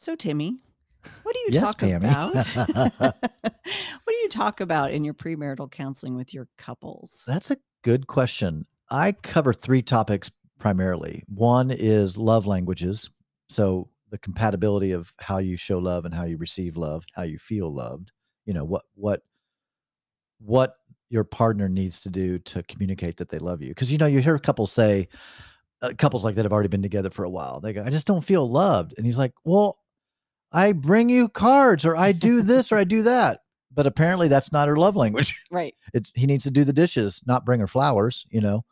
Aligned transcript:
So, 0.00 0.16
Timmy, 0.16 0.56
what 1.24 1.34
do 1.34 1.40
you 1.40 1.48
Yes, 1.50 1.74
talk 1.74 1.80
Pammy. 1.80 2.04
about? 2.04 2.32
what 3.12 4.08
do 4.08 4.16
you 4.16 4.30
talk 4.30 4.62
about 4.62 4.92
in 4.92 5.04
your 5.04 5.12
premarital 5.12 5.70
counseling 5.70 6.16
with 6.16 6.32
your 6.32 6.48
couples? 6.56 7.22
That's 7.26 7.50
a 7.50 7.58
good 7.84 8.06
question. 8.06 8.64
I 8.90 9.12
cover 9.12 9.52
three 9.52 9.82
topics 9.82 10.30
primarily. 10.58 11.22
One 11.28 11.70
is 11.70 12.16
love 12.16 12.46
languages. 12.46 13.10
So 13.50 13.90
the 14.10 14.16
compatibility 14.16 14.92
of 14.92 15.12
how 15.20 15.36
you 15.36 15.58
show 15.58 15.78
love 15.78 16.06
and 16.06 16.14
how 16.14 16.24
you 16.24 16.38
receive 16.38 16.78
love, 16.78 17.04
how 17.12 17.24
you 17.24 17.36
feel 17.36 17.70
loved. 17.70 18.10
You 18.46 18.54
know, 18.54 18.64
what 18.64 18.84
what 18.94 19.20
what 20.38 20.76
your 21.10 21.24
partner 21.24 21.68
needs 21.68 22.00
to 22.00 22.08
do 22.08 22.38
to 22.38 22.62
communicate 22.62 23.18
that 23.18 23.28
they 23.28 23.38
love 23.38 23.60
you. 23.60 23.68
Because 23.68 23.92
you 23.92 23.98
know, 23.98 24.06
you 24.06 24.20
hear 24.20 24.38
couples 24.38 24.72
say, 24.72 25.08
uh, 25.82 25.92
couples 25.98 26.24
like 26.24 26.36
that 26.36 26.46
have 26.46 26.54
already 26.54 26.70
been 26.70 26.80
together 26.80 27.10
for 27.10 27.24
a 27.24 27.30
while. 27.30 27.60
They 27.60 27.74
go, 27.74 27.84
I 27.84 27.90
just 27.90 28.06
don't 28.06 28.24
feel 28.24 28.50
loved. 28.50 28.94
And 28.96 29.04
he's 29.04 29.18
like, 29.18 29.34
Well, 29.44 29.76
I 30.52 30.72
bring 30.72 31.08
you 31.08 31.28
cards 31.28 31.84
or 31.84 31.96
I 31.96 32.12
do 32.12 32.42
this 32.42 32.72
or 32.72 32.76
I 32.78 32.84
do 32.84 33.02
that. 33.02 33.40
But 33.72 33.86
apparently 33.86 34.26
that's 34.28 34.50
not 34.50 34.66
her 34.68 34.76
love 34.76 34.96
language 34.96 35.40
Right. 35.50 35.74
it, 35.94 36.10
he 36.14 36.26
needs 36.26 36.42
to 36.44 36.50
do 36.50 36.64
the 36.64 36.72
dishes, 36.72 37.22
not 37.26 37.44
bring 37.44 37.60
her 37.60 37.68
flowers, 37.68 38.26
you 38.30 38.40
know. 38.40 38.64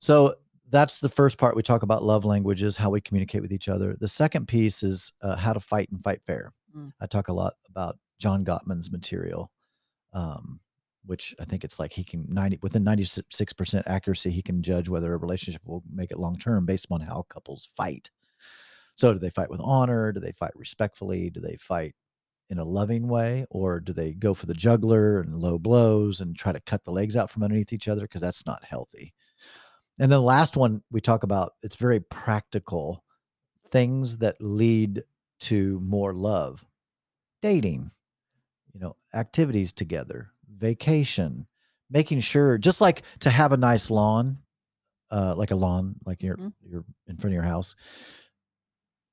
So 0.00 0.34
that's 0.70 1.00
the 1.00 1.08
first 1.08 1.38
part. 1.38 1.56
We 1.56 1.62
talk 1.62 1.82
about 1.82 2.04
love 2.04 2.26
languages, 2.26 2.76
how 2.76 2.90
we 2.90 3.00
communicate 3.00 3.40
with 3.40 3.52
each 3.52 3.68
other. 3.68 3.96
The 3.98 4.06
second 4.06 4.46
piece 4.46 4.82
is 4.82 5.12
uh, 5.22 5.36
how 5.36 5.54
to 5.54 5.60
fight 5.60 5.88
and 5.90 6.02
fight 6.02 6.20
fair. 6.26 6.52
Mm. 6.76 6.92
I 7.00 7.06
talk 7.06 7.28
a 7.28 7.32
lot 7.32 7.54
about 7.70 7.98
John 8.18 8.44
Gottman's 8.44 8.92
material, 8.92 9.50
um, 10.12 10.60
which 11.06 11.34
I 11.40 11.46
think 11.46 11.64
it's 11.64 11.78
like 11.78 11.94
he 11.94 12.04
can 12.04 12.26
ninety 12.28 12.58
within 12.60 12.84
ninety 12.84 13.04
six 13.04 13.52
percent 13.54 13.88
accuracy, 13.88 14.30
he 14.30 14.42
can 14.42 14.62
judge 14.62 14.90
whether 14.90 15.14
a 15.14 15.16
relationship 15.16 15.62
will 15.64 15.82
make 15.90 16.10
it 16.10 16.18
long 16.18 16.38
term 16.38 16.66
based 16.66 16.86
on 16.90 17.00
how 17.00 17.22
couples 17.30 17.64
fight. 17.64 18.10
So, 18.98 19.12
do 19.14 19.18
they 19.18 19.30
fight 19.30 19.50
with 19.50 19.60
honor? 19.62 20.12
Do 20.12 20.20
they 20.20 20.32
fight 20.32 20.52
respectfully? 20.56 21.30
Do 21.30 21.40
they 21.40 21.56
fight 21.56 21.94
in 22.50 22.58
a 22.58 22.64
loving 22.64 23.08
way 23.08 23.46
or 23.50 23.80
do 23.80 23.92
they 23.92 24.12
go 24.14 24.34
for 24.34 24.46
the 24.46 24.54
juggler 24.54 25.20
and 25.20 25.38
low 25.40 25.58
blows 25.58 26.20
and 26.20 26.36
try 26.36 26.52
to 26.52 26.60
cut 26.60 26.84
the 26.84 26.92
legs 26.92 27.16
out 27.16 27.30
from 27.30 27.42
underneath 27.44 27.72
each 27.72 27.88
other 27.88 28.02
because 28.02 28.20
that's 28.22 28.46
not 28.46 28.64
healthy 28.64 29.14
and 29.98 30.10
then 30.12 30.18
the 30.18 30.22
last 30.22 30.56
one 30.56 30.82
we 30.90 31.00
talk 31.00 31.22
about 31.24 31.54
it's 31.62 31.76
very 31.76 32.00
practical 32.00 33.04
things 33.70 34.18
that 34.18 34.36
lead 34.40 35.02
to 35.40 35.80
more 35.80 36.14
love 36.14 36.64
dating 37.42 37.90
you 38.74 38.80
know 38.80 38.96
activities 39.14 39.72
together 39.72 40.30
vacation 40.58 41.46
making 41.90 42.20
sure 42.20 42.58
just 42.58 42.80
like 42.80 43.02
to 43.20 43.30
have 43.30 43.52
a 43.52 43.56
nice 43.56 43.90
lawn 43.90 44.38
uh 45.10 45.34
like 45.36 45.50
a 45.50 45.56
lawn 45.56 45.96
like 46.06 46.22
you're 46.22 46.36
Mhm. 46.36 46.52
you're 46.62 46.84
in 47.08 47.16
front 47.16 47.32
of 47.32 47.34
your 47.34 47.42
house 47.42 47.74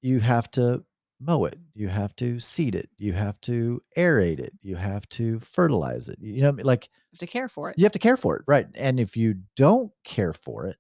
you 0.05 0.19
have 0.19 0.49
to 0.51 0.83
mow 1.19 1.45
it 1.45 1.57
you 1.73 1.87
have 1.87 2.15
to 2.15 2.39
seed 2.39 2.75
it 2.75 2.89
you 2.97 3.13
have 3.13 3.39
to 3.41 3.81
aerate 3.97 4.39
it 4.39 4.53
you 4.61 4.75
have 4.75 5.07
to 5.09 5.39
fertilize 5.39 6.09
it 6.09 6.19
you 6.19 6.41
know 6.41 6.47
what 6.47 6.53
I 6.55 6.57
mean? 6.57 6.65
like 6.65 6.89
have 7.13 7.19
to 7.19 7.27
care 7.27 7.47
for 7.49 7.69
it. 7.69 7.75
you 7.77 7.85
have 7.85 7.93
to 7.93 7.99
care 7.99 8.17
for 8.17 8.35
it 8.37 8.43
right 8.47 8.67
and 8.75 8.99
if 8.99 9.15
you 9.17 9.35
don't 9.55 9.91
care 10.03 10.33
for 10.33 10.67
it 10.67 10.77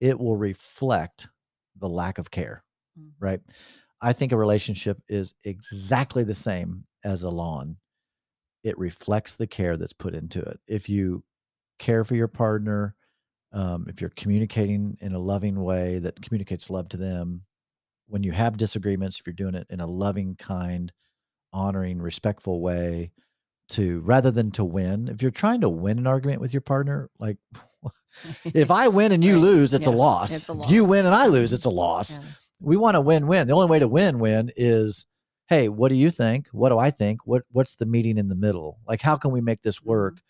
it 0.00 0.18
will 0.18 0.36
reflect 0.36 1.28
the 1.76 1.88
lack 1.88 2.18
of 2.18 2.30
care 2.30 2.62
Mm. 2.98 3.12
right 3.20 3.40
i 4.00 4.12
think 4.12 4.32
a 4.32 4.36
relationship 4.38 4.98
is 5.08 5.34
exactly 5.44 6.24
the 6.24 6.34
same 6.34 6.84
as 7.04 7.24
a 7.24 7.30
lawn 7.30 7.76
it 8.64 8.78
reflects 8.78 9.34
the 9.34 9.46
care 9.46 9.76
that's 9.76 9.92
put 9.92 10.14
into 10.14 10.40
it 10.40 10.60
if 10.66 10.88
you 10.88 11.22
care 11.78 12.04
for 12.04 12.16
your 12.16 12.28
partner 12.28 12.94
um, 13.52 13.86
if 13.88 14.00
you're 14.00 14.10
communicating 14.10 14.98
in 15.00 15.14
a 15.14 15.18
loving 15.18 15.62
way 15.62 15.98
that 16.00 16.20
communicates 16.22 16.70
love 16.70 16.88
to 16.90 16.96
them 16.98 17.44
when 18.08 18.22
you 18.22 18.32
have 18.32 18.56
disagreements 18.56 19.18
if 19.18 19.26
you're 19.26 19.34
doing 19.34 19.54
it 19.54 19.66
in 19.70 19.80
a 19.80 19.86
loving 19.86 20.36
kind 20.36 20.92
honoring 21.52 22.00
respectful 22.00 22.60
way 22.60 23.10
to 23.68 24.00
rather 24.00 24.30
than 24.30 24.50
to 24.52 24.64
win 24.64 25.08
if 25.08 25.22
you're 25.22 25.30
trying 25.30 25.60
to 25.60 25.68
win 25.68 25.98
an 25.98 26.06
argument 26.06 26.40
with 26.40 26.52
your 26.54 26.60
partner 26.60 27.08
like 27.18 27.36
if 28.54 28.70
i 28.70 28.88
win 28.88 29.12
and 29.12 29.24
you 29.28 29.34
Right. 29.34 29.42
lose 29.42 29.74
it's 29.74 29.86
a 29.86 29.90
loss 29.90 30.32
it's 30.32 30.48
a 30.48 30.52
if 30.62 30.70
you 30.70 30.84
win 30.84 31.06
and 31.06 31.14
i 31.14 31.26
lose 31.26 31.52
it's 31.52 31.64
a 31.66 31.70
loss. 31.70 32.18
Yeah. 32.18 32.24
we 32.60 32.76
want 32.76 32.94
to 32.94 33.00
win 33.00 33.26
win 33.26 33.46
the 33.48 33.54
only 33.54 33.68
way 33.68 33.78
to 33.78 33.88
win 33.88 34.18
win 34.18 34.50
is 34.56 35.06
hey 35.48 35.68
what 35.68 35.88
do 35.90 35.94
you 35.94 36.10
think? 36.10 36.48
What 36.52 36.70
do 36.70 36.78
i 36.78 36.90
think? 36.90 37.20
What 37.24 37.42
what's 37.52 37.76
the 37.76 37.86
meeting 37.86 38.18
in 38.18 38.28
the 38.28 38.34
middle? 38.34 38.78
Like 38.86 39.00
how 39.00 39.16
can 39.16 39.30
we 39.30 39.40
make 39.40 39.62
this 39.62 39.78
Mhm. 39.80 39.86
work? 39.86 40.22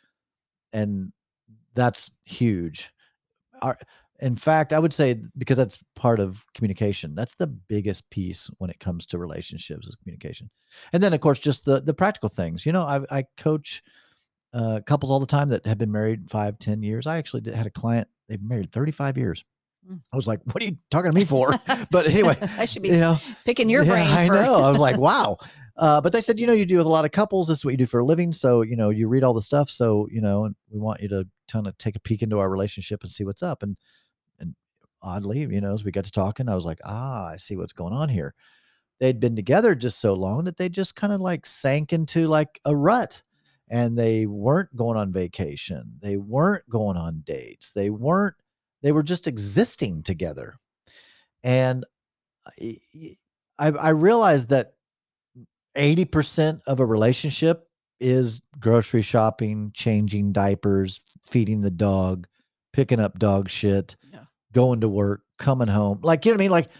And 0.72 1.12
that's 1.74 2.10
huge. 2.24 2.92
Our, 3.62 3.78
in 4.20 4.36
fact 4.36 4.72
i 4.72 4.78
would 4.78 4.92
say 4.92 5.20
because 5.36 5.56
that's 5.56 5.78
part 5.94 6.18
of 6.18 6.44
communication 6.54 7.14
that's 7.14 7.34
the 7.36 7.46
biggest 7.46 8.08
piece 8.10 8.50
when 8.58 8.70
it 8.70 8.78
comes 8.78 9.06
to 9.06 9.18
relationships 9.18 9.86
is 9.86 9.96
communication 9.96 10.50
and 10.92 11.02
then 11.02 11.12
of 11.12 11.20
course 11.20 11.38
just 11.38 11.64
the 11.64 11.80
the 11.80 11.94
practical 11.94 12.28
things 12.28 12.64
you 12.66 12.72
know 12.72 12.82
i, 12.82 13.00
I 13.10 13.24
coach 13.36 13.82
uh, 14.54 14.80
couples 14.86 15.10
all 15.10 15.20
the 15.20 15.26
time 15.26 15.50
that 15.50 15.66
have 15.66 15.78
been 15.78 15.92
married 15.92 16.30
five 16.30 16.58
ten 16.58 16.82
years 16.82 17.06
i 17.06 17.18
actually 17.18 17.42
did, 17.42 17.54
had 17.54 17.66
a 17.66 17.70
client 17.70 18.08
they've 18.28 18.42
married 18.42 18.72
35 18.72 19.18
years 19.18 19.44
Mm. 19.88 20.00
i 20.12 20.16
was 20.16 20.26
like 20.26 20.40
what 20.46 20.60
are 20.60 20.66
you 20.66 20.76
talking 20.90 21.12
to 21.12 21.14
me 21.16 21.24
for 21.24 21.54
but 21.92 22.08
anyway 22.08 22.36
I 22.58 22.64
should 22.64 22.82
be 22.82 22.88
you 22.88 22.98
know 22.98 23.20
picking 23.46 23.70
your 23.70 23.84
yeah, 23.84 23.92
brain. 23.92 24.10
I 24.10 24.28
know. 24.28 24.62
I 24.62 24.70
was 24.70 24.80
like, 24.80 24.98
wow. 25.08 25.38
Uh, 25.76 26.00
but 26.00 26.12
they 26.12 26.20
said, 26.20 26.38
you 26.38 26.46
know, 26.46 26.52
you 26.52 26.66
do 26.66 26.76
with 26.78 26.86
a 26.86 26.90
lot 26.90 27.04
of 27.04 27.12
couples. 27.12 27.48
This 27.48 27.58
is 27.58 27.64
what 27.64 27.72
you 27.72 27.78
do 27.78 27.86
for 27.86 28.00
a 28.00 28.04
living. 28.04 28.32
So, 28.32 28.62
you 28.62 28.76
know, 28.76 28.90
you 28.90 29.08
read 29.08 29.24
all 29.24 29.34
the 29.34 29.42
stuff. 29.42 29.70
So, 29.70 30.08
you 30.10 30.20
know, 30.20 30.44
and 30.44 30.56
we 30.70 30.80
want 30.80 31.00
you 31.00 31.08
to 31.10 31.26
kind 31.50 31.66
of 31.66 31.78
take 31.78 31.96
a 31.96 32.00
peek 32.00 32.22
into 32.22 32.38
our 32.38 32.50
relationship 32.50 33.02
and 33.02 33.10
see 33.10 33.24
what's 33.24 33.42
up. 33.42 33.62
And 33.62 33.70
and 33.72 33.76
oddly, 35.06 35.40
you 35.40 35.60
know, 35.60 35.72
as 35.72 35.84
we 35.84 35.92
got 35.92 36.04
to 36.04 36.10
talking, 36.12 36.48
I 36.48 36.54
was 36.54 36.66
like, 36.66 36.80
ah, 36.84 37.28
I 37.28 37.36
see 37.36 37.56
what's 37.56 37.72
going 37.72 37.94
on 37.94 38.08
here. 38.08 38.34
They'd 39.00 39.20
been 39.20 39.36
together 39.36 39.74
just 39.74 40.00
so 40.00 40.14
long 40.14 40.44
that 40.44 40.56
they 40.56 40.68
just 40.68 40.96
kind 40.96 41.12
of 41.12 41.20
like 41.20 41.46
sank 41.46 41.92
into 41.92 42.28
like 42.28 42.60
a 42.64 42.74
rut. 42.74 43.22
And 43.68 43.98
they 43.98 44.26
weren't 44.26 44.74
going 44.76 44.96
on 44.96 45.12
vacation. 45.12 45.92
They 46.00 46.16
weren't 46.16 46.68
going 46.68 46.96
on 46.96 47.22
dates. 47.26 47.72
They 47.72 47.90
weren't, 47.90 48.36
they 48.82 48.92
were 48.92 49.02
just 49.02 49.26
existing 49.26 50.02
together. 50.04 50.58
And 51.42 51.84
I, 52.46 52.80
I 53.58 53.68
I 53.70 53.88
realized 53.90 54.50
that 54.50 54.74
80% 55.76 56.60
of 56.66 56.80
a 56.80 56.86
relationship 56.86 57.68
is 58.00 58.40
grocery 58.60 59.02
shopping, 59.02 59.70
changing 59.74 60.32
diapers, 60.32 61.00
feeding 61.24 61.60
the 61.60 61.70
dog, 61.70 62.26
picking 62.72 63.00
up 63.00 63.18
dog 63.18 63.48
shit, 63.48 63.96
Yeah. 64.12 64.25
Going 64.56 64.80
to 64.80 64.88
work, 64.88 65.20
coming 65.38 65.68
home. 65.68 66.00
Like, 66.02 66.24
you 66.24 66.32
know 66.32 66.36
what 66.36 66.40
I 66.40 66.44
mean? 66.44 66.50
Like, 66.50 66.70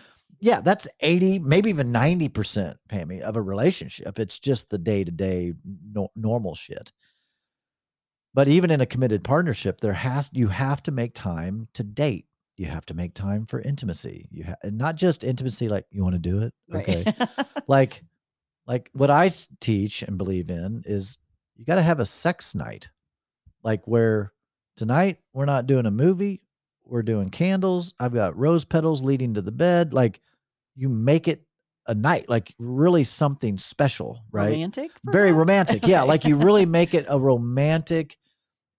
yeah, 0.41 0.63
that's 0.63 0.89
80, 1.01 1.41
maybe 1.41 1.69
even 1.69 1.93
90%, 1.93 2.75
Pammy, 2.89 3.21
of 3.21 3.37
a 3.37 3.43
relationship. 3.43 4.19
It's 4.19 4.39
just 4.39 4.71
the 4.71 4.79
day 4.79 5.05
to 5.05 5.11
day 5.13 5.53
normal 6.17 6.55
shit. 6.55 6.91
But 8.33 8.49
even 8.49 8.71
in 8.71 8.81
a 8.81 8.87
committed 8.87 9.25
partnership, 9.25 9.81
there 9.81 9.93
has 9.93 10.31
you 10.33 10.49
have 10.49 10.83
to 10.85 10.91
make 10.91 11.15
time 11.15 11.69
to 11.75 11.85
date. 11.85 12.27
You 12.57 12.67
have 12.67 12.87
to 12.87 12.95
make 12.95 13.13
time 13.13 13.45
for 13.45 13.61
intimacy. 13.61 14.29
You 14.31 14.45
have 14.45 14.57
and 14.63 14.79
not 14.79 14.97
just 14.97 15.25
intimacy 15.25 15.69
like 15.69 15.87
you 15.91 16.03
want 16.03 16.15
to 16.15 16.19
do 16.19 16.43
it. 16.43 16.55
Right. 16.69 16.89
Okay. 16.89 17.13
like 17.67 18.03
like 18.67 18.91
what 18.93 19.11
I 19.11 19.31
teach 19.61 20.03
and 20.03 20.19
believe 20.19 20.51
in 20.51 20.83
is 20.85 21.19
you 21.57 21.65
got 21.65 21.77
to 21.77 21.83
have 21.83 22.01
a 22.01 22.07
sex 22.07 22.55
night. 22.55 22.89
Like 23.63 23.87
where 23.87 24.33
tonight 24.77 25.19
we're 25.33 25.47
not 25.47 25.67
doing 25.67 25.87
a 25.87 25.91
movie, 25.91 26.43
we're 26.87 27.03
doing 27.03 27.29
candles. 27.31 27.95
I've 27.99 28.15
got 28.15 28.37
rose 28.37 28.65
petals 28.65 29.03
leading 29.03 29.35
to 29.35 29.43
the 29.43 29.53
bed. 29.53 29.93
Like 29.93 30.21
you 30.75 30.89
make 30.89 31.29
it 31.29 31.43
a 31.87 31.95
night, 31.95 32.29
like 32.29 32.55
really 32.59 33.05
something 33.05 33.59
special, 33.59 34.25
right? 34.33 34.51
Romantic. 34.51 34.91
very 35.05 35.31
perhaps? 35.31 35.39
romantic 35.39 35.87
yeah 35.87 36.03
like 36.03 36.25
you 36.25 36.37
really 36.37 36.67
make 36.81 36.95
it 36.95 37.07
a 37.09 37.19
romantic 37.19 38.17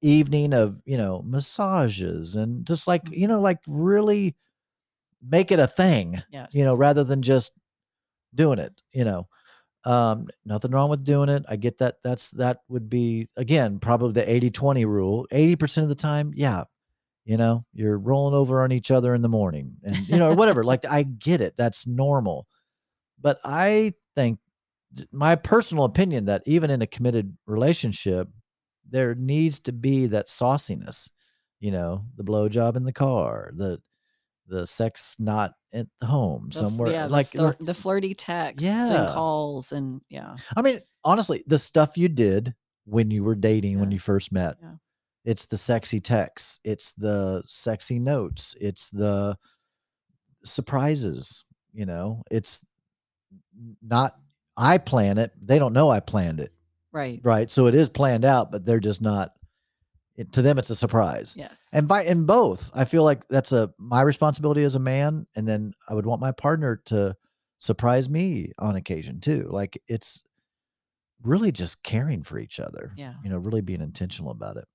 evening 0.02 0.54
of 0.54 0.82
you 0.86 0.98
know 0.98 1.22
massages 1.26 2.36
and 2.36 2.66
just 2.66 2.88
like 2.88 3.02
you 3.12 3.28
know 3.28 3.40
like 3.40 3.60
really 3.68 4.36
make 5.28 5.52
it 5.52 5.60
a 5.60 5.68
thing 5.68 6.22
yes. 6.32 6.50
you 6.54 6.64
know 6.64 6.76
rather 6.76 7.04
than 7.04 7.22
just 7.22 7.52
doing 8.36 8.60
it 8.60 8.82
you 8.94 9.04
know 9.04 9.28
um 9.86 10.28
nothing 10.46 10.72
wrong 10.72 10.90
with 10.90 11.04
doing 11.04 11.30
it 11.30 11.44
i 11.50 11.56
get 11.56 11.80
that 11.80 11.96
that's 12.04 12.30
that 12.32 12.60
would 12.70 12.90
be 12.90 13.28
again 13.38 13.80
probably 13.80 14.14
the 14.14 14.32
80 14.32 14.52
20 14.52 14.86
rule 14.86 15.28
80% 15.32 15.84
of 15.84 15.90
the 15.90 15.96
time 15.96 16.32
yeah 16.36 16.66
you 17.28 17.36
know 17.38 17.66
you're 17.74 17.98
rolling 18.00 18.34
over 18.34 18.64
on 18.64 18.72
each 18.72 18.90
other 18.90 19.14
in 19.14 19.22
the 19.22 19.30
morning 19.30 19.76
and 19.84 19.96
you 20.08 20.18
know 20.18 20.34
whatever 20.34 20.64
like 20.64 20.86
i 20.86 21.04
get 21.04 21.42
it 21.42 21.54
that's 21.58 21.86
normal 21.86 22.48
but 23.22 23.38
i 23.44 23.94
think 24.16 24.40
my 25.12 25.36
personal 25.36 25.84
opinion 25.84 26.26
that 26.26 26.42
even 26.46 26.70
in 26.70 26.82
a 26.82 26.88
committed 26.88 27.36
relationship 27.46 28.30
there 28.90 29.14
needs 29.16 29.60
to 29.60 29.74
be 29.74 30.06
that 30.08 30.28
sauciness 30.28 31.12
you 31.60 31.70
know 31.72 32.06
the 32.16 32.24
blowjob 32.24 32.78
in 32.78 32.86
the 32.86 32.94
car 32.94 33.52
the 33.56 33.80
the 34.48 34.66
sex 34.66 35.16
not 35.20 35.54
at 35.74 35.88
home 36.04 36.48
The 36.54 36.60
somewhere 36.60 36.92
yeah, 36.92 37.06
like 37.08 37.32
the- 37.32 37.56
the, 37.60 37.74
flirty 37.74 38.14
texts 38.14 38.64
and 38.66 39.10
calls 39.10 39.74
and 39.74 40.00
yeah. 40.10 40.38
I 40.56 40.62
mean, 40.62 40.80
honestly, 41.04 41.44
the 41.48 41.60
stuff 41.60 41.98
you 41.98 42.08
did 42.08 42.56
when 42.86 43.12
you 43.12 43.26
were 43.26 43.36
dating, 43.36 43.82
when 43.82 43.92
you 43.92 44.00
first 44.00 44.32
met, 44.32 44.56
Yeah. 44.62 44.76
It's 45.28 45.46
the 45.46 45.58
sexy 45.58 46.00
texts, 46.00 46.58
it's 46.64 46.94
the 46.94 47.44
sexy 47.46 48.00
notes, 48.00 48.56
it's 48.62 48.90
the 48.90 49.38
surprises, 50.44 51.44
you 51.74 51.86
know, 51.86 52.24
it's 52.32 52.62
not 53.82 54.16
I 54.56 54.78
plan 54.78 55.18
it. 55.18 55.34
They 55.40 55.60
don't 55.60 55.74
know 55.74 55.90
I 55.90 56.00
planned 56.00 56.40
it, 56.40 56.52
Right. 56.92 57.20
right? 57.24 57.52
So 57.52 57.68
it 57.68 57.76
is 57.76 57.90
planned 57.90 58.26
out, 58.26 58.52
but 58.52 58.66
they're 58.66 58.80
just 58.80 59.02
not. 59.02 59.34
It, 60.16 60.32
to 60.32 60.42
them, 60.42 60.58
it's 60.58 60.72
a 60.72 60.76
surprise. 60.76 61.36
Yes. 61.38 61.70
And 61.74 61.88
by 61.88 62.04
in 62.06 62.26
both, 62.26 62.72
I 62.74 62.86
feel 62.86 63.04
like 63.04 63.28
that's 63.28 63.52
a 63.52 63.72
my 63.78 64.02
responsibility 64.02 64.64
as 64.64 64.74
a 64.76 64.80
man, 64.80 65.28
and 65.36 65.48
then 65.48 65.74
I 65.90 65.94
would 65.94 66.08
want 66.08 66.22
my 66.22 66.32
partner 66.32 66.82
to 66.86 67.16
surprise 67.60 68.10
me 68.10 68.52
on 68.58 68.78
occasion 68.78 69.20
too. 69.20 69.48
Like 69.52 69.80
it's 69.88 70.24
really 71.22 71.52
just 71.52 71.84
caring 71.84 72.24
for 72.24 72.40
each 72.40 72.60
other. 72.60 72.94
Yeah. 72.96 73.14
You 73.24 73.30
know, 73.30 73.38
really 73.38 73.62
being 73.62 73.82
intentional 73.82 74.32
about 74.32 74.58
it. 74.58 74.66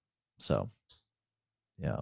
So, 0.43 0.69
yeah. 1.79 2.01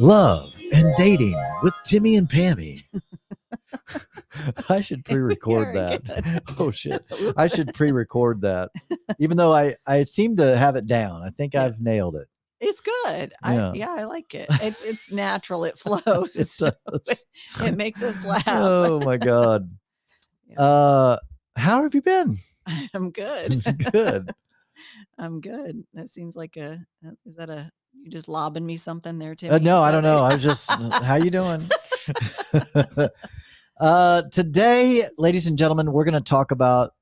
Love 0.00 0.44
and 0.74 0.94
dating 0.96 1.34
with 1.62 1.74
Timmy 1.84 2.16
and 2.16 2.26
Pammy. 2.28 2.82
I 4.70 4.80
should 4.80 5.04
pre-record 5.04 5.74
that. 5.76 6.42
Oh 6.58 6.70
shit. 6.70 7.04
I 7.36 7.46
should 7.48 7.74
pre-record 7.74 8.40
that. 8.40 8.70
Even 9.18 9.36
though 9.36 9.52
I 9.52 9.76
I 9.86 10.04
seem 10.04 10.36
to 10.36 10.56
have 10.56 10.76
it 10.76 10.86
down. 10.86 11.22
I 11.22 11.28
think 11.30 11.52
Yeah. 11.52 11.64
I've 11.64 11.80
nailed 11.80 12.16
it. 12.16 12.28
It's 12.60 12.80
good. 12.80 13.34
Yeah. 13.44 13.70
I 13.70 13.72
yeah, 13.74 13.90
I 13.90 14.04
like 14.04 14.34
it. 14.34 14.46
It's 14.62 14.82
it's 14.82 15.12
natural. 15.12 15.64
It 15.64 15.76
flows. 15.78 16.36
It 16.36 16.50
does. 16.58 17.26
it 17.60 17.76
makes 17.76 18.02
us 18.02 18.24
laugh. 18.24 18.44
Oh 18.46 19.00
my 19.00 19.18
god. 19.18 19.70
Yeah. 20.48 20.60
Uh 20.62 21.18
how 21.58 21.82
have 21.82 21.94
you 21.94 22.02
been? 22.02 22.38
I'm 22.94 23.10
good. 23.10 23.62
Good. 23.92 24.30
I'm 25.18 25.40
good. 25.40 25.82
That 25.94 26.08
seems 26.08 26.36
like 26.36 26.56
a 26.56 26.78
uh, 27.04 27.10
is 27.26 27.34
that 27.34 27.50
a 27.50 27.68
you 28.00 28.08
just 28.08 28.28
lobbing 28.28 28.64
me 28.64 28.76
something 28.76 29.18
there, 29.18 29.34
Tim? 29.34 29.52
Uh, 29.52 29.58
no, 29.58 29.80
I 29.80 29.90
don't 29.90 30.04
know. 30.04 30.18
I 30.18 30.34
was 30.34 30.42
just 30.42 30.70
how 30.70 31.16
you 31.16 31.32
doing? 31.32 31.68
uh 33.80 34.22
today, 34.30 35.08
ladies 35.18 35.48
and 35.48 35.58
gentlemen, 35.58 35.90
we're 35.90 36.04
gonna 36.04 36.20
talk 36.20 36.52
about 36.52 36.92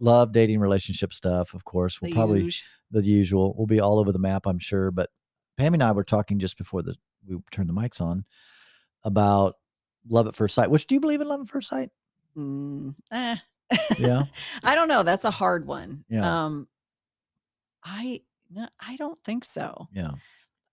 love, 0.00 0.32
dating, 0.32 0.60
relationship 0.60 1.12
stuff. 1.12 1.52
Of 1.52 1.64
course. 1.66 2.00
We'll 2.00 2.10
the 2.10 2.14
probably 2.14 2.42
huge. 2.42 2.66
the 2.90 3.02
usual. 3.02 3.54
We'll 3.54 3.66
be 3.66 3.80
all 3.80 3.98
over 3.98 4.12
the 4.12 4.18
map, 4.18 4.46
I'm 4.46 4.58
sure. 4.58 4.90
But 4.90 5.10
Pam 5.58 5.74
and 5.74 5.82
I 5.82 5.92
were 5.92 6.04
talking 6.04 6.38
just 6.38 6.56
before 6.56 6.82
the 6.82 6.94
we 7.26 7.36
turned 7.50 7.68
the 7.68 7.74
mics 7.74 8.00
on 8.00 8.24
about 9.04 9.56
love 10.08 10.26
at 10.26 10.34
first 10.34 10.54
sight. 10.54 10.70
Which 10.70 10.86
do 10.86 10.94
you 10.94 11.00
believe 11.00 11.20
in 11.20 11.28
love 11.28 11.40
at 11.40 11.48
first 11.48 11.68
sight? 11.68 11.90
Mm, 12.36 12.94
eh. 13.12 13.36
Yeah. 13.98 14.24
I 14.64 14.74
don't 14.74 14.88
know. 14.88 15.02
That's 15.02 15.24
a 15.24 15.30
hard 15.30 15.66
one. 15.66 16.04
Yeah. 16.08 16.44
Um, 16.44 16.68
I 17.84 18.20
no, 18.50 18.68
I 18.80 18.96
don't 18.96 19.18
think 19.24 19.44
so. 19.44 19.88
Yeah. 19.92 20.10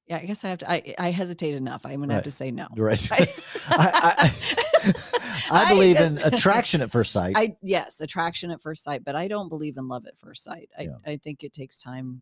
Yeah, 0.08 0.18
I 0.18 0.26
guess 0.26 0.44
I 0.44 0.50
have 0.50 0.60
to. 0.60 0.70
I 0.72 0.94
I 1.00 1.12
hesitate 1.12 1.56
enough. 1.56 1.86
I'm 1.86 2.00
gonna 2.02 2.14
have 2.14 2.24
to 2.24 2.32
say 2.32 2.52
no. 2.52 2.68
Right. 2.76 3.08
I, 3.12 3.34
I, 3.70 4.32
I, 5.52 5.66
I 5.66 5.70
believe 5.70 5.96
in 5.96 6.02
guess- 6.14 6.26
attraction 6.26 6.82
at 6.82 6.92
first 6.92 7.12
sight. 7.14 7.34
I 7.38 7.56
yes, 7.62 8.02
attraction 8.02 8.52
at 8.52 8.62
first 8.62 8.84
sight, 8.84 9.04
but 9.06 9.16
I 9.16 9.28
don't 9.28 9.50
believe 9.50 9.78
in 9.78 9.88
love 9.88 10.06
at 10.06 10.18
first 10.20 10.44
sight. 10.44 10.70
I 10.78 10.84
Yeah. 10.84 10.96
I 11.06 11.18
think 11.18 11.44
it 11.44 11.54
takes 11.54 11.82
time 11.82 12.22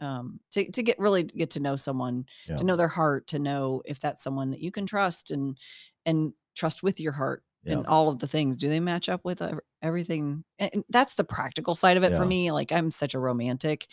um 0.00 0.38
to 0.50 0.70
to 0.70 0.82
get 0.82 0.98
really 0.98 1.22
get 1.24 1.50
to 1.52 1.60
know 1.60 1.76
someone, 1.76 2.26
Yeah. 2.46 2.56
to 2.56 2.64
know 2.64 2.76
their 2.76 2.88
heart, 2.88 3.26
to 3.28 3.38
know 3.38 3.82
if 3.86 3.98
that's 4.00 4.22
someone 4.22 4.50
that 4.50 4.60
you 4.60 4.70
can 4.70 4.84
trust 4.86 5.30
and 5.30 5.56
and 6.04 6.34
trust 6.54 6.82
with 6.82 7.00
your 7.00 7.12
heart 7.12 7.42
and 7.64 7.86
all 7.86 8.08
of 8.08 8.18
the 8.18 8.26
things. 8.26 8.56
Do 8.56 8.68
they 8.68 8.80
match 8.80 9.08
up 9.08 9.24
with 9.24 9.42
everything? 9.82 10.44
And 10.58 10.70
and 10.74 10.84
that's 10.88 11.14
the 11.14 11.24
practical 11.24 11.74
side 11.74 11.96
of 11.96 12.04
it 12.04 12.12
Yeah. 12.12 12.18
for 12.18 12.26
me. 12.26 12.50
Like 12.52 12.72
I'm 12.72 12.90
such 12.90 13.14
a 13.14 13.18
romantic. 13.18 13.86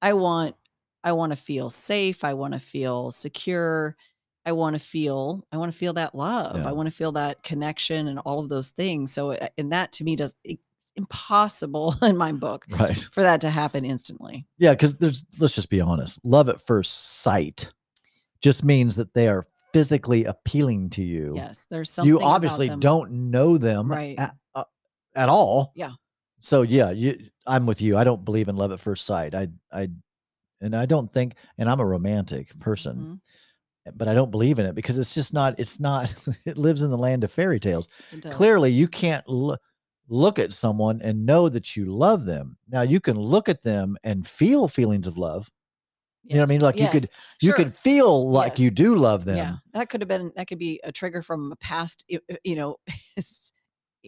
I 0.00 0.14
want 0.14 0.56
I 1.04 1.12
want 1.12 1.32
to 1.32 1.36
feel 1.36 1.68
safe. 1.70 2.24
I 2.24 2.34
want 2.34 2.54
to 2.54 2.60
feel 2.60 3.10
secure. 3.10 3.96
I 4.44 4.52
want 4.52 4.74
to 4.74 4.80
feel 4.80 5.46
I 5.52 5.56
want 5.56 5.72
to 5.72 5.78
feel 5.78 5.92
that 5.94 6.14
love. 6.14 6.58
Yeah. 6.58 6.68
I 6.68 6.72
want 6.72 6.88
to 6.88 6.94
feel 6.94 7.12
that 7.12 7.42
connection 7.42 8.08
and 8.08 8.18
all 8.20 8.40
of 8.40 8.48
those 8.48 8.70
things. 8.70 9.12
So 9.12 9.32
uh, 9.32 9.48
and 9.58 9.72
that 9.72 9.92
to 9.92 10.04
me 10.04 10.16
does 10.16 10.34
it's 10.44 10.62
impossible 10.96 11.94
in 12.02 12.16
my 12.16 12.32
book 12.32 12.66
right. 12.70 12.96
for 13.12 13.22
that 13.22 13.40
to 13.42 13.50
happen 13.50 13.84
instantly. 13.84 14.46
Yeah, 14.58 14.72
because 14.72 14.98
there's 14.98 15.24
let's 15.38 15.54
just 15.54 15.70
be 15.70 15.80
honest. 15.80 16.18
Love 16.24 16.48
at 16.48 16.60
first 16.60 17.20
sight 17.20 17.72
just 18.40 18.64
means 18.64 18.96
that 18.96 19.14
they 19.14 19.28
are 19.28 19.44
physically 19.72 20.24
appealing 20.24 20.90
to 20.90 21.02
you. 21.02 21.32
Yes, 21.36 21.66
there's 21.70 21.90
something 21.90 22.08
you 22.14 22.20
obviously 22.20 22.68
don't 22.68 23.30
know 23.30 23.58
them 23.58 23.90
Right. 23.90 24.18
at, 24.18 24.34
uh, 24.54 24.64
at 25.14 25.28
all. 25.28 25.72
Yeah. 25.74 25.92
So 26.40 26.62
yeah, 26.62 26.90
you 26.90 27.18
I'm 27.46 27.66
with 27.66 27.80
you. 27.80 27.96
I 27.96 28.04
don't 28.04 28.24
believe 28.24 28.48
in 28.48 28.56
love 28.56 28.72
at 28.72 28.80
first 28.80 29.06
sight. 29.06 29.34
I 29.34 29.48
I 29.72 29.88
and 30.60 30.76
I 30.76 30.86
don't 30.86 31.12
think 31.12 31.34
and 31.58 31.68
I'm 31.70 31.80
a 31.80 31.86
romantic 31.86 32.58
person, 32.60 33.20
Mhm, 33.86 33.96
but 33.96 34.08
I 34.08 34.14
don't 34.14 34.30
believe 34.30 34.58
in 34.58 34.66
it 34.66 34.74
because 34.74 34.98
it's 34.98 35.14
just 35.14 35.32
not 35.32 35.58
it's 35.58 35.80
not 35.80 36.12
it 36.46 36.58
lives 36.58 36.82
in 36.82 36.90
the 36.90 36.98
land 36.98 37.24
of 37.24 37.32
fairy 37.32 37.60
tales. 37.60 37.88
Clearly 38.30 38.70
you 38.72 38.88
can't 38.88 39.24
l- 39.28 39.56
look 40.08 40.38
at 40.38 40.52
someone 40.52 41.00
and 41.00 41.24
know 41.24 41.48
that 41.48 41.76
you 41.76 41.86
love 41.86 42.24
them. 42.26 42.58
Now 42.68 42.82
you 42.82 43.00
can 43.00 43.16
look 43.16 43.48
at 43.48 43.62
them 43.62 43.96
and 44.04 44.26
feel 44.26 44.68
feelings 44.68 45.06
of 45.06 45.16
love. 45.16 45.48
You 46.24 46.36
know 46.36 46.42
what 46.42 46.48
I 46.48 46.48
mean? 46.50 46.60
Yes, 46.60 46.62
Like 46.62 46.76
you 46.78 46.88
could 46.88 47.02
yes, 47.02 47.10
you 47.40 47.48
sure. 47.48 47.56
could 47.56 47.76
feel 47.76 48.30
like 48.30 48.52
Yes. 48.52 48.58
you 48.60 48.70
do 48.70 48.94
love 48.96 49.24
them. 49.24 49.36
Yeah, 49.36 49.56
that 49.72 49.88
could 49.90 50.00
have 50.02 50.08
been 50.08 50.32
that 50.36 50.46
could 50.46 50.58
be 50.58 50.80
a 50.84 50.92
trigger 50.92 51.20
from 51.22 51.50
a 51.52 51.56
past, 51.56 52.04
you 52.44 52.54
know, 52.56 52.76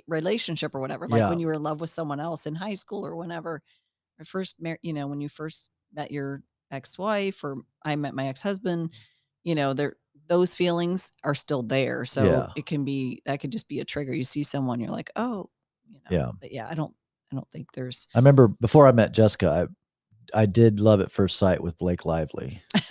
relationship 0.06 0.74
or 0.74 0.80
whatever. 0.80 1.08
Like 1.08 1.18
Yeah. 1.20 1.28
when 1.30 1.40
you 1.40 1.46
were 1.46 1.54
in 1.54 1.62
love 1.62 1.80
with 1.80 1.90
someone 1.90 2.20
else 2.20 2.46
in 2.46 2.54
high 2.54 2.74
school 2.74 3.06
or 3.06 3.16
whenever, 3.16 3.62
or 4.18 4.24
first, 4.24 4.56
mar- 4.60 4.78
you 4.82 4.92
know, 4.92 5.06
when 5.06 5.20
you 5.20 5.28
first 5.28 5.70
met 5.92 6.10
your 6.10 6.42
ex-wife 6.70 7.44
or 7.44 7.58
I 7.84 7.94
met 7.96 8.14
my 8.14 8.26
ex-husband. 8.28 8.90
You 9.44 9.54
know, 9.54 9.72
there 9.72 9.96
those 10.26 10.56
feelings 10.56 11.12
are 11.22 11.34
still 11.34 11.62
there, 11.62 12.04
so 12.06 12.24
Yeah. 12.24 12.48
it 12.56 12.64
can 12.66 12.84
be 12.84 13.20
that 13.26 13.40
could 13.40 13.52
just 13.52 13.68
be 13.68 13.80
a 13.80 13.84
trigger. 13.84 14.14
You 14.14 14.24
see 14.24 14.42
someone, 14.42 14.80
you're 14.80 14.90
like, 14.90 15.10
oh, 15.16 15.50
you 15.86 15.94
know, 15.96 16.00
Yeah. 16.10 16.30
but 16.40 16.50
yeah. 16.50 16.66
I 16.68 16.74
don't, 16.74 16.94
I 17.30 17.36
don't 17.36 17.48
think 17.50 17.72
there's. 17.72 18.08
I 18.14 18.18
remember 18.18 18.48
before 18.48 18.86
I 18.88 18.92
met 18.92 19.12
Jessica, 19.12 19.50
I 19.50 19.74
I 20.34 20.46
did 20.46 20.80
love 20.80 21.00
at 21.00 21.10
first 21.10 21.36
sight 21.36 21.62
with 21.62 21.78
Blake 21.78 22.04
Lively. 22.04 22.62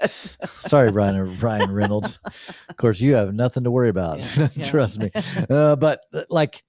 yes. 0.00 0.36
Sorry, 0.46 0.90
Ryan 0.90 1.38
Ryan 1.38 1.72
Reynolds. 1.72 2.18
Of 2.68 2.76
course, 2.76 3.00
you 3.00 3.14
have 3.14 3.32
nothing 3.32 3.64
to 3.64 3.70
worry 3.70 3.88
about. 3.88 4.36
Yeah, 4.36 4.48
yeah. 4.54 4.70
Trust 4.70 4.98
me. 4.98 5.10
Uh, 5.48 5.76
but 5.76 6.02
uh, 6.12 6.24
like, 6.28 6.62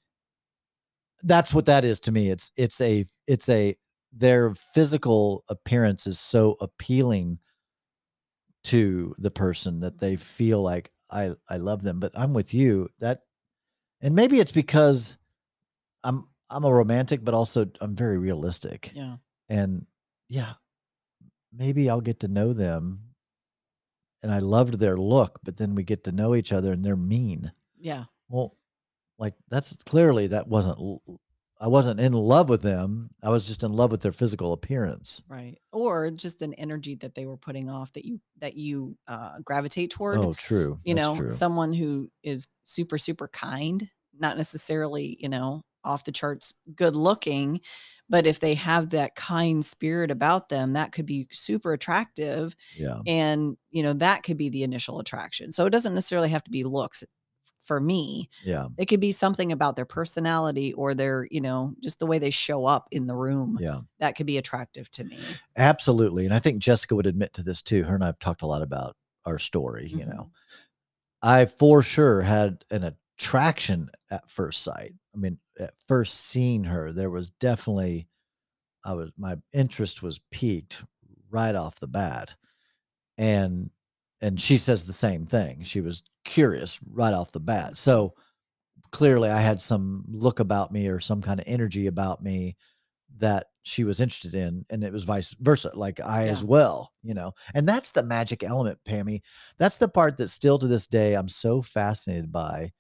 that's 1.21 1.53
what 1.53 1.65
that 1.65 1.83
is 1.83 1.99
to 2.01 2.13
me. 2.13 2.29
It's 2.29 2.49
it's 2.55 2.79
a 2.79 3.03
it's 3.27 3.49
a 3.49 3.75
their 4.13 4.55
physical 4.55 5.43
appearance 5.49 6.07
is 6.07 6.17
so 6.17 6.55
appealing 6.61 7.39
to 8.65 9.15
the 9.17 9.31
person 9.31 9.81
that 9.81 9.99
they 9.99 10.15
feel 10.15 10.61
like 10.61 10.91
I 11.11 11.35
I 11.49 11.57
love 11.57 11.81
them. 11.81 11.99
But 11.99 12.13
I'm 12.15 12.33
with 12.33 12.53
you 12.53 12.87
that, 12.99 13.19
and 13.99 14.15
maybe 14.15 14.39
it's 14.39 14.53
because 14.53 15.17
I'm 16.05 16.29
I'm 16.49 16.63
a 16.63 16.73
romantic, 16.73 17.25
but 17.25 17.33
also 17.33 17.67
I'm 17.81 17.97
very 17.97 18.17
realistic 18.17 18.93
yeah. 18.95 19.17
and 19.49 19.85
yeah 20.29 20.53
maybe 21.51 21.89
i'll 21.89 22.01
get 22.01 22.19
to 22.19 22.27
know 22.27 22.53
them 22.53 23.01
and 24.23 24.31
i 24.31 24.39
loved 24.39 24.75
their 24.79 24.97
look 24.97 25.39
but 25.43 25.57
then 25.57 25.75
we 25.75 25.83
get 25.83 26.03
to 26.03 26.11
know 26.11 26.35
each 26.35 26.51
other 26.53 26.71
and 26.71 26.83
they're 26.83 26.95
mean 26.95 27.51
Yeah. 27.79 28.05
well 28.29 28.57
like 29.19 29.33
that's 29.49 29.75
clearly 29.85 30.27
that 30.27 30.47
wasn't 30.47 30.79
I 31.59 31.69
wasn't 31.69 31.99
in 31.99 32.13
love 32.13 32.49
with 32.49 32.61
them 32.61 33.09
i 33.23 33.29
was 33.29 33.47
just 33.47 33.63
in 33.63 33.71
love 33.73 33.89
with 33.91 34.01
their 34.01 34.11
physical 34.11 34.53
appearance 34.53 35.23
Right. 35.27 35.57
Or 35.71 36.11
just 36.11 36.41
an 36.43 36.53
energy 36.55 36.95
that 36.95 37.15
they 37.15 37.25
were 37.25 37.37
putting 37.37 37.69
off 37.69 37.91
that 37.93 38.05
you 38.05 38.19
that 38.39 38.55
you 38.55 38.95
uh 39.07 39.39
gravitate 39.43 39.89
toward. 39.91 40.17
oh 40.19 40.33
true 40.35 40.77
you 40.83 40.93
That's 40.93 41.07
know, 41.07 41.15
true. 41.15 41.31
someone 41.31 41.73
who 41.73 42.09
is 42.23 42.47
super, 42.63 42.97
super 42.99 43.27
kind, 43.27 43.89
not 44.19 44.37
necessarily, 44.37 45.17
you 45.19 45.29
know, 45.29 45.63
off 45.87 46.03
the 46.03 46.11
charts 46.11 46.53
good 46.75 46.95
looking, 46.95 47.61
but 48.09 48.27
if 48.27 48.39
they 48.39 48.53
have 48.55 48.89
that 48.91 49.15
kind 49.15 49.65
spirit 49.65 50.11
about 50.11 50.49
them, 50.49 50.73
that 50.73 50.91
could 50.91 51.05
be 51.05 51.27
super 51.31 51.73
attractive. 51.73 52.55
yeah 52.75 52.99
And, 53.05 53.57
you 53.71 53.83
know, 53.83 53.93
that 53.93 54.23
could 54.23 54.37
be 54.37 54.49
the 54.49 54.63
initial 54.63 54.99
attraction. 54.99 55.51
So 55.51 55.65
it 55.65 55.71
doesn't 55.71 55.93
necessarily 55.95 56.29
have 56.29 56.43
to 56.43 56.51
be 56.51 56.63
looks 56.63 57.03
for 57.61 57.79
me. 57.79 58.29
yeah 58.45 58.67
It 58.77 58.85
could 58.85 58.99
be 58.99 59.11
something 59.11 59.51
about 59.51 59.75
their 59.75 59.85
personality 59.85 60.73
or 60.73 60.93
their, 60.93 61.27
you 61.31 61.41
know, 61.41 61.73
just 61.81 61.99
the 61.99 62.05
way 62.05 62.19
they 62.19 62.29
show 62.29 62.65
up 62.65 62.87
in 62.91 63.07
the 63.07 63.15
room 63.15 63.57
yeah 63.59 63.79
that 63.99 64.15
could 64.15 64.27
be 64.27 64.37
attractive 64.37 64.89
to 64.91 65.03
me. 65.03 65.41
absolutely 65.57 66.25
and 66.25 66.33
i 66.33 66.39
think 66.39 66.59
jessica 66.61 66.95
would 66.95 67.07
admit 67.07 67.33
to 67.33 67.41
this 67.43 67.61
too 67.61 67.83
her 67.83 67.95
and 67.95 68.03
i've 68.03 68.19
talked 68.19 68.43
a 68.43 68.47
lot 68.47 68.61
about 68.61 68.95
our 69.25 69.39
story 69.39 69.87
you 69.87 70.05
Mhm. 70.05 70.09
know 70.15 70.29
I 71.21 71.45
for 71.45 71.81
sure 71.81 72.21
had 72.21 72.63
an 72.69 72.83
attraction 72.83 73.89
at 74.11 74.29
first 74.29 74.61
sight. 74.61 74.93
I 75.13 75.17
mean, 75.17 75.39
at 75.59 75.73
first 75.87 76.25
seeing 76.25 76.63
her, 76.65 76.91
there 76.91 77.09
was 77.09 77.29
definitely 77.29 78.07
I 78.85 78.93
was 78.93 79.11
my 79.17 79.37
interest 79.53 80.01
was 80.03 80.19
piqued 80.31 80.83
right 81.29 81.55
off 81.55 81.79
the 81.79 81.87
bat. 81.87 82.35
And 83.17 83.69
and 84.21 84.39
she 84.41 84.57
says 84.57 84.85
the 84.85 84.93
same 84.93 85.25
thing. 85.25 85.63
She 85.63 85.81
was 85.81 86.03
curious 86.25 86.79
right 86.91 87.13
off 87.13 87.31
the 87.31 87.39
bat. 87.39 87.77
So 87.77 88.13
clearly 88.91 89.29
I 89.29 89.39
had 89.39 89.61
some 89.61 90.05
look 90.07 90.39
about 90.39 90.71
me 90.71 90.87
or 90.87 90.99
some 90.99 91.21
kind 91.21 91.39
of 91.39 91.45
energy 91.47 91.87
about 91.87 92.23
me 92.23 92.55
that 93.17 93.47
she 93.63 93.83
was 93.83 93.99
interested 93.99 94.33
in 94.35 94.65
and 94.69 94.83
it 94.83 94.93
was 94.93 95.03
vice 95.03 95.35
versa 95.41 95.71
like 95.73 95.99
i 95.99 96.25
Yeah. 96.25 96.31
as 96.31 96.43
well 96.43 96.93
you 97.03 97.13
know 97.13 97.33
and 97.53 97.67
that's 97.67 97.89
the 97.91 98.03
magic 98.03 98.43
element 98.43 98.77
pammy 98.87 99.21
that's 99.57 99.75
the 99.77 99.89
part 99.89 100.17
that 100.17 100.27
still 100.29 100.57
to 100.59 100.67
this 100.67 100.87
day 100.87 101.15
i'm 101.15 101.27
so 101.27 101.61
fascinated 101.61 102.31
by 102.31 102.71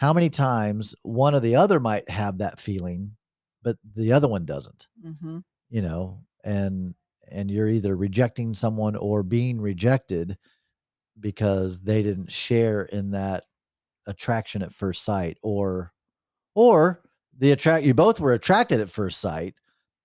how 0.00 0.12
many 0.14 0.30
times 0.30 0.94
one 1.02 1.34
or 1.34 1.40
the 1.40 1.54
other 1.56 1.78
might 1.78 2.08
have 2.08 2.38
that 2.38 2.58
feeling 2.58 3.14
but 3.62 3.76
the 3.94 4.12
other 4.12 4.26
one 4.28 4.44
doesn't 4.46 4.86
hmm 5.02 5.38
you 5.68 5.82
know 5.82 6.24
and 6.44 6.94
and 7.30 7.50
you're 7.50 7.68
either 7.68 7.94
rejecting 7.94 8.54
someone 8.54 8.96
or 8.96 9.22
being 9.22 9.60
rejected 9.60 10.36
because 11.20 11.80
they 11.82 12.02
didn't 12.02 12.32
share 12.32 12.84
in 12.84 13.10
that 13.10 13.44
attraction 14.06 14.62
at 14.62 14.72
first 14.72 15.04
sight 15.04 15.36
or 15.42 15.92
or 16.54 17.02
the 17.38 17.52
attract 17.52 17.84
you 17.84 17.94
both 17.94 18.18
were 18.20 18.32
attracted 18.32 18.80
at 18.80 18.90
first 18.90 19.20
sight 19.20 19.54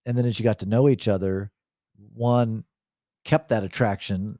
and 0.06 0.18
then 0.18 0.26
as 0.26 0.38
you 0.40 0.44
got 0.44 0.60
to 0.60 0.68
know 0.68 0.90
each 0.90 1.08
other 1.08 1.52
one 2.14 2.64
kept 3.24 3.48
that 3.48 3.64
attraction 3.64 4.38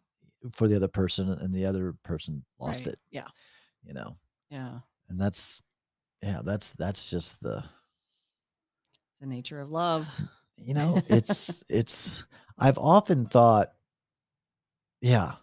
for 0.54 0.68
the 0.68 0.76
other 0.76 0.88
person 0.90 1.30
and 1.30 1.54
the 1.54 1.66
other 1.66 1.96
person 2.04 2.46
lost 2.60 2.86
Right. 2.86 2.94
it 2.94 3.00
Yeah. 3.10 3.28
you 3.84 3.94
know 3.94 4.18
Yeah. 4.52 4.80
And 5.10 5.20
that's 5.20 5.62
yeah 6.22 6.42
that's 6.44 6.74
that's 6.74 7.10
just 7.10 7.42
the 7.42 7.64
It's 9.10 9.20
the 9.20 9.28
nature 9.28 9.60
of 9.60 9.70
love. 9.72 10.08
you 10.58 10.74
know 10.74 11.02
it's 11.08 11.64
it's 11.70 12.24
i've 12.58 12.78
often 12.78 13.26
thought 13.26 13.72
yeah 15.02 15.34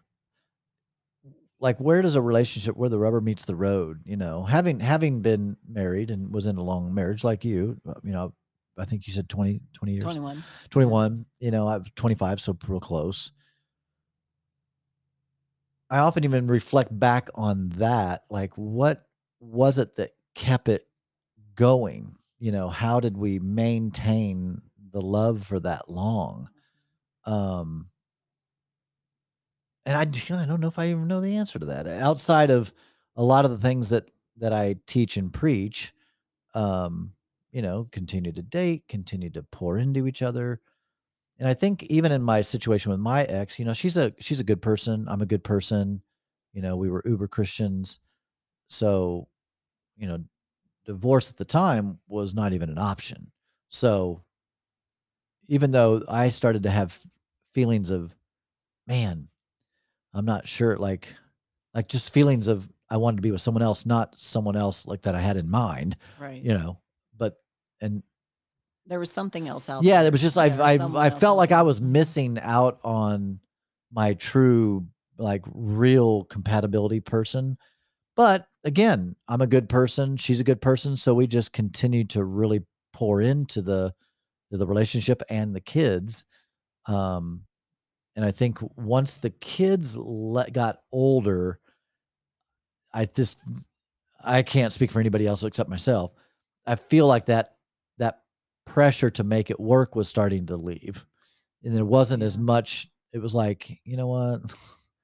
like 1.61 1.79
where 1.79 2.03
does 2.03 2.17
a 2.17 2.21
relationship 2.21 2.77
where 2.77 2.89
the 2.89 2.99
rubber 2.99 3.21
meets 3.21 3.45
the 3.45 3.55
road 3.55 4.01
you 4.05 4.17
know 4.17 4.43
having 4.43 4.81
having 4.81 5.21
been 5.21 5.57
married 5.69 6.11
and 6.11 6.33
was 6.33 6.47
in 6.47 6.57
a 6.57 6.63
long 6.63 6.93
marriage 6.93 7.23
like 7.23 7.45
you 7.45 7.81
uh, 7.89 7.95
you 8.03 8.13
know 8.13 8.33
i 8.79 8.85
think 8.85 9.07
you 9.07 9.13
said 9.13 9.29
20 9.29 9.61
20 9.73 9.93
years 9.93 10.03
21. 10.05 10.43
21 10.71 11.27
you 11.41 11.51
know 11.51 11.69
i 11.69 11.77
was 11.77 11.89
25 11.95 12.41
so 12.41 12.57
real 12.67 12.81
close 12.81 13.31
i 15.91 15.99
often 15.99 16.25
even 16.25 16.47
reflect 16.49 16.99
back 16.99 17.29
on 17.35 17.69
that 17.77 18.23
like 18.31 18.53
what 18.57 19.07
was 19.43 19.79
it 19.79 19.97
that 19.97 20.11
kept 20.35 20.69
it 20.69 20.87
going? 21.57 22.17
You 22.39 22.53
know 22.53 22.69
how 22.71 23.01
did 23.01 23.17
we 23.19 23.39
maintain 23.41 24.63
the 24.93 25.03
love 25.03 25.45
for 25.45 25.61
that 25.61 25.91
long? 25.91 26.49
Um 27.25 27.89
and 29.87 29.97
I 29.97 30.05
don't 30.05 30.61
know 30.61 30.69
if 30.69 30.79
i 30.79 30.89
even 30.89 31.09
know 31.09 31.21
the 31.21 31.37
answer 31.37 31.59
to 31.59 31.67
that 31.67 31.87
outside 31.87 32.51
of 32.51 32.73
a 33.17 33.23
lot 33.23 33.45
of 33.45 33.51
the 33.51 33.59
things 33.59 33.89
that 33.91 34.09
that 34.39 34.53
i 34.53 34.77
teach 34.87 35.17
and 35.17 35.33
preach 35.33 35.93
um 36.55 37.13
you 37.53 37.63
know 37.63 37.89
continue 37.93 38.33
to 38.33 38.43
date 38.43 38.85
continue 38.89 39.31
to 39.31 39.43
pour 39.45 39.79
into 39.79 40.07
each 40.07 40.23
other. 40.23 40.61
And 41.39 41.49
i 41.49 41.55
think 41.55 41.83
even 41.85 42.13
in 42.13 42.23
my 42.23 42.41
situation 42.41 42.91
with 42.93 43.01
my 43.01 43.25
ex 43.25 43.59
you 43.59 43.65
know 43.65 43.73
she's 43.73 43.97
a 43.97 44.13
she's 44.21 44.41
a 44.41 44.45
good 44.45 44.63
person 44.63 45.07
i'm 45.09 45.23
a 45.23 45.27
good 45.27 45.45
person 45.45 46.03
you 46.53 46.63
know 46.63 46.77
we 46.77 46.91
were 46.91 47.03
uber 47.07 47.29
christians. 47.29 47.99
So 48.69 49.29
you 50.03 50.09
know 50.09 50.19
divorce 50.85 51.31
at 51.31 51.37
the 51.37 51.45
time 51.45 51.97
was 52.09 52.35
not 52.35 52.53
even 52.53 52.69
an 52.69 52.77
option 52.79 53.31
so 53.69 54.21
even 55.47 55.71
though 55.71 56.03
i 56.09 56.29
started 56.29 56.65
to 56.65 56.71
have 56.71 57.01
feelings 57.55 57.89
of 57.91 58.13
man 58.89 59.29
i'm 60.13 60.25
not 60.25 60.47
sure 60.49 60.77
like 60.77 61.07
like 61.73 61.87
just 61.87 62.13
feelings 62.13 62.49
of 62.49 62.69
i 62.91 62.97
wanted 62.97 63.17
to 63.17 63.23
be 63.23 63.31
with 63.31 63.41
someone 63.41 63.63
else 63.63 63.87
not 63.87 64.13
someone 64.19 64.57
else 64.57 64.87
like 64.89 65.03
that 65.03 65.15
i 65.15 65.21
had 65.21 65.37
in 65.37 65.49
mind 65.49 65.97
Right. 66.19 66.43
you 66.43 66.53
know 66.55 66.81
but 67.17 67.37
and 67.81 68.03
There 68.87 68.99
was 68.99 69.13
something 69.13 69.47
else 69.47 69.71
out 69.71 69.85
there. 69.85 69.89
yeah 69.93 69.99
there. 70.01 70.09
it 70.09 70.13
was 70.13 70.21
just 70.21 70.37
i 70.37 70.49
There 70.49 70.59
was 70.59 70.81
i 70.81 71.07
i 71.07 71.11
felt 71.11 71.37
like 71.39 71.53
i 71.53 71.63
was 71.63 71.81
missing 71.81 72.39
out 72.43 72.81
on 72.83 73.39
my 73.93 74.15
true 74.15 74.85
like 75.17 75.43
real 75.55 76.25
compatibility 76.25 76.99
person 76.99 77.57
but 78.17 78.49
again 78.65 79.15
i'm 79.29 79.41
a 79.41 79.47
good 79.47 79.69
person 79.69 80.17
she's 80.17 80.41
a 80.41 80.45
good 80.45 80.61
person 80.61 80.97
so 80.97 81.15
we 81.15 81.27
just 81.27 81.53
continued 81.53 82.09
to 82.11 82.25
really 82.25 82.63
pour 82.93 83.21
into 83.21 83.63
the 83.63 83.93
to 84.51 84.57
the 84.57 84.67
relationship 84.67 85.23
and 85.29 85.55
the 85.55 85.61
kids 85.61 86.25
um 86.87 87.43
and 88.17 88.25
i 88.25 88.31
think 88.31 88.59
once 88.77 89.17
the 89.17 89.31
kids 89.31 89.97
let, 89.97 90.53
got 90.53 90.81
older 90.93 91.59
i 92.93 93.05
just 93.05 93.41
i 94.23 94.43
can't 94.43 94.73
speak 94.73 94.91
for 94.91 95.01
anybody 95.01 95.27
else 95.27 95.43
except 95.43 95.71
myself. 95.71 96.13
I 96.67 96.77
feel 96.77 97.09
like 97.09 97.27
that 97.27 97.57
that 97.99 98.21
pressure 98.65 99.11
to 99.11 99.25
make 99.25 99.51
it 99.51 99.59
work 99.59 99.97
was 99.97 100.09
starting 100.09 100.47
to 100.47 100.57
leave 100.57 101.05
and 101.65 101.75
there 101.75 101.85
wasn't 101.85 102.23
as 102.23 102.39
much 102.39 102.89
it 103.13 103.19
was 103.19 103.35
like 103.35 103.81
you 103.85 103.97
know 103.97 104.07
what? 104.07 104.55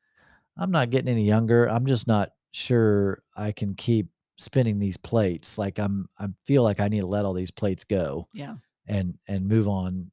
I'm 0.57 0.71
not 0.71 0.91
getting 0.91 1.11
any 1.11 1.25
younger 1.25 1.67
i'm 1.67 1.87
just 1.87 2.07
not 2.07 2.33
sure 2.53 3.23
i 3.37 3.53
can 3.53 3.75
keep 3.75 4.09
spinning 4.37 4.79
these 4.79 4.97
plates 4.97 5.59
like 5.59 5.79
i'm 5.79 6.09
i 6.19 6.27
feel 6.45 6.63
like 6.63 6.81
i 6.81 6.89
need 6.89 7.01
to 7.01 7.07
let 7.07 7.25
all 7.25 7.35
these 7.35 7.51
plates 7.51 7.85
go 7.85 8.29
Yeah. 8.33 8.57
and 8.87 9.19
and 9.29 9.47
move 9.47 9.69
on 9.69 10.11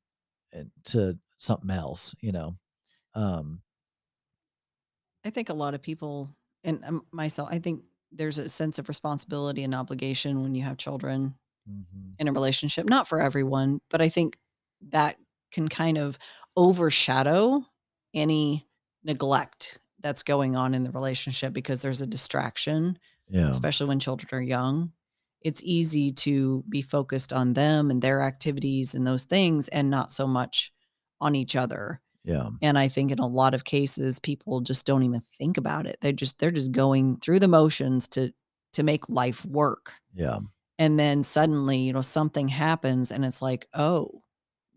to 0.85 1.19
something 1.39 1.69
else 1.71 2.15
you 2.21 2.31
know 2.31 2.55
um 3.15 3.61
I 5.23 5.29
think 5.29 5.49
a 5.49 5.53
lot 5.53 5.73
of 5.73 5.81
people, 5.81 6.29
and 6.63 6.83
um, 6.85 7.05
myself, 7.11 7.49
I 7.51 7.59
think 7.59 7.85
there's 8.11 8.37
a 8.37 8.47
sense 8.49 8.79
of 8.79 8.87
responsibility 8.87 9.63
and 9.63 9.73
obligation 9.73 10.41
when 10.41 10.55
you 10.55 10.63
have 10.63 10.77
children 10.77 11.35
mhm, 11.65 12.17
in 12.19 12.27
a 12.27 12.33
relationship. 12.33 12.87
Not 12.87 13.07
for 13.07 13.21
everyone, 13.21 13.81
but 13.89 14.01
I 14.01 14.09
think 14.09 14.39
that 14.81 15.17
can 15.51 15.69
kind 15.69 15.97
of 15.97 16.19
overshadow 16.57 17.65
any 18.13 18.67
neglect 19.03 19.79
that's 20.05 20.21
going 20.23 20.55
on 20.55 20.75
in 20.75 20.83
the 20.83 20.91
relationship 20.91 21.51
because 21.51 21.81
there's 21.81 22.01
a 22.01 22.07
distraction, 22.07 22.99
yeah 23.27 23.49
especially 23.49 23.87
when 23.87 23.99
children 23.99 24.29
are 24.31 24.41
young. 24.41 24.91
It's 25.41 25.63
easy 25.63 26.11
to 26.11 26.63
be 26.69 26.81
focused 26.83 27.33
on 27.33 27.53
them 27.53 27.89
and 27.91 28.01
their 28.01 28.21
activities 28.21 28.93
and 28.95 29.05
those 29.07 29.25
things 29.25 29.67
and 29.69 29.89
not 29.89 30.11
so 30.11 30.27
much 30.27 30.71
on 31.19 31.33
each 31.35 31.55
other. 31.55 32.01
yeah 32.23 32.49
And 32.61 32.77
I 32.77 32.87
think 32.87 33.11
in 33.11 33.19
a 33.19 33.27
lot 33.27 33.55
of 33.55 33.63
cases, 33.63 34.19
people 34.19 34.61
just 34.61 34.85
don't 34.85 35.03
even 35.03 35.21
think 35.39 35.57
about 35.57 35.87
it. 35.87 35.97
They 36.01 36.13
just 36.13 36.37
they're 36.39 36.51
just 36.51 36.71
going 36.71 37.17
through 37.17 37.39
the 37.39 37.47
motions 37.47 38.07
to 38.09 38.31
to 38.73 38.83
make 38.83 39.09
life 39.09 39.43
work. 39.45 39.93
yeah 40.13 40.39
And 40.77 40.99
then 40.99 41.23
suddenly, 41.23 41.79
you 41.79 41.93
know, 41.93 42.01
something 42.01 42.47
happens 42.47 43.11
and 43.11 43.25
it's 43.25 43.41
like, 43.41 43.67
oh, 43.73 44.21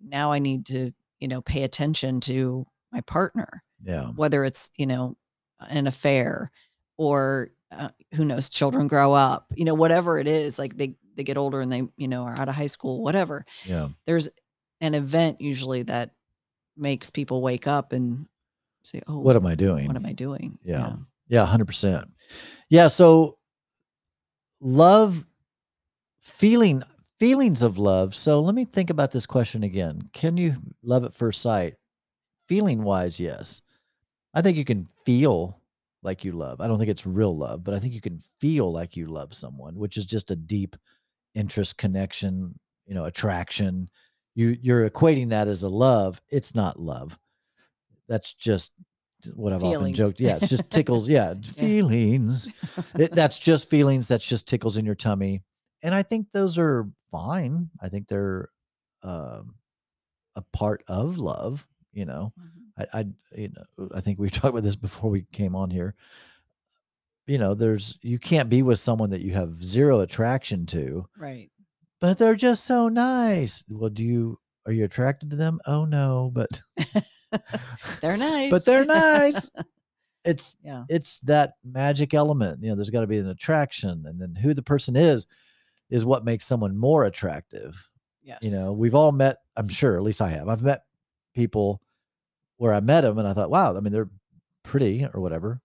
now 0.03 0.33
I 0.33 0.39
need 0.39 0.67
to, 0.67 0.93
you 1.21 1.29
know, 1.29 1.43
pay 1.43 1.65
attention 1.65 2.21
to 2.21 2.67
my 2.93 3.01
partner, 3.03 3.63
yeah 3.83 4.09
whether 4.17 4.45
it's, 4.45 4.71
you 4.77 4.87
know, 4.87 5.17
an 5.71 5.87
affair 5.87 6.51
or 6.97 7.51
uh, 7.71 7.89
who 8.15 8.25
knows, 8.25 8.49
children 8.49 8.89
grow 8.89 9.13
up, 9.13 9.47
you 9.55 9.65
know, 9.65 9.75
whatever 9.75 10.19
it 10.19 10.27
is, 10.27 10.59
like 10.59 10.77
they 10.77 10.95
they 11.15 11.25
get 11.25 11.37
older 11.37 11.61
and 11.61 11.71
they, 11.71 11.83
you 11.97 12.09
know, 12.09 12.23
are 12.25 12.39
out 12.39 12.49
of 12.49 12.55
high 12.55 12.67
school, 12.69 13.03
whatever. 13.03 13.45
yeah 13.65 13.89
There's 14.07 14.29
an 14.81 14.95
event 14.95 15.41
usually 15.41 15.83
that 15.83 16.13
makes 16.77 17.11
people 17.11 17.43
wake 17.43 17.67
up 17.67 17.93
and 17.93 18.27
say, 18.85 19.03
"Oh, 19.07 19.19
what 19.19 19.37
am 19.37 19.47
i 19.47 19.55
doing 19.55 19.87
what 19.87 19.97
am 19.97 20.07
I 20.07 20.13
doing?" 20.13 20.59
Yeah. 20.63 20.95
Yeah, 21.29 21.45
100%. 21.47 22.07
Yeah, 22.71 22.87
so 22.87 23.37
love 24.61 25.27
feeling 26.21 26.83
feelings 27.19 27.63
of 27.63 27.79
love. 27.79 28.15
So 28.15 28.41
let 28.41 28.55
me 28.55 28.65
think 28.65 28.91
about 28.91 29.11
this 29.11 29.27
question 29.27 29.63
again. 29.63 30.09
Can 30.13 30.37
you 30.37 30.55
love 30.83 31.05
at 31.05 31.13
first 31.13 31.43
sight? 31.43 31.75
Feeling 32.47 32.83
wise, 32.83 33.21
yes. 33.21 33.61
I 34.35 34.43
think 34.43 34.57
you 34.57 34.65
can 34.65 34.87
feel 35.05 35.61
like 36.03 36.25
you 36.25 36.33
love. 36.33 36.61
I 36.61 36.67
don't 36.69 36.79
think 36.79 36.91
it's 36.91 37.07
real 37.07 37.37
love, 37.37 37.65
but 37.65 37.75
I 37.75 37.79
think 37.81 37.95
you 37.95 38.01
can 38.01 38.21
feel 38.41 38.73
like 38.73 38.97
you 38.97 39.07
love 39.09 39.35
someone, 39.35 39.75
which 39.77 39.97
is 39.97 40.07
just 40.07 40.31
a 40.31 40.37
deep 40.37 40.77
interest 41.35 41.77
connection, 41.79 42.59
you 42.87 42.95
know, 42.95 43.05
attraction. 43.05 43.89
You 44.35 44.57
you're 44.61 44.89
equating 44.89 45.31
that 45.31 45.49
as 45.49 45.63
a 45.63 45.69
love. 45.69 46.21
It's 46.31 46.55
not 46.55 46.79
love. 46.81 47.19
That's 48.09 48.33
just 48.35 48.73
what 49.35 49.53
I've 49.53 49.65
often 49.65 49.93
joked. 49.95 50.21
Yeah, 50.21 50.37
it's 50.37 50.49
just 50.49 50.71
tickles. 50.71 51.09
Yeah, 51.09 51.35
feelings. 51.45 52.49
It, 52.97 53.13
that's 53.13 53.39
just 53.39 53.69
feelings. 53.69 54.07
That's 54.09 54.27
just 54.27 54.47
tickles 54.47 54.77
in 54.77 54.85
your 54.87 54.95
tummy. 54.95 55.43
And 55.83 55.95
I 55.95 56.03
think 56.03 56.29
those 56.33 56.59
are 56.59 56.89
fine. 57.11 57.71
I 57.81 57.89
think 57.89 58.09
they're 58.09 58.51
um, 59.03 59.57
a 60.37 60.43
part 60.53 60.85
of 60.87 61.19
love. 61.19 61.67
You 61.93 62.05
know, 62.05 62.33
Mhm. 62.39 62.58
I, 62.79 62.87
I, 63.01 63.07
you 63.37 63.49
know, 63.49 63.85
uh, 63.85 63.97
I 63.97 64.01
think 64.01 64.19
we 64.19 64.31
talked 64.31 64.47
about 64.53 64.63
this 64.63 64.77
before 64.77 65.11
we 65.11 65.23
came 65.33 65.55
on 65.57 65.71
here. 65.71 65.95
You 67.27 67.39
know, 67.39 67.55
there's 67.55 67.99
you 68.03 68.19
can't 68.19 68.49
be 68.49 68.63
with 68.63 68.79
someone 68.79 69.11
that 69.11 69.21
you 69.21 69.33
have 69.33 69.63
zero 69.63 70.01
attraction 70.01 70.65
to, 70.67 71.07
Right. 71.19 71.51
but 72.01 72.17
they're 72.19 72.35
just 72.35 72.65
so 72.65 72.89
nice. 72.89 73.63
Well, 73.69 73.91
do 73.91 74.05
you 74.05 74.39
are 74.67 74.73
you 74.73 74.85
attracted 74.85 75.31
to 75.31 75.37
them? 75.37 75.61
Oh 75.67 75.85
no, 75.85 76.31
but 76.33 76.63
They're 78.01 78.17
nice. 78.17 78.51
but 78.51 78.65
they're 78.65 78.87
nice. 78.87 79.51
It's 80.25 80.57
yeah. 80.63 80.85
it's 80.89 81.19
that 81.21 81.55
magic 81.65 82.15
element. 82.15 82.63
You 82.63 82.71
know, 82.71 82.75
there's 82.77 82.91
got 82.91 83.03
to 83.03 83.07
be 83.07 83.19
an 83.19 83.29
attraction, 83.29 84.05
and 84.07 84.21
then 84.21 84.35
who 84.35 84.55
the 84.55 84.63
person 84.63 84.97
is 84.97 85.27
is 85.91 86.05
what 86.07 86.25
makes 86.25 86.47
someone 86.47 86.77
more 86.77 87.05
attractive. 87.05 87.75
Yes. 88.23 88.39
You 88.43 88.51
know, 88.51 88.73
we've 88.73 88.95
all 88.95 89.13
met, 89.13 89.39
I'm 89.57 89.69
sure, 89.69 89.97
at 89.97 90.03
least 90.03 90.21
I 90.21 90.29
have. 90.31 90.49
I've 90.49 90.63
met 90.63 90.83
people 91.35 91.81
where 92.59 92.73
I 92.75 92.81
met 92.81 93.01
them 93.03 93.19
and 93.19 93.27
I 93.27 93.33
thought, 93.33 93.51
wow, 93.51 93.77
I 93.77 93.81
mean, 93.81 93.93
they're 93.93 94.11
pretty 94.63 95.05
or 95.15 95.21
whatever. 95.21 95.61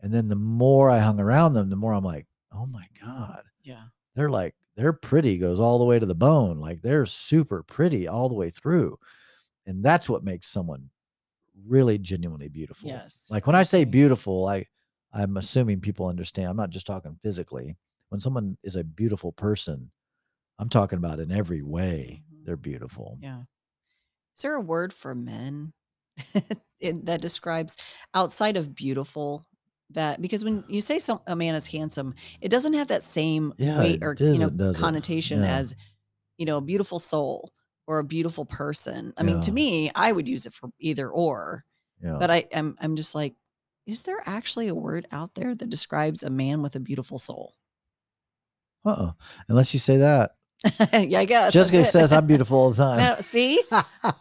And 0.00 0.12
then 0.12 0.28
the 0.28 0.36
more 0.36 0.90
I 0.90 0.98
hung 0.98 1.20
around 1.20 1.54
them, 1.54 1.70
the 1.70 1.76
more 1.76 1.92
I'm 1.94 2.04
like, 2.04 2.26
oh 2.52 2.66
my 2.66 2.86
God, 3.00 3.44
Yeah. 3.62 3.84
they're 4.14 4.30
like, 4.30 4.54
they're 4.76 4.92
pretty 4.92 5.38
goes 5.38 5.60
all 5.60 5.78
the 5.78 5.84
way 5.84 5.98
to 5.98 6.06
the 6.06 6.14
bone. 6.14 6.58
Like 6.58 6.82
they're 6.82 7.06
super 7.06 7.62
pretty 7.62 8.08
all 8.08 8.28
the 8.28 8.34
way 8.34 8.50
through. 8.50 8.98
And 9.66 9.84
that's 9.84 10.08
what 10.08 10.24
makes 10.24 10.48
someone 10.48 10.90
really 11.66 11.98
genuinely 11.98 12.48
beautiful. 12.48 12.88
Yes. 12.88 13.28
Like 13.30 13.46
when 13.46 13.56
I 13.56 13.62
say 13.62 13.84
beautiful, 13.84 14.48
I 14.48 14.66
I'm 15.12 15.36
assuming 15.36 15.80
people 15.82 16.06
understand. 16.06 16.48
I'm 16.48 16.56
not 16.56 16.70
just 16.70 16.86
talking 16.86 17.18
physically. 17.22 17.76
When 18.08 18.20
someone 18.20 18.56
is 18.62 18.76
a 18.76 18.82
beautiful 18.84 19.30
person, 19.32 19.90
I'm 20.58 20.70
talking 20.70 20.96
about 20.98 21.20
in 21.20 21.30
every 21.30 21.62
way 21.62 22.22
Mhm. 22.32 22.44
they're 22.46 22.56
beautiful. 22.56 23.18
Yeah. 23.20 23.42
Is 24.36 24.42
there 24.42 24.54
a 24.54 24.60
word 24.60 24.92
for 24.94 25.14
men 25.14 25.74
it, 26.80 27.04
that 27.06 27.20
describes 27.20 27.76
outside 28.14 28.56
of 28.56 28.74
beautiful 28.74 29.44
that 29.90 30.20
because 30.22 30.44
when 30.44 30.64
you 30.68 30.80
say 30.80 30.98
some 30.98 31.20
a 31.26 31.36
man 31.36 31.54
is 31.54 31.66
handsome, 31.66 32.14
it 32.40 32.48
doesn't 32.48 32.74
have 32.74 32.88
that 32.88 33.02
same 33.02 33.52
Yeah, 33.58 33.78
weight 33.78 33.98
or 34.02 34.16
you 34.30 34.38
know 34.38 34.48
doesn't, 34.48 34.56
does 34.56 34.76
it? 34.78 34.80
connotation 34.80 35.42
Yeah. 35.42 35.56
as 35.58 35.76
you 36.38 36.46
know 36.46 36.58
a 36.58 36.62
beautiful 36.62 36.98
soul 36.98 37.52
or 37.86 37.98
a 37.98 38.04
beautiful 38.04 38.44
person. 38.46 39.12
I 39.16 39.22
mean, 39.22 39.40
to 39.40 39.52
me, 39.52 39.90
I 39.94 40.12
would 40.12 40.28
use 40.28 40.46
it 40.46 40.54
for 40.54 40.70
either 40.80 41.10
or, 41.10 41.64
Yeah. 42.02 42.16
but 42.18 42.30
I 42.30 42.46
I'm 42.54 42.76
I'm 42.80 42.96
just 42.96 43.14
like, 43.14 43.34
is 43.86 44.02
there 44.04 44.22
actually 44.26 44.68
a 44.68 44.74
word 44.74 45.06
out 45.12 45.34
there 45.34 45.54
that 45.54 45.70
describes 45.70 46.22
a 46.22 46.30
man 46.30 46.62
with 46.62 46.76
a 46.76 46.80
beautiful 46.80 47.18
soul? 47.18 47.54
uh-uh. 48.84 49.12
Unless 49.48 49.74
you 49.74 49.80
say 49.80 49.96
that. 49.98 50.32
yeah, 50.92 51.18
I 51.20 51.24
guess. 51.24 51.52
Jessica 51.52 51.84
says 51.84 52.12
I'm 52.12 52.26
beautiful 52.26 52.58
all 52.58 52.70
the 52.70 52.76
time. 52.84 52.98
No, 52.98 53.16
see, 53.16 53.60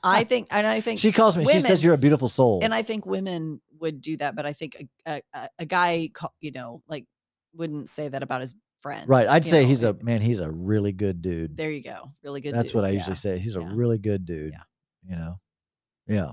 I 0.03 0.23
think, 0.27 0.47
and 0.51 0.65
I 0.65 0.81
think 0.81 0.99
she 0.99 1.11
calls 1.11 1.37
me. 1.37 1.45
she 1.45 1.61
says 1.61 1.83
you're 1.83 1.93
a 1.93 1.97
beautiful 1.99 2.29
soul. 2.29 2.59
and 2.63 2.73
I 2.73 2.81
think 2.81 3.05
women 3.05 3.61
would 3.79 4.01
do 4.01 4.17
that, 4.17 4.35
but 4.35 4.45
I 4.45 4.53
think 4.53 4.87
a 5.07 5.21
a, 5.33 5.49
a- 5.59 5.65
guy, 5.65 6.09
you 6.39 6.51
know, 6.51 6.81
like 6.87 7.05
wouldn't 7.53 7.89
say 7.89 8.07
that 8.07 8.23
about 8.23 8.41
his 8.41 8.55
friend. 8.79 9.07
right. 9.07 9.27
I'd 9.27 9.45
say 9.45 9.61
know, 9.61 9.67
he's 9.67 9.83
a 9.83 9.93
man, 10.01 10.21
he's 10.21 10.39
a 10.39 10.49
really 10.49 10.91
good 10.91 11.21
dude. 11.21 11.55
There 11.57 11.69
you 11.71 11.83
go. 11.83 12.11
Really 12.23 12.41
good. 12.41 12.55
That's 12.55 12.69
dude, 12.71 12.75
what 12.75 12.85
I 12.85 12.89
yeah. 12.89 12.97
usually 12.99 13.15
say. 13.17 13.37
He's 13.37 13.55
a 13.55 13.59
really 13.61 13.97
good 13.99 14.25
dude. 14.25 14.53
Yeah. 14.53 14.63
You 15.09 15.15
know? 15.17 15.39
Yeah. 16.07 16.31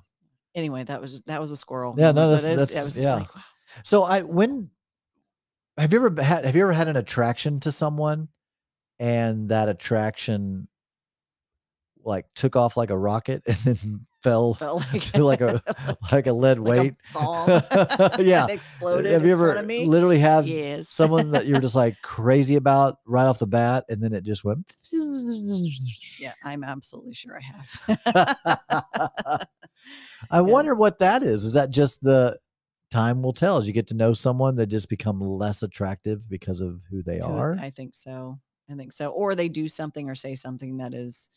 Anyway, 0.55 0.85
that 0.85 1.01
was 1.01 1.21
that 1.23 1.41
was 1.41 1.51
a 1.51 1.57
squirrel. 1.57 1.95
Yeah, 1.99 2.13
no, 2.13 2.31
that's- 2.31 2.47
but 2.47 2.57
that's- 2.69 2.85
was 2.85 3.03
yeah. 3.03 3.15
like, 3.17 3.35
wow. 3.35 3.43
So 3.85 4.03
I 4.05 4.23
when 4.23 4.71
have 5.77 5.93
you 5.93 6.05
ever 6.05 6.23
had 6.23 6.45
have 6.47 6.57
you 6.57 6.63
ever 6.63 6.73
had 6.73 6.89
an 6.89 6.97
attraction 6.97 7.61
to 7.61 7.71
someone 7.73 8.29
and 8.99 9.51
that 9.51 9.69
attraction 9.69 10.67
like 12.05 12.27
took 12.35 12.57
off 12.57 12.77
like 12.77 12.91
a 12.91 12.99
rocket 12.99 13.43
and 13.47 13.57
then 13.59 14.07
fell 14.23 14.55
felt 14.55 14.85
like 14.93 15.03
to 15.03 15.25
like 15.25 15.41
a 15.41 15.63
like 16.13 16.27
a 16.27 16.33
lead 16.33 16.59
like 16.59 16.81
weight? 16.81 16.95
a 17.11 17.19
bomb. 17.19 17.49
Yeah. 18.19 18.47
exploded 18.49 19.13
have 19.13 19.25
you 19.25 19.33
ever 19.33 19.53
front 19.53 19.61
of 19.61 19.67
me. 19.67 19.87
literally 19.87 20.19
have 20.19 20.47
yes, 20.47 20.89
someone 20.89 21.31
that 21.33 21.47
you're 21.47 21.61
just 21.61 21.77
like 21.77 22.01
crazy 22.03 22.57
about 22.57 22.99
right 23.07 23.25
off 23.25 23.39
the 23.39 23.47
bat 23.47 23.85
and 23.89 24.03
then 24.03 24.13
it 24.13 24.25
just 24.25 24.45
went 24.45 24.67
yeah, 26.19 26.33
I'm 26.43 26.65
absolutely 26.65 27.15
sure 27.15 27.39
I 27.39 27.43
have. 27.43 29.47
I 30.31 30.41
wonder 30.41 30.75
what 30.75 30.99
that 30.99 31.23
is. 31.23 31.45
Is 31.45 31.53
that 31.53 31.71
just 31.71 32.03
the 32.03 32.39
time 32.91 33.23
will 33.23 33.33
tell 33.33 33.59
as 33.59 33.67
you 33.67 33.73
get 33.73 33.87
to 33.89 33.95
know 33.95 34.15
someone 34.15 34.57
they 34.57 34.67
just 34.67 34.89
become 34.89 35.21
less 35.21 35.63
attractive 35.63 36.29
because 36.29 36.61
of 36.61 36.81
who 36.91 37.03
they 37.03 37.21
are? 37.21 37.57
I 37.61 37.71
think 37.71 37.95
so. 37.95 38.39
I 38.71 38.75
think 38.75 38.93
so. 38.93 39.09
Or 39.11 39.35
they 39.35 39.49
do 39.49 39.69
something 39.69 40.09
or 40.11 40.15
say 40.15 40.35
something 40.35 40.79
that 40.79 40.95
is 40.95 41.29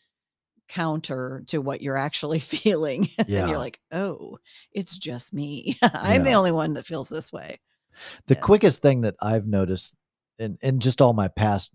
counter 0.67 1.43
to 1.47 1.59
what 1.59 1.81
you're 1.81 1.97
actually 1.97 2.39
feeling. 2.39 3.09
and 3.17 3.27
Yeah. 3.29 3.47
you're 3.47 3.57
like, 3.57 3.79
oh, 3.91 4.37
it's 4.71 4.97
just 4.97 5.33
me. 5.33 5.77
I'm 5.81 6.23
the 6.23 6.33
only 6.33 6.51
one 6.51 6.73
that 6.73 6.85
feels 6.85 7.09
this 7.09 7.31
way. 7.31 7.59
the 8.27 8.35
Yes. 8.35 8.43
quickest 8.43 8.81
thing 8.81 9.01
that 9.01 9.15
I've 9.21 9.47
noticed 9.47 9.95
in 10.39 10.57
in 10.61 10.79
just 10.79 11.01
all 11.01 11.13
my 11.13 11.27
past 11.27 11.71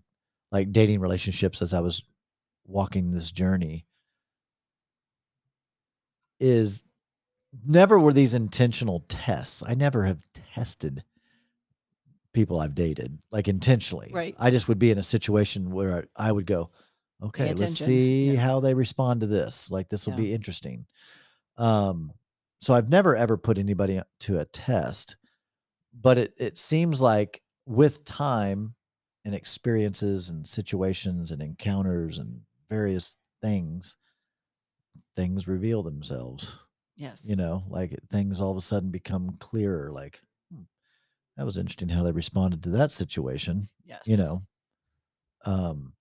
like 0.51 0.71
dating 0.71 0.99
relationships 0.99 1.61
as 1.61 1.73
I 1.73 1.79
was 1.79 2.01
walking 2.65 3.11
this 3.11 3.31
journey 3.31 3.85
is 6.39 6.83
never 7.65 7.99
were 7.99 8.13
these 8.13 8.33
intentional 8.35 9.05
tests. 9.07 9.63
I 9.65 9.73
never 9.73 10.05
have 10.05 10.25
tested 10.53 11.03
people 12.37 12.59
I've 12.61 12.75
dated 12.75 13.17
like 13.31 13.47
intentionally. 13.47 14.11
Right. 14.13 14.35
I 14.37 14.51
just 14.51 14.67
would 14.67 14.79
be 14.79 14.91
in 14.91 14.99
a 14.99 15.03
situation 15.03 15.71
where 15.71 16.05
I, 16.15 16.31
would 16.31 16.45
go, 16.45 16.69
okay, 17.23 17.53
let's 17.55 17.79
see 17.79 18.33
Yeah. 18.33 18.39
how 18.39 18.59
they 18.59 18.75
respond 18.75 19.21
to 19.21 19.27
this. 19.27 19.71
Like 19.71 19.89
this 19.89 20.05
will 20.05 20.13
Yeah. 20.13 20.17
be 20.25 20.33
interesting. 20.33 20.85
Um, 21.57 22.13
so 22.61 22.75
I've 22.75 22.89
never 22.89 23.15
ever 23.15 23.37
put 23.37 23.57
anybody 23.57 24.01
to 24.21 24.39
a 24.39 24.45
test, 24.45 25.15
but 25.93 26.17
it 26.19 26.33
it 26.37 26.57
seems 26.59 27.01
like 27.01 27.41
with 27.65 28.05
time 28.05 28.75
and 29.25 29.35
experiences 29.35 30.29
and 30.29 30.47
situations 30.47 31.31
and 31.31 31.41
encounters 31.41 32.19
and 32.19 32.41
various 32.69 33.17
things, 33.41 33.95
things 35.15 35.47
reveal 35.47 35.83
themselves 35.83 36.57
Yes. 36.95 37.25
you 37.27 37.35
know 37.35 37.63
like 37.69 37.97
things 38.11 38.41
all 38.41 38.51
of 38.51 38.57
a 38.57 38.61
sudden 38.61 38.89
become 38.91 39.37
clearer 39.39 39.91
like 39.91 40.19
that 41.37 41.45
was 41.45 41.57
interesting 41.57 41.89
how 41.89 42.03
they 42.03 42.11
responded 42.11 42.63
to 42.63 42.69
that 42.69 42.91
situation 42.91 43.67
yes. 43.85 44.01
you 44.05 44.17
know 44.17 44.41
um 45.45 45.93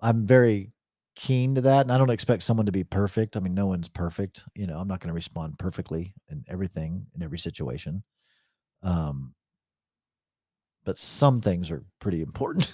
i'm 0.00 0.26
very 0.26 0.70
keen 1.16 1.54
to 1.54 1.60
that 1.60 1.82
and 1.82 1.92
i 1.92 1.98
don't 1.98 2.10
expect 2.10 2.42
someone 2.42 2.66
to 2.66 2.72
be 2.72 2.84
perfect 2.84 3.36
i 3.36 3.40
mean 3.40 3.54
no 3.54 3.66
one's 3.66 3.88
perfect 3.88 4.42
you 4.54 4.66
know 4.66 4.78
i'm 4.78 4.88
not 4.88 5.00
going 5.00 5.08
to 5.08 5.14
respond 5.14 5.58
perfectly 5.58 6.14
in 6.28 6.44
everything 6.48 7.06
in 7.14 7.22
every 7.22 7.38
situation 7.38 8.02
um 8.82 9.34
but 10.84 10.98
some 10.98 11.40
things 11.40 11.70
are 11.70 11.84
pretty 12.00 12.22
important 12.22 12.72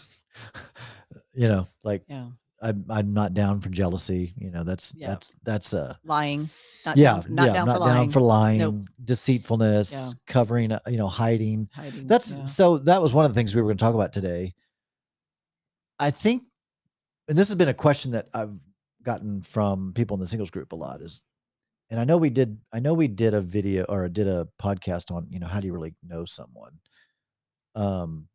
you 1.33 1.49
know 1.49 1.67
like 1.83 2.03
Yeah. 2.09 2.29
I'm, 2.63 2.85
I'm 2.89 3.13
not 3.13 3.35
down 3.35 3.61
for 3.61 3.69
jealousy 3.69 4.33
you 4.39 4.51
know 4.51 4.65
that's 4.65 4.95
Yeah. 4.97 5.09
that's 5.09 5.35
that's 5.43 5.75
uh 5.75 5.95
Lying. 6.05 6.49
Not 6.87 6.97
yeah, 6.97 7.13
down, 7.15 7.25
not 7.35 7.47
yeah, 7.47 7.53
down 7.53 7.67
not 7.67 7.75
for 7.75 7.81
lying. 7.81 7.95
down 7.97 8.11
for 8.11 8.21
lying, 8.21 8.59
Nope. 8.59 8.89
deceitfulness, 9.03 10.15
covering, 10.29 10.71
uh, 10.71 10.79
you 10.87 10.99
know, 10.99 11.09
hiding. 11.09 11.69
hiding. 11.75 12.07
That's 12.07 12.33
yeah. 12.33 12.45
so. 12.45 12.79
That 12.79 13.03
was 13.03 13.13
one 13.13 13.25
of 13.25 13.33
the 13.35 13.35
things 13.39 13.57
we 13.57 13.61
were 13.61 13.67
going 13.67 13.77
to 13.77 13.83
talk 13.85 13.97
about 13.97 14.13
today. 14.13 14.55
I 15.99 16.13
think, 16.13 16.45
and 17.29 17.37
this 17.37 17.49
has 17.49 17.57
been 17.57 17.69
a 17.71 17.75
question 17.75 18.13
that 18.13 18.29
I've 18.33 18.55
gotten 19.03 19.43
from 19.43 19.95
people 19.95 20.15
in 20.15 20.21
the 20.21 20.29
singles 20.29 20.51
group 20.53 20.71
a 20.71 20.77
lot 20.77 21.01
is, 21.01 21.23
and 21.91 21.99
I 21.99 22.05
know 22.05 22.19
we 22.19 22.31
did, 22.31 22.57
I 22.73 22.79
know 22.79 22.95
we 22.95 23.09
did 23.09 23.35
a 23.35 23.41
video 23.41 23.83
or 23.89 24.09
did 24.09 24.29
a 24.29 24.47
podcast 24.63 25.11
on, 25.11 25.27
you 25.29 25.41
know, 25.41 25.49
how 25.49 25.59
do 25.59 25.67
you 25.67 25.73
really 25.73 25.95
know 26.07 26.25
someone? 26.25 26.79
Um, 27.75 28.29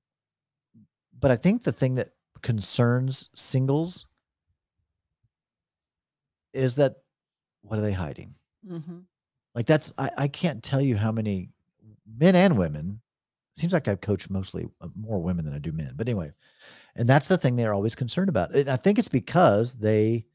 but 1.18 1.32
I 1.32 1.38
think 1.38 1.64
the 1.64 1.72
thing 1.72 1.96
that 1.96 2.10
concerns 2.42 3.30
singles 3.34 4.08
is 6.54 6.76
that 6.76 6.96
what 7.64 7.80
are 7.80 7.84
they 7.84 7.92
hiding? 7.94 8.36
Mhm. 8.68 9.04
Like 9.56 9.66
that's 9.68 9.94
I, 9.98 10.12
I 10.18 10.28
can't 10.28 10.64
tell 10.64 10.82
you 10.82 10.96
how 10.98 11.12
many 11.12 11.50
men 12.18 12.36
and 12.36 12.58
women. 12.58 13.02
Seems 13.58 13.74
like 13.74 13.88
I've 13.88 14.02
coached 14.02 14.30
mostly 14.30 14.68
uh, 14.82 14.90
more 14.96 15.20
women 15.22 15.46
than 15.46 15.54
I 15.54 15.60
do 15.60 15.74
men. 15.74 15.94
But 15.96 16.08
anyway, 16.08 16.32
and 16.96 17.10
that's 17.10 17.28
the 17.28 17.38
thing 17.38 17.56
they're 17.56 17.74
always 17.74 17.96
concerned 17.96 18.30
about. 18.30 18.56
And 18.56 18.70
I 18.70 18.78
think 18.78 19.00
it's 19.00 19.10
because 19.10 19.76
they 19.76 20.26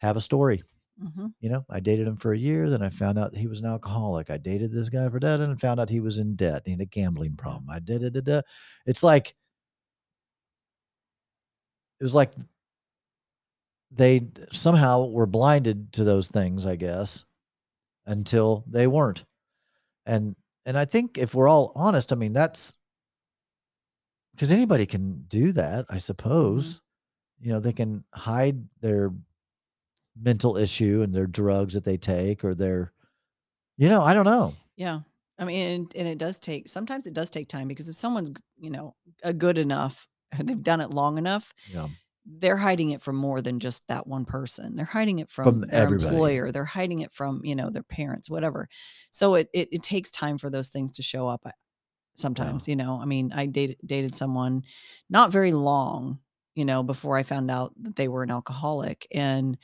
have 0.00 0.16
a 0.16 0.20
story. 0.20 0.62
Mhm. 1.02 1.32
You 1.40 1.50
know, 1.50 1.64
I 1.70 1.80
dated 1.80 2.06
him 2.08 2.16
for 2.16 2.32
a 2.34 2.38
year, 2.38 2.70
then 2.70 2.82
I 2.82 2.90
found 2.90 3.18
out 3.18 3.36
he 3.36 3.48
was 3.48 3.60
an 3.60 3.66
alcoholic. 3.66 4.30
I 4.30 4.38
dated 4.38 4.72
this 4.72 4.90
guy 4.90 5.08
for 5.10 5.20
debt 5.20 5.40
and 5.40 5.60
found 5.60 5.80
out 5.80 5.90
he 5.90 6.00
was 6.00 6.18
in 6.18 6.36
debt. 6.36 6.62
He 6.66 6.72
had 6.72 6.80
a 6.82 6.86
gambling 6.86 7.36
problem. 7.36 7.70
I 7.70 7.80
did 7.80 8.02
it. 8.04 8.44
It's 8.86 9.02
like 9.02 9.34
it 12.00 12.04
was 12.04 12.14
like 12.14 12.32
they 13.90 14.28
somehow 14.52 15.06
were 15.06 15.26
blinded 15.26 15.92
to 15.94 16.04
those 16.04 16.28
things, 16.28 16.66
I 16.66 16.76
guess, 16.76 17.24
until 18.06 18.64
they 18.66 18.86
weren't. 18.86 19.24
And 20.06 20.36
and 20.66 20.78
I 20.78 20.84
think 20.84 21.18
if 21.18 21.34
we're 21.34 21.48
all 21.48 21.72
honest, 21.74 22.12
I 22.12 22.16
mean 22.16 22.32
that's 22.32 22.76
because 24.32 24.52
anybody 24.52 24.86
can 24.86 25.24
do 25.28 25.52
that, 25.52 25.86
I 25.88 25.98
suppose. 25.98 26.74
Mm-hmm. 26.76 27.46
You 27.46 27.52
know, 27.54 27.60
they 27.60 27.72
can 27.72 28.04
hide 28.14 28.62
their 28.80 29.12
mental 30.20 30.56
issue 30.56 31.00
and 31.02 31.14
their 31.14 31.26
drugs 31.26 31.74
that 31.74 31.84
they 31.84 31.96
take 31.96 32.44
or 32.44 32.54
their 32.54 32.92
you 33.80 33.88
know, 33.88 34.02
I 34.02 34.12
don't 34.12 34.26
know. 34.26 34.54
Yeah. 34.76 35.00
I 35.38 35.44
mean, 35.46 35.66
and, 35.66 35.92
and 35.96 36.06
it 36.06 36.18
does 36.18 36.38
take, 36.38 36.68
sometimes 36.68 37.06
it 37.06 37.14
does 37.14 37.30
take 37.30 37.48
time 37.48 37.66
because 37.66 37.88
if 37.88 37.96
someone's, 37.96 38.30
you 38.58 38.68
know, 38.68 38.94
a 39.22 39.32
good 39.32 39.56
enough, 39.56 40.06
they've 40.38 40.62
done 40.62 40.82
it 40.82 40.90
long 40.90 41.16
enough, 41.16 41.54
Yeah. 41.72 41.88
They're 42.38 42.56
hiding 42.56 42.90
it 42.90 43.02
from 43.02 43.16
more 43.16 43.40
than 43.42 43.58
just 43.58 43.86
that 43.88 44.06
one 44.06 44.24
person. 44.24 44.76
They're 44.76 44.84
hiding 44.84 45.18
it 45.18 45.28
from, 45.30 45.44
From 45.44 45.60
their 45.62 45.82
everybody. 45.82 46.08
employer. 46.14 46.52
They're 46.52 46.64
hiding 46.64 47.00
it 47.00 47.12
from, 47.12 47.40
you 47.44 47.54
know, 47.56 47.70
their 47.70 47.82
parents, 47.82 48.30
whatever. 48.30 48.68
So 49.10 49.34
it, 49.34 49.48
it, 49.52 49.68
it 49.72 49.82
takes 49.82 50.10
time 50.10 50.38
for 50.38 50.50
those 50.50 50.68
things 50.68 50.92
to 50.92 51.02
show 51.02 51.28
up. 51.28 51.42
uh, 51.44 51.50
Sometimes, 52.16 52.68
you 52.68 52.76
know, 52.76 53.00
I 53.00 53.06
mean, 53.06 53.32
I 53.34 53.46
dated, 53.46 53.78
dated 53.84 54.14
someone 54.14 54.62
not 55.08 55.32
very 55.32 55.52
long, 55.52 56.20
you 56.54 56.64
know, 56.64 56.82
before 56.82 57.16
I 57.16 57.22
found 57.22 57.50
out 57.50 57.72
that 57.82 57.96
they 57.96 58.08
were 58.08 58.22
an 58.22 58.30
alcoholic. 58.30 59.06
And 59.12 59.56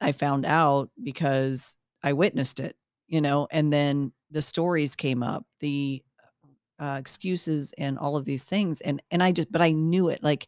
I 0.00 0.12
found 0.12 0.46
out 0.46 0.90
because 1.02 1.76
I 2.02 2.12
witnessed 2.12 2.60
it, 2.60 2.76
you 3.08 3.20
know, 3.20 3.48
and 3.50 3.72
then 3.72 4.12
the 4.30 4.42
stories 4.42 4.94
came 4.94 5.22
up, 5.22 5.44
the 5.60 6.02
uh, 6.78 6.96
excuses 7.00 7.74
and 7.76 7.98
all 7.98 8.16
of 8.16 8.24
these 8.24 8.44
things. 8.44 8.80
And, 8.80 9.02
and 9.10 9.22
I 9.22 9.32
just, 9.32 9.50
but 9.50 9.62
I 9.62 9.72
knew 9.72 10.08
it. 10.08 10.22
Like 10.22 10.46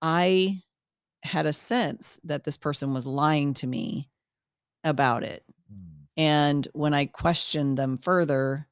I 0.00 0.62
had 1.22 1.46
a 1.46 1.52
sense 1.52 2.18
that 2.24 2.44
this 2.44 2.56
person 2.56 2.94
was 2.94 3.06
lying 3.06 3.54
to 3.54 3.66
me 3.66 4.08
about 4.84 5.22
it. 5.22 5.44
Mm. 5.72 6.06
And 6.16 6.68
when 6.72 6.94
I 6.94 7.06
questioned 7.06 7.76
them 7.76 7.98
further, 7.98 8.66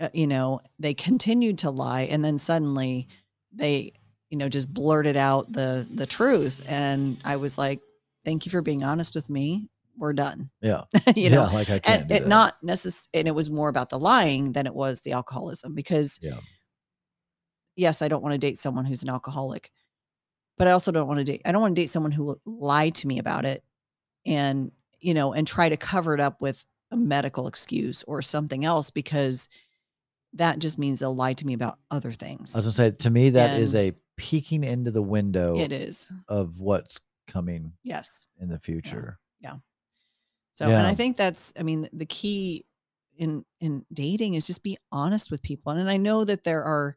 uh, 0.00 0.08
you 0.12 0.26
know, 0.26 0.60
they 0.78 0.94
continued 1.08 1.58
to 1.58 1.70
lie. 1.70 2.02
And 2.02 2.24
then 2.24 2.38
suddenly 2.38 3.08
they, 3.52 3.92
you 4.30 4.38
know, 4.38 4.48
just 4.48 4.72
blurted 4.72 5.16
out 5.16 5.52
the 5.52 5.88
the 5.90 6.06
truth. 6.06 6.62
And 6.68 7.18
I 7.24 7.36
was 7.36 7.58
like, 7.58 7.80
thank 8.24 8.46
you 8.46 8.50
for 8.50 8.62
being 8.62 8.84
honest 8.84 9.14
with 9.14 9.28
me. 9.30 9.68
We're 9.96 10.12
done. 10.12 10.50
Yeah. 10.60 10.82
you 11.16 11.28
know, 11.30 11.44
yeah, 11.46 11.50
like 11.56 11.70
I 11.70 11.78
can't 11.80 12.02
and 12.02 12.12
it 12.12 12.28
not 12.28 12.62
necess- 12.62 13.08
and 13.12 13.26
it 13.26 13.34
was 13.34 13.50
more 13.50 13.68
about 13.68 13.90
the 13.90 13.98
lying 13.98 14.52
than 14.52 14.66
it 14.66 14.74
was 14.74 15.00
the 15.00 15.12
alcoholism 15.12 15.74
because 15.74 16.20
Yeah. 16.22 16.38
yes, 17.74 18.02
I 18.02 18.06
don't 18.08 18.22
want 18.22 18.34
to 18.34 18.38
date 18.38 18.58
someone 18.58 18.84
who's 18.84 19.02
an 19.02 19.08
alcoholic, 19.08 19.72
but 20.58 20.68
I 20.68 20.72
also 20.72 20.92
don't 20.92 21.06
want 21.08 21.18
to 21.18 21.24
date 21.24 21.42
I 21.44 21.52
don't 21.52 21.62
want 21.62 21.74
to 21.76 21.80
date 21.82 21.90
someone 21.90 22.12
who 22.12 22.24
will 22.24 22.40
lie 22.44 22.90
to 22.90 23.06
me 23.06 23.18
about 23.18 23.44
it 23.44 23.62
and, 24.26 24.72
you 25.00 25.14
know, 25.14 25.32
and 25.32 25.46
try 25.46 25.68
to 25.68 25.76
cover 25.76 26.14
it 26.14 26.20
up 26.20 26.40
with 26.40 26.64
a 26.90 26.96
medical 26.96 27.46
excuse 27.46 28.02
or 28.04 28.20
something 28.22 28.64
else 28.64 28.90
because 28.90 29.48
that 30.34 30.58
just 30.58 30.78
means 30.78 31.00
they'll 31.00 31.14
lie 31.14 31.32
to 31.34 31.46
me 31.46 31.54
about 31.54 31.78
other 31.90 32.12
things. 32.12 32.54
I 32.54 32.58
was 32.58 32.66
gonna 32.76 32.90
say 32.90 32.96
to 32.96 33.10
me 33.10 33.30
that 33.30 33.58
is 33.58 33.74
And- 33.74 33.94
a 33.94 33.96
peeking 34.16 34.64
into 34.64 34.90
the 34.90 35.02
window 35.02 35.56
It 35.56 35.70
is. 35.72 36.12
of 36.28 36.60
what's 36.60 36.98
coming 37.28 37.74
Yes. 37.84 38.26
in 38.40 38.48
the 38.48 38.58
future. 38.58 39.18
Yeah. 39.40 39.56
So, 40.52 40.66
and 40.66 40.86
I 40.86 40.94
think 40.94 41.16
that's, 41.16 41.52
I 41.58 41.62
mean, 41.62 41.88
the 41.92 42.04
key 42.06 42.64
in 43.16 43.44
in 43.60 43.84
dating 43.92 44.34
is 44.34 44.46
just 44.46 44.62
be 44.64 44.76
honest 44.90 45.30
with 45.30 45.40
people. 45.42 45.70
And, 45.72 45.88
I 45.88 45.96
know 45.98 46.24
that 46.24 46.42
there 46.44 46.64
are, 46.64 46.96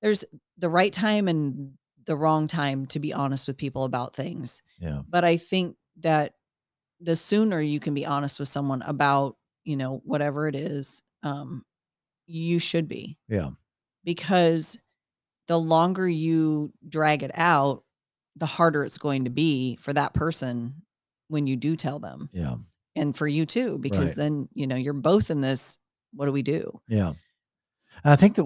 there's 0.00 0.24
the 0.58 0.68
right 0.70 0.92
time 0.92 1.28
and 1.28 1.76
the 2.06 2.16
wrong 2.16 2.46
time 2.46 2.86
to 2.86 2.98
be 3.00 3.12
honest 3.12 3.46
with 3.48 3.56
people 3.56 3.84
about 3.84 4.14
things. 4.14 4.62
Yeah. 4.78 5.02
But 5.08 5.24
I 5.24 5.36
think 5.36 5.76
that 6.00 6.34
the 7.00 7.16
sooner 7.16 7.60
you 7.60 7.80
can 7.80 7.94
be 7.94 8.06
honest 8.06 8.38
with 8.38 8.48
someone 8.48 8.82
about, 8.82 9.36
you 9.64 9.76
know, 9.76 10.00
whatever 10.04 10.46
it 10.48 10.54
is, 10.56 11.02
um, 11.22 11.64
you 12.26 12.58
should 12.58 12.88
be 12.88 13.18
Yeah. 13.28 13.50
because 14.04 14.78
the 15.46 15.58
longer 15.58 16.08
you 16.08 16.72
drag 16.88 17.22
it 17.22 17.30
out, 17.34 17.84
the 18.36 18.46
harder 18.46 18.82
it's 18.84 18.98
going 18.98 19.24
to 19.24 19.30
be 19.30 19.76
for 19.76 19.92
that 19.92 20.14
person 20.14 20.82
when 21.28 21.46
you 21.46 21.56
do 21.56 21.76
tell 21.76 21.98
them 21.98 22.28
Yeah. 22.32 22.56
and 22.96 23.16
for 23.16 23.26
you 23.28 23.46
too 23.46 23.78
because 23.78 24.08
Right. 24.10 24.16
then 24.16 24.48
you 24.54 24.66
know 24.66 24.76
you're 24.76 24.92
both 24.92 25.30
in 25.30 25.40
this 25.40 25.78
what 26.14 26.26
do 26.26 26.32
we 26.32 26.42
do 26.42 26.80
Yeah. 26.88 27.08
And 28.02 28.12
I 28.12 28.16
think 28.16 28.34
that, 28.36 28.44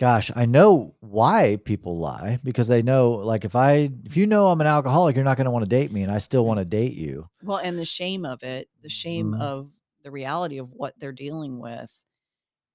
gosh, 0.00 0.32
I 0.34 0.46
know 0.46 0.96
why 1.00 1.58
people 1.64 1.98
lie 1.98 2.40
because 2.42 2.66
they 2.66 2.82
know, 2.82 3.12
like, 3.12 3.44
if 3.44 3.54
I, 3.54 3.90
if 4.04 4.16
you 4.16 4.26
know 4.26 4.48
I'm 4.48 4.60
an 4.60 4.66
alcoholic, 4.66 5.14
you're 5.14 5.24
not 5.24 5.36
going 5.36 5.44
to 5.44 5.50
want 5.52 5.64
to 5.64 5.68
date 5.68 5.92
me, 5.92 6.02
and 6.02 6.10
I 6.10 6.18
still 6.18 6.44
want 6.44 6.58
to 6.58 6.64
date 6.64 6.94
you. 6.94 7.28
well 7.44 7.58
and 7.58 7.78
the 7.78 7.84
shame 7.84 8.24
of 8.24 8.42
it 8.42 8.68
the 8.82 8.88
shame 8.88 9.32
Mhm. 9.34 9.40
of 9.40 9.70
the 10.02 10.10
reality 10.10 10.58
of 10.58 10.72
what 10.72 10.94
they're 10.98 11.12
dealing 11.12 11.58
with 11.58 11.92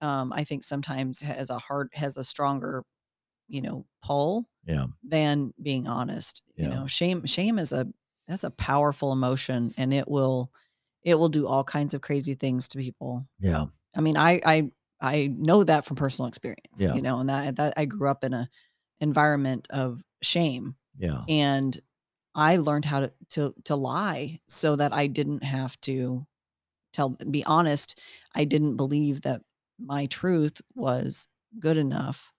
um 0.01 0.31
i 0.33 0.43
think 0.43 0.63
sometimes 0.63 1.21
has 1.21 1.49
a 1.49 1.59
hard 1.59 1.89
has 1.93 2.17
a 2.17 2.23
stronger 2.23 2.83
you 3.47 3.61
know 3.61 3.85
pull 4.03 4.47
Yeah. 4.65 4.88
than 5.03 5.53
being 5.61 5.88
honest 5.88 6.43
you 6.55 6.69
know 6.69 6.88
shame 6.88 7.25
shame 7.25 7.59
is 7.59 7.73
a 7.73 7.88
that's 8.27 8.43
a 8.43 8.51
powerful 8.51 9.11
emotion 9.13 9.73
and 9.77 9.93
it 9.93 10.07
will 10.07 10.51
it 11.03 11.15
will 11.19 11.29
do 11.29 11.47
all 11.47 11.63
kinds 11.63 11.93
of 11.93 12.01
crazy 12.01 12.35
things 12.35 12.67
to 12.69 12.79
people 12.79 13.27
Yeah. 13.39 13.65
I 13.95 14.01
mean, 14.01 14.17
I 14.17 14.41
I 14.45 14.71
I 15.05 15.27
know 15.27 15.63
that 15.63 15.85
from 15.85 15.95
personal 15.95 16.27
experience, 16.27 16.81
Yeah. 16.81 16.95
you 16.95 17.01
know, 17.01 17.19
and 17.19 17.29
that 17.29 17.55
that 17.57 17.73
I 17.77 17.85
grew 17.85 18.09
up 18.09 18.23
in 18.23 18.33
a 18.33 18.49
environment 18.99 19.67
of 19.69 20.01
shame 20.21 20.75
Yeah. 20.97 21.23
and 21.29 21.79
I 22.33 22.57
learned 22.57 22.85
how 22.85 23.01
to 23.01 23.13
to 23.31 23.53
to 23.65 23.75
lie 23.75 24.39
so 24.47 24.75
that 24.75 24.93
I 24.93 25.07
didn't 25.07 25.43
have 25.43 25.79
to 25.81 26.25
tell 26.93 27.09
be 27.29 27.43
honest. 27.45 27.99
I 28.35 28.45
didn't 28.45 28.77
believe 28.77 29.21
that 29.21 29.41
my 29.79 30.05
truth 30.07 30.61
was 30.75 31.27
good 31.59 31.77
enough 31.77 32.33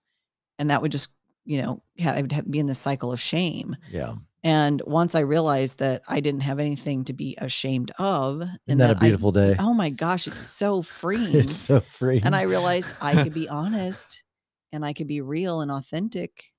and 0.59 0.69
that 0.71 0.81
would 0.81 0.91
just, 0.91 1.13
you 1.45 1.61
know, 1.61 1.83
I 2.03 2.21
would 2.21 2.31
have, 2.31 2.49
be 2.49 2.59
in 2.59 2.65
this 2.67 2.79
cycle 2.79 3.11
of 3.11 3.19
shame. 3.21 3.75
Yeah. 3.91 4.15
And 4.43 4.81
once 4.85 5.15
I 5.15 5.21
realized 5.21 5.79
that 5.79 6.03
I 6.07 6.19
didn't 6.19 6.41
have 6.41 6.59
anything 6.59 7.03
to 7.05 7.13
be 7.13 7.35
ashamed 7.39 7.91
of, 7.97 8.41
Isn't 8.41 8.59
and 8.67 8.79
that 8.79 8.91
a 8.91 8.95
I- 8.95 8.99
beautiful 8.99 9.31
day? 9.31 9.55
oh 9.59 9.73
my 9.73 9.89
gosh, 9.89 10.27
it's 10.27 10.39
so 10.41 10.81
freeing 10.99 11.35
it's 11.35 11.55
so 11.55 11.79
free. 11.81 12.21
and 12.23 12.35
I 12.35 12.43
realized 12.43 12.93
I 13.01 13.23
could 13.23 13.33
be 13.33 13.49
honest 13.61 14.23
and 14.71 14.85
I 14.85 14.93
could 14.93 15.07
be 15.07 15.21
real 15.21 15.61
and 15.61 15.71
authentic. 15.71 16.51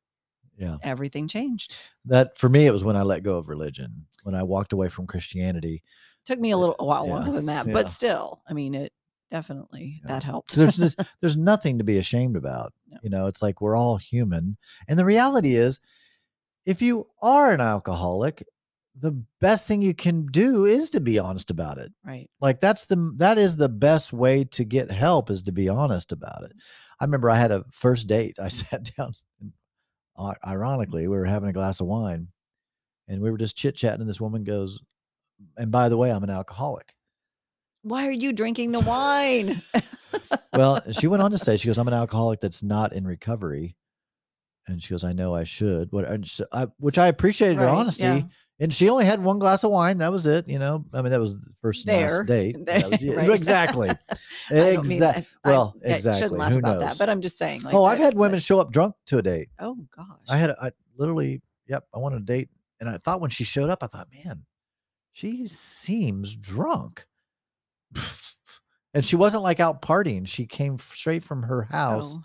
yeah. 0.57 0.77
Everything 0.83 1.29
changed. 1.29 1.77
That 2.05 2.37
for 2.37 2.49
me, 2.49 2.67
it 2.67 2.73
was 2.73 2.83
when 2.85 2.97
I 2.97 3.03
let 3.03 3.23
go 3.23 3.37
of 3.39 3.49
religion, 3.49 4.07
when 4.25 4.35
I 4.35 4.43
walked 4.43 4.73
away 4.73 4.89
from 4.89 5.07
Christianity. 5.07 5.83
Took 6.27 6.41
me 6.41 6.51
a 6.51 6.57
uh, 6.57 6.59
little 6.59 6.77
a 6.81 6.85
while 6.85 7.07
Yeah, 7.07 7.15
longer 7.15 7.33
than 7.33 7.47
that, 7.47 7.67
yeah. 7.67 7.73
but 7.73 7.89
still, 7.89 8.43
I 8.49 8.55
mean, 8.55 8.75
it 8.75 8.93
definitely 9.31 10.01
Yeah. 10.05 10.09
that 10.15 10.23
helped. 10.25 10.57
There's, 10.57 10.77
there's 11.21 11.37
nothing 11.37 11.79
to 11.79 11.85
be 11.85 11.99
ashamed 11.99 12.37
about. 12.37 12.73
No. 12.91 12.99
You 13.03 13.11
know, 13.11 13.27
it's 13.27 13.41
like 13.43 13.61
we're 13.61 13.77
all 13.77 13.97
human. 13.99 14.57
And 14.89 14.99
the 14.99 15.05
reality 15.05 15.55
is, 15.55 15.81
if 16.69 16.83
you 16.83 17.07
are 17.23 17.51
an 17.51 17.63
alcoholic, 17.63 18.47
the 18.95 19.25
best 19.41 19.67
thing 19.67 19.81
you 19.81 19.95
can 19.95 20.27
do 20.27 20.67
is 20.67 20.91
to 20.91 21.01
be 21.01 21.19
honest 21.19 21.51
about 21.51 21.79
it. 21.79 21.91
right. 22.05 22.29
Like 22.43 22.61
that's 22.61 22.85
the 22.85 23.15
that 23.17 23.39
is 23.39 23.57
the 23.57 23.71
best 23.71 24.13
way 24.13 24.45
to 24.45 24.65
get 24.65 24.91
help 24.91 25.31
is 25.31 25.41
to 25.43 25.53
be 25.53 25.71
honest 25.71 26.13
about 26.13 26.43
it. 26.45 26.53
I 27.01 27.05
remember 27.05 27.31
I 27.31 27.37
had 27.37 27.53
a 27.53 27.65
first 27.71 28.07
date. 28.07 28.37
I 28.39 28.49
sat 28.51 28.91
down 28.97 29.15
and 29.41 29.53
ironically, 30.47 31.09
we 31.09 31.17
were 31.17 31.25
having 31.25 31.49
a 31.49 31.55
glass 31.55 31.81
of 31.81 31.87
wine 31.87 32.29
and 33.09 33.23
we 33.23 33.31
were 33.31 33.39
just 33.39 33.57
chit-chatting 33.57 34.03
and 34.03 34.09
this 34.09 34.21
woman 34.21 34.45
goes, 34.45 34.79
"And 35.57 35.73
by 35.73 35.89
the 35.89 35.97
way, 35.97 36.13
I'm 36.13 36.25
an 36.25 36.31
alcoholic." 36.31 36.95
Why 37.81 38.07
are 38.07 38.13
you 38.13 38.35
drinking 38.35 38.73
the 38.73 38.81
wine? 38.95 39.63
Well, 40.55 40.81
she 40.93 41.07
went 41.07 41.23
on 41.23 41.31
to 41.31 41.39
say, 41.39 41.57
she 41.57 41.69
goes, 41.69 41.79
"I'm 41.79 41.89
an 41.89 41.95
alcoholic 41.95 42.41
that's 42.41 42.63
not 42.63 42.93
in 42.93 43.07
recovery." 43.07 43.77
And 44.69 44.83
she 44.83 44.91
goes, 44.91 45.03
"I 45.05 45.13
know 45.13 45.35
I 45.35 45.45
should." 45.45 45.91
What 45.93 46.05
and 46.05 46.27
so 46.27 46.45
I, 46.53 46.67
which 46.79 46.99
I 46.99 47.09
appreciated 47.09 47.59
her 47.59 47.69
honesty. 47.69 48.03
yeah. 48.03 48.21
And 48.61 48.75
she 48.75 48.89
only 48.91 49.05
had 49.05 49.23
one 49.23 49.39
glass 49.39 49.63
of 49.63 49.71
wine. 49.71 49.99
That 49.99 50.11
was 50.11 50.27
it. 50.27 50.49
You 50.49 50.59
know, 50.59 50.85
I 50.93 51.01
mean, 51.01 51.11
that 51.13 51.21
was 51.21 51.39
the 51.39 51.51
first 51.63 51.87
There. 51.87 52.25
date. 52.25 52.57
There, 52.67 52.83
right. 53.17 53.31
Exactly. 53.31 53.89
I 54.51 54.55
don't 54.55 54.83
mean 54.87 54.93
Exact- 54.95 55.19
that- 55.19 55.27
I- 55.45 55.49
well, 55.51 55.77
I 55.87 55.93
exactly. 55.93 56.21
Shouldn't 56.23 56.41
laugh 56.41 56.53
Who 56.53 56.59
about 56.59 56.81
knows? 56.81 56.99
that, 56.99 57.05
but 57.07 57.09
I'm 57.11 57.21
just 57.21 57.39
saying. 57.39 57.63
Like, 57.63 57.73
oh, 57.75 57.85
I've 57.85 58.01
had 58.01 58.15
women 58.15 58.33
that- 58.39 58.41
show 58.43 58.61
up 58.61 58.73
drunk 58.73 58.97
to 59.07 59.19
a 59.19 59.23
date. 59.23 59.49
oh 59.61 59.77
gosh. 59.97 60.07
I 60.29 60.37
had, 60.37 60.51
a, 60.51 60.61
I 60.61 60.71
literally, 60.97 61.41
yep, 61.69 61.85
I 61.95 61.99
wanted 61.99 62.23
a 62.23 62.25
date. 62.25 62.49
And 62.81 62.89
I 62.89 62.99
thought 62.99 63.21
when 63.21 63.31
she 63.31 63.45
showed 63.45 63.71
up, 63.71 63.83
I 63.83 63.87
thought, 63.87 64.09
man, 64.25 64.45
she 65.13 65.47
seems 65.47 66.35
drunk. 66.35 67.07
and 68.95 69.05
she 69.05 69.17
wasn't 69.17 69.43
like 69.43 69.61
out 69.61 69.83
partying. 69.83 70.27
She 70.27 70.47
came 70.47 70.79
straight 70.79 71.23
from 71.23 71.43
her 71.45 71.63
house. 71.63 72.17
Oh, 72.19 72.23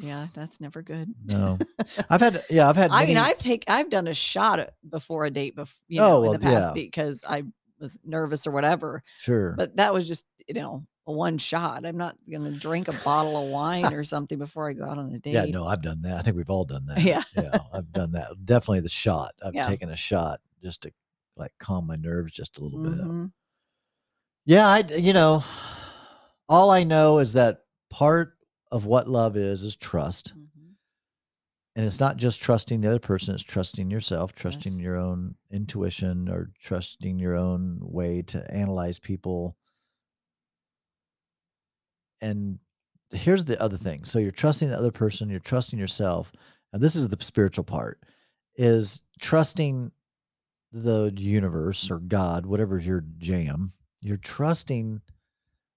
yeah, 0.00 0.28
that's 0.34 0.60
never 0.60 0.82
good. 0.82 1.12
No, 1.30 1.58
I've 2.10 2.20
had, 2.20 2.42
yeah, 2.50 2.68
I've 2.68 2.76
had. 2.76 2.90
I 2.90 3.04
mean, 3.06 3.16
I've 3.18 3.38
take 3.38 3.64
I've 3.68 3.90
done 3.90 4.06
a 4.08 4.14
shot 4.14 4.70
before 4.88 5.24
a 5.26 5.30
date 5.30 5.54
before, 5.56 5.74
you 5.88 6.00
Oh, 6.00 6.08
know, 6.08 6.20
well, 6.20 6.32
in 6.32 6.40
the 6.40 6.44
past 6.44 6.68
yeah. 6.68 6.72
because 6.74 7.24
I 7.28 7.44
was 7.78 7.98
nervous 8.04 8.46
or 8.46 8.52
whatever. 8.52 9.02
sure. 9.18 9.52
But 9.56 9.76
that 9.76 9.92
was 9.92 10.08
just, 10.08 10.24
you 10.48 10.54
know, 10.54 10.86
a 11.06 11.12
one 11.12 11.36
shot. 11.38 11.84
I'm 11.84 11.98
not 11.98 12.16
going 12.28 12.44
to 12.44 12.58
drink 12.58 12.88
a 12.88 12.92
bottle 13.04 13.36
of 13.36 13.50
wine 13.50 13.92
or 13.92 14.02
something 14.02 14.38
before 14.38 14.68
I 14.68 14.72
go 14.72 14.84
out 14.86 14.96
on 14.98 15.12
a 15.12 15.18
date. 15.18 15.34
yeah, 15.34 15.44
no, 15.44 15.66
I've 15.66 15.82
done 15.82 16.00
that. 16.02 16.18
I 16.18 16.22
think 16.22 16.36
we've 16.36 16.48
all 16.50 16.64
done 16.64 16.86
that. 16.86 17.02
Yeah. 17.02 17.22
yeah, 17.36 17.56
I've 17.74 17.92
done 17.92 18.12
that. 18.12 18.30
Definitely 18.44 18.80
the 18.80 18.88
shot. 18.88 19.34
I've 19.44 19.54
Yeah. 19.54 19.66
taken 19.66 19.90
a 19.90 19.96
shot 19.96 20.40
just 20.62 20.82
to 20.82 20.92
like 21.36 21.52
calm 21.58 21.86
my 21.86 21.96
nerves 21.96 22.32
just 22.32 22.58
a 22.58 22.64
little 22.64 22.78
bit. 22.82 22.94
Mhm. 22.94 23.30
Yeah, 24.46 24.66
I 24.66 24.78
you 24.96 25.12
know, 25.12 25.44
all 26.48 26.70
I 26.70 26.84
know 26.84 27.18
is 27.18 27.34
that 27.34 27.64
part 27.90 28.35
of 28.72 28.86
what 28.86 29.08
love 29.08 29.36
is 29.36 29.62
is 29.62 29.76
trust. 29.76 30.32
Mhm. 30.36 30.74
And 31.76 31.84
it's 31.84 32.00
not 32.00 32.16
just 32.16 32.40
trusting 32.40 32.80
the 32.80 32.88
other 32.88 32.98
person, 32.98 33.34
it's 33.34 33.44
trusting 33.44 33.90
yourself, 33.90 34.34
trusting 34.34 34.72
Yes. 34.72 34.80
your 34.80 34.96
own 34.96 35.36
intuition 35.50 36.28
or 36.28 36.50
trusting 36.60 37.18
your 37.18 37.36
own 37.36 37.78
way 37.82 38.22
to 38.22 38.50
analyze 38.50 38.98
people. 38.98 39.56
And 42.20 42.58
here's 43.10 43.44
the 43.44 43.60
other 43.60 43.76
thing. 43.76 44.04
So 44.04 44.18
you're 44.18 44.32
trusting 44.32 44.68
the 44.70 44.78
other 44.78 44.90
person, 44.90 45.28
you're 45.28 45.38
trusting 45.40 45.78
yourself. 45.78 46.32
And 46.72 46.82
this 46.82 46.96
is 46.96 47.08
the 47.08 47.22
spiritual 47.22 47.64
part 47.64 48.02
is 48.56 49.02
trusting 49.20 49.92
the 50.72 51.12
universe 51.16 51.90
or 51.90 51.98
God, 52.00 52.46
whatever's 52.46 52.86
your 52.86 53.04
jam. 53.18 53.72
You're 54.00 54.16
trusting 54.16 55.02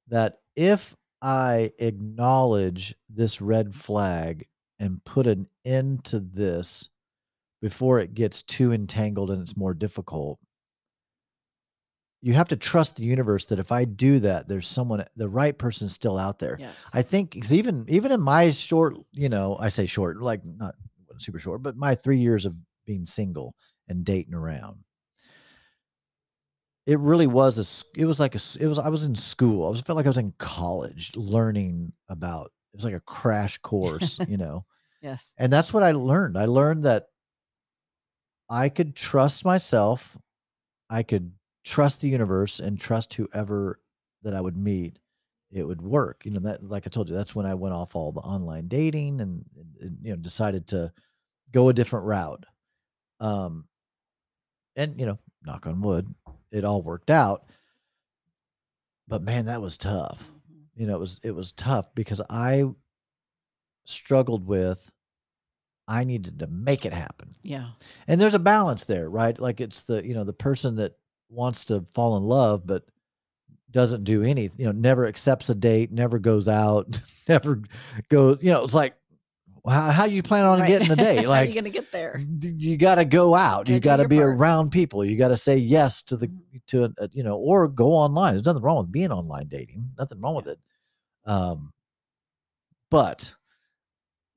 that 0.07 0.41
if 0.55 0.95
I 1.21 1.71
acknowledge 1.79 2.95
this 3.09 3.41
red 3.41 3.73
flag 3.75 4.47
and 4.79 5.03
put 5.03 5.27
an 5.27 5.47
end 5.65 6.05
to 6.05 6.19
this, 6.19 6.89
before 7.61 7.99
it 7.99 8.13
gets 8.13 8.41
too 8.43 8.71
entangled 8.73 9.31
and 9.31 9.41
it's 9.41 9.57
more 9.57 9.73
difficult 9.73 10.39
you 12.21 12.33
have 12.33 12.49
to 12.49 12.55
trust 12.57 12.97
the 12.97 13.03
universe 13.03 13.45
that 13.45 13.59
if 13.59 13.71
I 13.71 13.85
do 13.85 14.19
that, 14.19 14.47
there's 14.47 14.67
someone, 14.67 15.05
the 15.15 15.29
right 15.29 15.57
person's 15.57 15.93
still 15.93 16.17
out 16.17 16.39
there. 16.39 16.57
Yes. 16.59 16.89
I 16.93 17.01
think 17.01 17.33
'cause 17.39 17.53
even 17.53 17.85
even 17.87 18.11
in 18.11 18.19
my 18.19 18.51
short, 18.51 18.95
you 19.11 19.29
know, 19.29 19.57
I 19.57 19.69
say 19.69 19.85
short, 19.85 20.21
like 20.21 20.43
not 20.43 20.75
super 21.19 21.39
short, 21.39 21.63
but 21.63 21.77
my 21.77 21.95
three 21.95 22.19
years 22.19 22.45
of 22.45 22.55
being 22.85 23.05
single 23.05 23.55
and 23.87 24.03
dating 24.03 24.33
around, 24.33 24.83
it 26.89 26.99
really 26.99 27.27
was 27.27 27.59
a 27.59 27.99
It 28.01 28.05
was 28.05 28.19
like 28.19 28.33
a 28.33 28.39
It 28.59 28.65
was. 28.65 28.79
I 28.79 28.89
was 28.89 29.05
in 29.05 29.13
school. 29.13 29.67
I 29.67 29.69
was 29.69 29.81
felt 29.81 29.95
like 29.95 30.07
I 30.07 30.09
was 30.09 30.17
in 30.17 30.33
college, 30.39 31.15
learning 31.15 31.93
about. 32.09 32.47
It 32.73 32.77
was 32.77 32.83
like 32.83 32.95
a 32.95 32.99
crash 33.01 33.59
course, 33.59 34.17
you 34.27 34.37
know, 34.37 34.65
yes. 34.99 35.35
and 35.37 35.53
that's 35.53 35.71
what 35.71 35.83
I 35.83 35.91
learned. 35.91 36.35
I 36.35 36.45
learned 36.45 36.85
that 36.85 37.05
I 38.49 38.69
could 38.69 38.95
trust 38.95 39.45
myself. 39.45 40.17
I 40.89 41.03
could 41.03 41.31
trust 41.63 42.01
the 42.01 42.09
universe 42.09 42.59
and 42.59 42.79
trust 42.79 43.13
whoever 43.13 43.79
that 44.23 44.33
I 44.33 44.41
would 44.41 44.57
meet. 44.57 44.97
It 45.51 45.63
would 45.63 45.83
work. 45.83 46.25
You 46.25 46.31
know, 46.31 46.39
that 46.39 46.67
like 46.67 46.87
I 46.87 46.89
told 46.89 47.07
you, 47.07 47.15
that's 47.15 47.35
when 47.35 47.45
I 47.45 47.53
went 47.53 47.75
off 47.75 47.95
all 47.95 48.11
the 48.11 48.21
online 48.21 48.67
dating 48.67 49.21
and, 49.21 49.45
and 49.79 49.97
you 50.01 50.09
know, 50.09 50.15
decided 50.15 50.67
to 50.69 50.91
go 51.51 51.69
a 51.69 51.73
different 51.73 52.07
route. 52.07 52.47
Um 53.19 53.65
and 54.75 54.99
you 54.99 55.05
know, 55.05 55.19
knock 55.43 55.67
on 55.67 55.81
wood, 55.81 56.13
it 56.51 56.63
all 56.65 56.81
worked 56.81 57.09
out. 57.09 57.45
But 59.07 59.23
man, 59.23 59.45
that 59.45 59.61
was 59.61 59.77
tough. 59.77 60.31
Mhm. 60.51 60.65
You 60.75 60.87
know, 60.87 60.95
it 60.95 60.99
was 60.99 61.19
it 61.23 61.31
was 61.31 61.51
tough 61.53 61.93
because 61.95 62.21
I 62.29 62.63
struggled 63.85 64.45
with 64.45 64.91
I 65.87 66.03
needed 66.03 66.37
to 66.39 66.47
make 66.47 66.85
it 66.85 66.93
happen. 66.93 67.33
Yeah. 67.41 67.69
And 68.07 68.21
there's 68.21 68.35
a 68.35 68.39
balance 68.39 68.85
there, 68.85 69.09
right? 69.09 69.37
Like 69.39 69.59
it's 69.59 69.81
the, 69.81 70.05
you 70.05 70.13
know, 70.13 70.23
the 70.23 70.33
person 70.33 70.75
that 70.75 70.93
wants 71.29 71.65
to 71.65 71.81
fall 71.93 72.15
in 72.17 72.23
love 72.23 72.67
but 72.67 72.83
doesn't 73.71 74.03
do 74.03 74.21
anything, 74.21 74.59
you 74.59 74.65
know, 74.67 74.71
never 74.71 75.07
accepts 75.07 75.49
a 75.49 75.55
date, 75.55 75.91
never 75.91 76.19
goes 76.19 76.47
out, 76.47 76.99
never 77.27 77.61
goes, 78.09 78.37
you 78.41 78.51
know, 78.51 78.63
it's 78.63 78.73
like 78.75 78.95
how, 79.67 79.91
how 79.91 80.05
you 80.05 80.21
plan 80.23 80.45
on 80.45 80.59
Right. 80.59 80.67
getting 80.67 80.87
the 80.87 80.95
date? 80.95 81.17
How 81.19 81.23
are 81.25 81.27
Like 81.27 81.49
you 81.49 81.55
gonna 81.55 81.69
get 81.69 81.91
there? 81.91 82.23
you 82.41 82.77
got 82.77 82.95
to 82.95 83.05
go 83.05 83.35
out, 83.35 83.65
Gotta 83.65 83.73
you 83.73 83.79
got 83.79 83.97
to 83.97 84.07
be 84.07 84.17
part. 84.17 84.35
around 84.35 84.71
people, 84.71 85.03
you 85.05 85.17
got 85.17 85.29
to 85.29 85.37
say 85.37 85.57
yes 85.57 86.01
to 86.03 86.17
the 86.17 86.27
Mhm. 86.27 86.41
to 86.67 86.83
a, 86.85 86.89
a- 86.99 87.09
you 87.11 87.23
know, 87.23 87.37
or 87.37 87.67
go 87.67 87.93
online. 87.93 88.33
There's 88.33 88.45
nothing 88.45 88.61
wrong 88.63 88.77
with 88.77 88.91
being 88.91 89.11
online 89.11 89.47
dating. 89.47 89.91
Nothing 89.97 90.21
wrong 90.21 90.35
with 90.35 90.47
it. 90.47 90.59
Um 91.25 91.73
but 92.91 93.33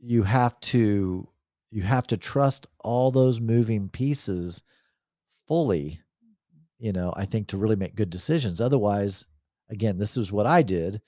you 0.01 0.23
have 0.25 0.59
to 0.61 1.29
you 1.71 1.83
have 1.83 2.07
to 2.09 2.17
trust 2.17 2.67
all 2.81 3.11
those 3.11 3.41
moving 3.41 3.89
pieces 3.89 4.63
fully 5.49 6.01
you 6.79 6.93
know 6.93 7.13
i 7.17 7.25
think 7.25 7.47
to 7.49 7.57
really 7.57 7.77
make 7.77 7.95
good 7.95 8.11
decisions 8.11 8.61
otherwise 8.61 9.27
again 9.71 9.97
this 9.99 10.17
is 10.17 10.33
what 10.33 10.47
i 10.47 10.61
did 10.63 11.01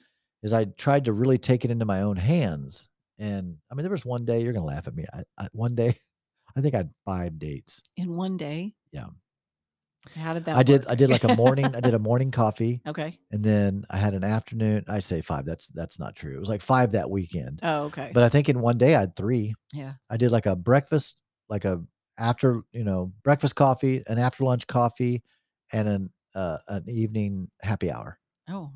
is 0.42 0.52
i 0.52 0.64
tried 0.64 1.04
to 1.04 1.12
really 1.12 1.38
take 1.38 1.64
it 1.64 1.70
into 1.70 1.84
my 1.84 2.00
own 2.02 2.16
hands 2.16 2.88
and 3.18 3.56
i 3.70 3.74
mean 3.74 3.82
there 3.84 3.90
was 3.90 4.04
one 4.04 4.24
day 4.24 4.42
you're 4.42 4.52
gonna 4.52 4.64
laugh 4.64 4.86
at 4.88 4.94
me 4.94 5.04
I, 5.12 5.22
I, 5.38 5.48
one 5.52 5.74
day 5.74 5.96
i 6.56 6.60
think 6.60 6.74
i 6.74 6.78
had 6.78 6.90
five 7.04 7.38
dates 7.38 7.82
In 7.96 8.16
one 8.16 8.36
day. 8.36 8.74
Yeah. 8.92 9.06
How 10.16 10.34
did 10.34 10.44
that 10.44 10.56
i 10.56 10.62
did 10.62 10.86
i 10.86 10.94
did 10.94 11.08
like 11.10 11.24
a 11.24 11.34
morning 11.34 11.74
i 11.74 11.80
did 11.80 11.94
a 11.94 11.98
morning 12.10 12.30
coffee 12.30 12.82
Okay. 12.86 13.18
and 13.30 13.42
then 13.42 13.84
i 13.90 13.96
had 13.96 14.12
an 14.14 14.22
afternoon 14.24 14.84
i 14.88 14.98
say 14.98 15.22
five 15.22 15.46
that's 15.46 15.68
that's 15.68 15.98
not 15.98 16.14
true 16.14 16.36
it 16.36 16.40
was 16.40 16.48
like 16.50 16.60
five 16.60 16.92
that 16.92 17.08
weekend 17.10 17.60
Oh, 17.62 17.84
okay. 17.84 18.10
but 18.12 18.22
i 18.22 18.28
think 18.28 18.48
in 18.50 18.60
one 18.60 18.76
day 18.78 18.94
i 18.94 19.00
had 19.00 19.16
three 19.16 19.54
yeah. 19.72 19.94
I 20.10 20.16
did 20.18 20.30
like 20.30 20.46
a 20.46 20.54
breakfast, 20.54 21.16
like 21.48 21.64
a 21.64 21.82
after, 22.16 22.62
you 22.72 22.84
know, 22.84 23.12
breakfast 23.24 23.56
coffee, 23.56 24.04
an 24.06 24.18
after 24.20 24.44
lunch 24.44 24.68
coffee, 24.68 25.24
and 25.72 25.88
an 25.88 26.10
uh, 26.36 26.58
an 26.68 26.84
evening 26.88 27.48
happy 27.60 27.90
hour. 27.90 28.20
Oh, 28.48 28.70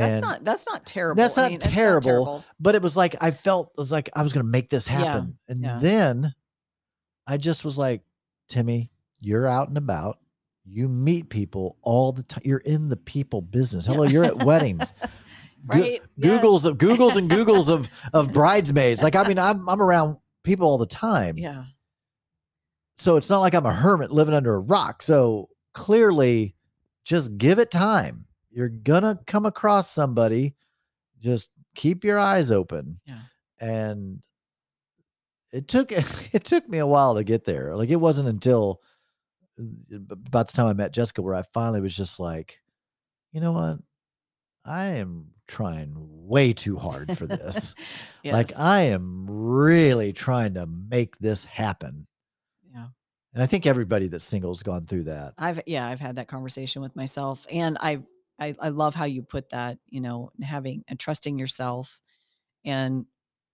that's 0.00 0.20
not 0.22 0.44
that's 0.44 0.66
not 0.66 0.86
terrible. 0.86 1.20
that's 1.22 1.36
I 1.36 1.42
not 1.42 1.50
mean, 1.50 1.58
terrible, 1.60 2.44
but 2.58 2.74
it 2.74 2.82
was 2.82 2.96
like 2.96 3.16
I 3.20 3.30
felt 3.30 3.72
it 3.76 3.80
was 3.80 3.92
like 3.92 4.08
I 4.14 4.22
was 4.22 4.32
going 4.32 4.44
to 4.44 4.50
make 4.50 4.68
this 4.68 4.88
Yeah, 4.88 4.98
happen. 4.98 5.38
and 5.48 5.60
yeah. 5.60 5.78
then 5.80 6.34
I 7.26 7.36
just 7.36 7.64
was 7.64 7.76
like, 7.78 8.02
Timmy, 8.48 8.90
you're 9.20 9.46
out 9.46 9.68
and 9.68 9.76
about. 9.76 10.18
You 10.64 10.88
meet 10.88 11.28
people 11.28 11.76
all 11.82 12.12
the 12.12 12.22
time. 12.22 12.42
You're 12.44 12.58
in 12.58 12.88
the 12.88 12.96
people 12.96 13.42
business. 13.42 13.86
Yeah. 13.86 13.94
Hello, 13.94 14.06
you're 14.06 14.24
at 14.24 14.44
weddings. 14.44 14.92
Go- 15.00 15.08
right? 15.66 16.00
Yes. 16.16 16.42
Googles 16.42 16.64
of 16.64 16.78
Googles 16.78 17.16
and 17.16 17.28
Googles 17.30 17.68
of 17.68 17.88
of 18.14 18.32
bridesmaids. 18.32 19.02
Like 19.02 19.16
I 19.16 19.26
mean, 19.26 19.38
I'm 19.38 19.68
I'm 19.68 19.82
around 19.82 20.16
people 20.44 20.68
all 20.68 20.78
the 20.78 20.86
time. 20.86 21.36
Yeah. 21.36 21.64
So 22.96 23.16
it's 23.16 23.28
not 23.28 23.40
like 23.40 23.54
I'm 23.54 23.66
a 23.66 23.72
hermit 23.74 24.10
living 24.12 24.34
under 24.34 24.54
a 24.54 24.60
rock. 24.60 25.02
So 25.02 25.48
clearly, 25.74 26.54
just 27.04 27.36
give 27.36 27.58
it 27.58 27.70
time. 27.70 28.26
You're 28.52 28.68
gonna 28.68 29.18
come 29.26 29.46
across 29.46 29.90
somebody. 29.90 30.54
Just 31.20 31.48
keep 31.74 32.04
your 32.04 32.18
eyes 32.18 32.50
open. 32.50 33.00
Yeah. 33.06 33.20
And 33.60 34.22
it 35.52 35.68
took 35.68 35.92
it 36.32 36.44
took 36.44 36.68
me 36.68 36.78
a 36.78 36.86
while 36.86 37.14
to 37.14 37.24
get 37.24 37.44
there. 37.44 37.74
Like 37.76 37.90
it 37.90 37.96
wasn't 37.96 38.28
until 38.28 38.80
uh, 39.60 39.96
about 40.10 40.48
the 40.48 40.54
time 40.54 40.66
I 40.66 40.72
met 40.72 40.92
Jessica 40.92 41.22
where 41.22 41.34
I 41.34 41.42
finally 41.42 41.80
was 41.80 41.96
just 41.96 42.20
like, 42.20 42.60
you 43.32 43.40
know 43.40 43.52
what? 43.52 43.78
I 44.64 44.84
am 44.96 45.26
trying 45.48 45.92
way 45.96 46.52
too 46.52 46.76
hard 46.76 47.16
for 47.16 47.26
this. 47.26 47.74
Like 48.24 48.56
I 48.56 48.82
am 48.82 49.26
really 49.28 50.12
trying 50.12 50.54
to 50.54 50.64
make 50.64 51.18
this 51.18 51.44
happen. 51.44 52.06
yeah. 52.72 52.86
And 53.34 53.42
I 53.42 53.46
think 53.46 53.66
everybody 53.66 54.06
that's 54.06 54.22
single 54.22 54.52
has 54.52 54.62
gone 54.62 54.86
through 54.86 55.04
that. 55.04 55.34
I've 55.38 55.60
yeah, 55.66 55.88
I've 55.88 55.98
had 55.98 56.14
that 56.16 56.28
conversation 56.28 56.82
with 56.82 56.94
myself, 56.94 57.44
and 57.50 57.76
I 57.80 58.02
I, 58.38 58.54
I 58.60 58.68
love 58.70 58.94
how 58.94 59.04
you 59.04 59.22
put 59.22 59.50
that. 59.50 59.78
You 59.88 60.00
know, 60.00 60.30
having 60.42 60.84
and 60.88 60.98
trusting 60.98 61.38
yourself, 61.38 62.00
and 62.64 63.06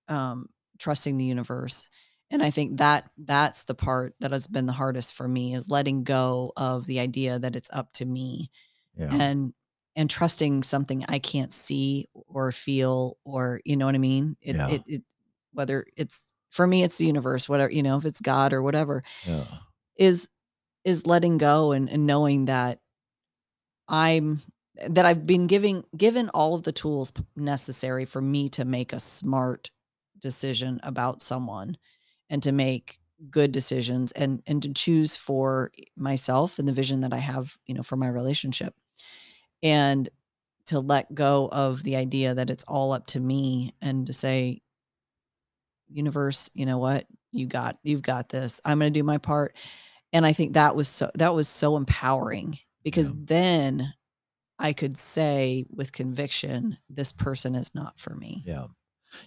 um, 0.08 0.48
trusting 0.78 1.16
the 1.16 1.24
universe. 1.24 1.88
And 2.30 2.42
I 2.42 2.50
think 2.50 2.76
that 2.76 3.10
that's 3.16 3.64
the 3.64 3.74
part 3.74 4.14
that 4.20 4.32
has 4.32 4.46
been 4.46 4.66
the 4.66 4.72
hardest 4.72 5.14
for 5.14 5.26
me 5.26 5.54
is 5.54 5.70
letting 5.70 6.04
go 6.04 6.52
of 6.56 6.86
the 6.86 7.00
idea 7.00 7.38
that 7.38 7.56
it's 7.56 7.70
up 7.72 7.92
to 7.94 8.04
me 8.04 8.50
Yeah. 8.96 9.14
and 9.14 9.54
and 9.96 10.08
trusting 10.08 10.62
something 10.62 11.04
I 11.08 11.18
can't 11.18 11.52
see 11.52 12.06
or 12.28 12.52
feel 12.52 13.16
or 13.24 13.60
you 13.64 13.76
know 13.76 13.86
what 13.86 13.94
I 13.94 13.98
mean. 13.98 14.36
It 14.42 14.56
Yeah. 14.56 14.68
it, 14.68 14.82
it 14.86 15.02
whether 15.52 15.86
it's 15.96 16.34
for 16.50 16.66
me 16.66 16.82
it's 16.82 16.98
the 16.98 17.06
universe, 17.06 17.48
whatever 17.48 17.72
you 17.72 17.82
know, 17.82 17.96
if 17.96 18.04
it's 18.04 18.20
God 18.20 18.52
or 18.52 18.62
whatever 18.62 19.02
yeah. 19.26 19.44
is 19.96 20.28
is 20.84 21.06
letting 21.06 21.38
go 21.38 21.72
and, 21.72 21.88
and 21.88 22.06
knowing 22.06 22.44
that 22.44 22.80
I'm 23.88 24.42
that 24.88 25.06
I've 25.06 25.26
been 25.26 25.46
giving 25.46 25.84
given 25.96 26.28
all 26.30 26.54
of 26.54 26.62
the 26.62 26.72
tools 26.72 27.12
necessary 27.36 28.04
for 28.04 28.20
me 28.20 28.48
to 28.50 28.64
make 28.64 28.92
a 28.92 29.00
smart 29.00 29.70
decision 30.20 30.80
about 30.82 31.22
someone 31.22 31.76
and 32.30 32.42
to 32.42 32.52
make 32.52 33.00
good 33.30 33.52
decisions 33.52 34.12
and 34.12 34.42
and 34.46 34.62
to 34.62 34.72
choose 34.72 35.16
for 35.16 35.72
myself 35.96 36.58
and 36.58 36.68
the 36.68 36.72
vision 36.72 37.00
that 37.00 37.12
I 37.12 37.18
have, 37.18 37.56
you 37.66 37.74
know, 37.74 37.82
for 37.82 37.96
my 37.96 38.08
relationship. 38.08 38.74
And 39.62 40.08
to 40.66 40.80
let 40.80 41.14
go 41.14 41.48
of 41.52 41.82
the 41.84 41.96
idea 41.96 42.34
that 42.34 42.50
it's 42.50 42.64
all 42.64 42.92
up 42.92 43.06
to 43.08 43.20
me 43.20 43.74
and 43.82 44.06
to 44.06 44.12
say 44.12 44.62
universe, 45.90 46.50
you 46.54 46.66
know 46.66 46.78
what? 46.78 47.06
You 47.32 47.46
got 47.46 47.78
you've 47.82 48.02
got 48.02 48.28
this. 48.28 48.60
I'm 48.64 48.78
going 48.78 48.92
to 48.92 48.98
do 48.98 49.04
my 49.04 49.18
part 49.18 49.56
and 50.12 50.26
i 50.26 50.32
think 50.32 50.54
that 50.54 50.76
was 50.76 50.88
so 50.88 51.10
that 51.16 51.34
was 51.34 51.48
so 51.48 51.76
empowering 51.76 52.58
because 52.84 53.10
Yeah. 53.10 53.16
then 53.26 53.94
i 54.58 54.72
could 54.72 54.96
say 54.96 55.64
with 55.70 55.92
conviction 55.92 56.76
this 56.90 57.12
person 57.12 57.54
is 57.54 57.74
not 57.74 57.98
for 57.98 58.14
me 58.14 58.42
Yeah. 58.46 58.66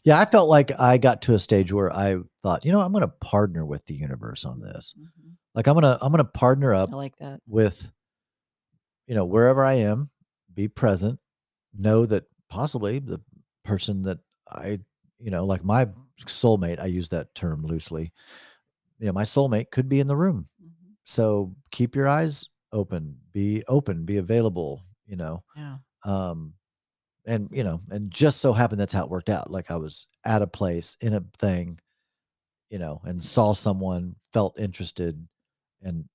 Yeah. 0.04 0.20
I 0.20 0.26
felt 0.26 0.48
like 0.50 0.72
I 0.80 0.98
got 0.98 1.22
to 1.24 1.34
a 1.34 1.40
stage 1.40 1.74
where 1.74 1.92
I 1.92 2.18
thought, 2.44 2.64
you 2.66 2.72
know, 2.72 2.82
I'm 2.82 2.92
going 2.92 3.02
to 3.02 3.08
partner 3.20 3.66
with 3.66 3.84
the 3.88 3.96
universe 3.96 4.46
on 4.46 4.60
this. 4.62 4.94
Mhm. 5.00 5.32
Like 5.56 5.66
I'm 5.68 5.74
going 5.74 5.84
to, 5.84 5.98
I'm 6.02 6.12
going 6.12 6.24
to 6.24 6.32
partner 6.32 6.72
up 6.74 6.90
i 6.92 6.96
like 6.96 7.16
that 7.18 7.40
with, 7.48 7.92
you 9.08 9.16
know, 9.16 9.26
wherever 9.26 9.66
I 9.66 9.74
am, 9.74 10.10
be 10.54 10.68
present, 10.68 11.20
know 11.78 12.06
that 12.06 12.26
possibly 12.50 13.00
the 13.00 13.20
person 13.66 14.04
that 14.04 14.20
I, 14.50 14.80
you 15.20 15.32
know, 15.32 15.46
like 15.46 15.64
my 15.64 15.88
soulmate, 16.28 16.80
I 16.80 16.86
use 16.86 17.10
that 17.10 17.34
term 17.34 17.62
loosely. 17.64 18.12
You 19.00 19.08
know, 19.08 19.14
my 19.14 19.24
soulmate 19.24 19.72
could 19.72 19.90
be 19.90 20.00
in 20.00 20.08
the 20.08 20.16
room. 20.16 20.48
Mhm. 20.64 20.94
So 21.06 21.56
keep 21.72 21.96
your 21.96 22.08
eyes 22.08 22.48
open, 22.72 23.18
be 23.34 23.64
open, 23.68 24.06
be 24.06 24.18
available, 24.18 24.84
you 25.12 25.18
know. 25.18 25.44
yeah 25.56 25.78
Um 26.06 26.54
and 27.26 27.50
you 27.52 27.64
know, 27.64 27.82
and 27.92 28.10
just 28.10 28.40
so 28.42 28.54
happened 28.54 28.82
that's 28.82 28.94
how 28.94 29.04
it 29.04 29.12
worked 29.12 29.30
out. 29.30 29.52
Like 29.52 29.70
I 29.70 29.76
was 29.76 30.08
at 30.26 30.42
a 30.42 30.48
place 30.48 30.98
in 31.02 31.14
a 31.14 31.24
thing, 31.38 31.80
you 32.72 32.80
know, 32.80 33.02
and 33.04 33.24
saw 33.24 33.54
someone, 33.54 34.16
felt 34.34 34.60
interested 34.60 35.28
and 35.84 36.06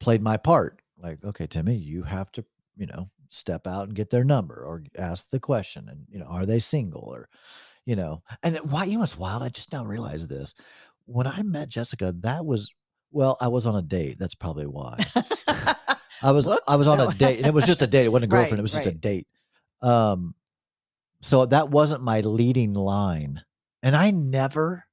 played 0.00 0.22
my 0.22 0.36
part. 0.36 0.80
Like, 0.98 1.22
okay, 1.24 1.46
Timmy, 1.46 1.76
you 1.76 2.02
have 2.02 2.32
to, 2.32 2.44
you 2.76 2.86
know, 2.86 3.10
step 3.28 3.66
out 3.66 3.84
and 3.86 3.94
get 3.94 4.10
their 4.10 4.24
number 4.24 4.64
or 4.64 4.82
ask 4.98 5.30
the 5.30 5.40
question 5.40 5.88
and, 5.88 6.06
you 6.08 6.18
know, 6.18 6.26
are 6.26 6.46
they 6.46 6.58
single 6.58 7.02
or, 7.02 7.28
you 7.84 7.94
know, 7.96 8.22
and 8.42 8.56
why, 8.70 8.84
you 8.84 8.94
know, 8.94 9.00
what's 9.00 9.18
wild? 9.18 9.42
I 9.42 9.50
just 9.50 9.72
now 9.72 9.84
realized 9.84 10.28
this. 10.28 10.54
When 11.04 11.28
I 11.28 11.42
met 11.42 11.68
Jessica, 11.68 12.12
that 12.20 12.44
was 12.44 12.72
Well, 13.12 13.36
I 13.40 13.48
was 13.48 13.68
on 13.68 13.76
a 13.76 13.82
date. 13.82 14.18
That's 14.18 14.34
probably 14.34 14.66
why. 14.66 14.98
I 16.22 16.30
was 16.32 16.48
I 16.48 16.76
was 16.76 16.88
on 16.88 17.00
a 17.00 17.12
date, 17.14 17.38
and 17.38 17.46
it 17.46 17.54
was 17.54 17.66
just 17.66 17.82
a 17.82 17.86
date. 17.86 18.06
It 18.06 18.12
wasn't 18.12 18.32
a 18.32 18.34
Right, 18.36 18.40
girlfriend. 18.42 18.58
it 18.60 18.62
was 18.62 18.72
just 18.72 18.86
a 18.86 18.92
date. 18.92 19.26
Um, 19.82 20.34
so 21.22 21.46
that 21.46 21.70
wasn't 21.70 22.02
my 22.02 22.20
leading 22.20 22.74
line, 22.74 23.42
and 23.82 23.94
I 23.96 24.10
never. 24.10 24.84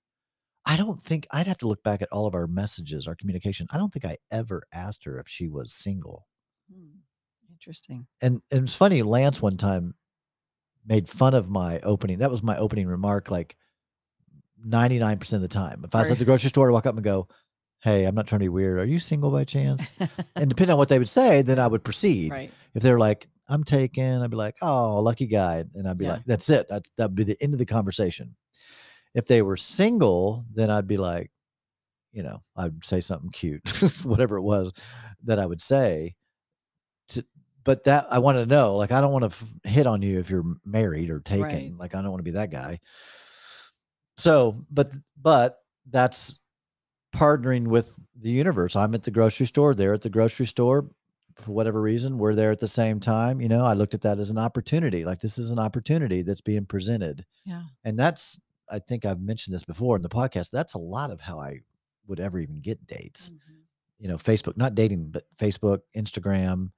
I 0.66 0.78
don't 0.78 1.04
think 1.04 1.28
I'd 1.32 1.48
have 1.48 1.58
to 1.58 1.68
look 1.68 1.84
back 1.84 2.02
at 2.02 2.08
all 2.12 2.26
of 2.26 2.34
our 2.36 2.48
messages, 2.48 3.06
our 3.08 3.16
communication. 3.16 3.68
I 3.72 3.78
don't 3.78 3.92
think 3.92 4.06
I 4.06 4.18
ever 4.32 4.64
asked 4.72 5.04
her 5.04 5.20
if 5.20 5.28
she 5.28 5.50
was 5.50 5.74
single. 5.74 6.26
Hmm, 6.74 7.00
Interesting. 7.52 8.08
And, 8.22 8.42
and 8.50 8.64
it's 8.64 8.76
funny. 8.78 9.02
Lance 9.02 9.42
one 9.42 9.58
time 9.58 9.94
made 10.86 11.10
fun 11.10 11.34
of 11.34 11.50
my 11.50 11.80
opening. 11.82 12.20
That 12.20 12.32
was 12.32 12.42
my 12.42 12.58
opening 12.58 12.88
remark. 12.88 13.30
Like 13.30 13.58
ninety 14.64 15.00
nine 15.00 15.18
percent 15.20 15.44
of 15.44 15.50
the 15.50 15.54
time, 15.54 15.84
if 15.86 15.94
I 15.96 16.00
was 16.00 16.12
at 16.12 16.18
the 16.20 16.26
grocery 16.26 16.48
store, 16.50 16.70
I'd 16.70 16.74
walk 16.74 16.86
up 16.86 16.96
and 16.96 17.04
go, 17.04 17.28
"Hey, 17.84 18.06
I'm 18.06 18.16
not 18.16 18.28
trying 18.28 18.40
to 18.40 18.44
be 18.46 18.50
weird. 18.50 18.80
Are 18.80 18.86
you 18.86 19.00
single 19.00 19.30
by 19.32 19.44
chance?" 19.44 19.92
and 20.36 20.50
depending 20.50 20.72
on 20.74 20.78
what 20.78 20.90
they 20.90 21.00
would 21.00 21.10
say, 21.10 21.42
then 21.42 21.60
I 21.60 21.68
would 21.68 21.84
proceed. 21.84 22.32
right. 22.32 22.52
If 22.74 22.82
they're 22.82 23.00
like, 23.00 23.28
I'm 23.48 23.64
taken, 23.64 24.22
I'd 24.22 24.30
be 24.32 24.38
like, 24.38 24.56
oh, 24.62 25.00
lucky 25.02 25.28
guy. 25.28 25.64
And 25.76 25.88
I'd 25.88 25.98
be 25.98 26.06
Yeah. 26.06 26.14
like, 26.14 26.26
that's 26.26 26.50
it. 26.50 26.68
That, 26.70 26.88
that'd 26.98 27.14
be 27.16 27.24
the 27.26 27.38
end 27.42 27.54
of 27.54 27.60
the 27.60 27.66
conversation. 27.66 28.36
If 29.14 29.26
they 29.26 29.42
were 29.42 29.58
single, 29.58 30.46
then 30.54 30.72
I'd 30.72 30.88
be 30.88 30.98
like, 30.98 31.30
you 32.14 32.24
know, 32.24 32.42
I'd 32.56 32.84
say 32.86 33.02
something 33.02 33.30
cute, 33.32 33.68
whatever 34.04 34.38
it 34.38 34.42
was 34.44 34.72
that 35.26 35.40
I 35.40 35.46
would 35.46 35.62
say. 35.62 36.16
To, 37.10 37.26
but 37.66 37.84
that 37.84 38.08
I 38.10 38.20
want 38.20 38.38
to 38.38 38.46
know, 38.46 38.76
like, 38.78 38.92
I 38.94 39.02
don't 39.02 39.12
want 39.12 39.24
to 39.24 39.28
f- 39.38 39.54
hit 39.72 39.86
on 39.88 40.02
you 40.02 40.20
if 40.20 40.30
you're 40.30 40.46
married 40.66 41.10
or 41.10 41.20
taken. 41.20 41.44
Right. 41.44 41.74
Like, 41.78 41.96
I 41.96 42.02
don't 42.02 42.12
want 42.12 42.20
to 42.20 42.32
be 42.32 42.38
that 42.38 42.50
guy. 42.50 42.80
So, 44.18 44.64
but, 44.72 44.92
but 45.22 45.58
that's 45.90 46.40
partnering 47.16 47.68
with 47.68 47.90
the 48.20 48.32
universe. 48.32 48.76
I'm 48.76 48.94
at 48.96 49.04
the 49.04 49.12
grocery 49.12 49.46
store, 49.46 49.74
they're 49.76 49.94
at 49.94 50.02
the 50.02 50.10
grocery 50.10 50.46
store 50.46 50.90
for 51.36 51.52
whatever 51.52 51.82
reason, 51.82 52.18
we're 52.18 52.36
there 52.36 52.52
at 52.52 52.60
the 52.60 52.68
same 52.68 53.00
time. 53.00 53.42
You 53.42 53.50
know, 53.50 53.66
I 53.66 53.74
looked 53.74 53.94
at 53.94 54.02
that 54.02 54.20
as 54.20 54.30
an 54.30 54.38
opportunity. 54.38 55.04
Like 55.04 55.20
this 55.20 55.38
is 55.38 55.52
an 55.52 55.60
opportunity 55.60 56.22
that's 56.22 56.42
being 56.42 56.66
presented. 56.66 57.26
Yeah. 57.46 57.64
And 57.84 57.98
that's, 57.98 58.40
I 58.70 58.80
think 58.80 59.06
I've 59.06 59.22
mentioned 59.22 59.54
this 59.54 59.64
before 59.64 59.96
in 59.96 60.02
the 60.02 60.10
podcast. 60.10 60.52
That's 60.52 60.74
a 60.74 60.80
lot 60.80 61.12
of 61.12 61.20
how 61.20 61.40
I 61.40 61.62
would 62.08 62.20
ever 62.20 62.40
even 62.40 62.60
get 62.60 62.86
dates. 62.88 63.32
Mhm. 63.32 63.38
You 64.00 64.08
know, 64.10 64.18
Facebook, 64.18 64.58
not 64.58 64.76
dating, 64.76 65.12
but 65.12 65.26
Facebook, 65.36 65.80
Instagram, 65.96 66.72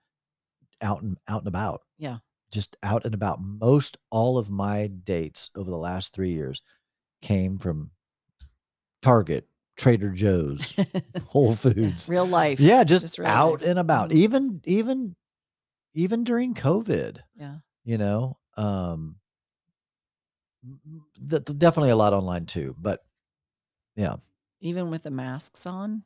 out 0.82 1.02
and 1.02 1.18
out 1.28 1.42
and 1.42 1.48
about. 1.48 1.82
Yeah. 1.98 2.20
Just 2.52 2.78
out 2.84 3.06
and 3.06 3.14
about. 3.14 3.42
Most 3.42 3.98
all 4.10 4.38
of 4.38 4.50
my 4.50 4.88
dates 4.88 5.50
over 5.56 5.70
the 5.70 5.78
last 5.78 6.14
three 6.14 6.32
years 6.32 6.62
came 7.22 7.58
from 7.58 7.92
Target, 9.02 9.48
Trader 9.78 10.10
Joe's, 10.12 10.74
Whole 11.28 11.54
Foods. 11.56 12.08
Real 12.10 12.26
life. 12.26 12.60
Yeah, 12.60 12.84
just, 12.84 13.04
just 13.04 13.20
out 13.20 13.60
life. 13.62 13.70
and 13.70 13.80
about. 13.80 14.10
Mhm. 14.12 14.16
Even 14.16 14.62
even 14.66 15.16
even 15.94 16.24
during 16.24 16.54
COVID, 16.54 17.18
Yeah. 17.36 17.58
you 17.84 17.98
know. 17.98 18.38
Um 18.58 19.18
th- 21.30 21.44
definitely 21.58 21.90
a 21.92 21.96
lot 21.96 22.14
online 22.14 22.46
too, 22.46 22.76
but 22.80 23.02
yeah. 23.96 24.16
Even 24.62 24.90
with 24.90 25.04
the 25.04 25.12
masks 25.12 25.66
on. 25.66 26.04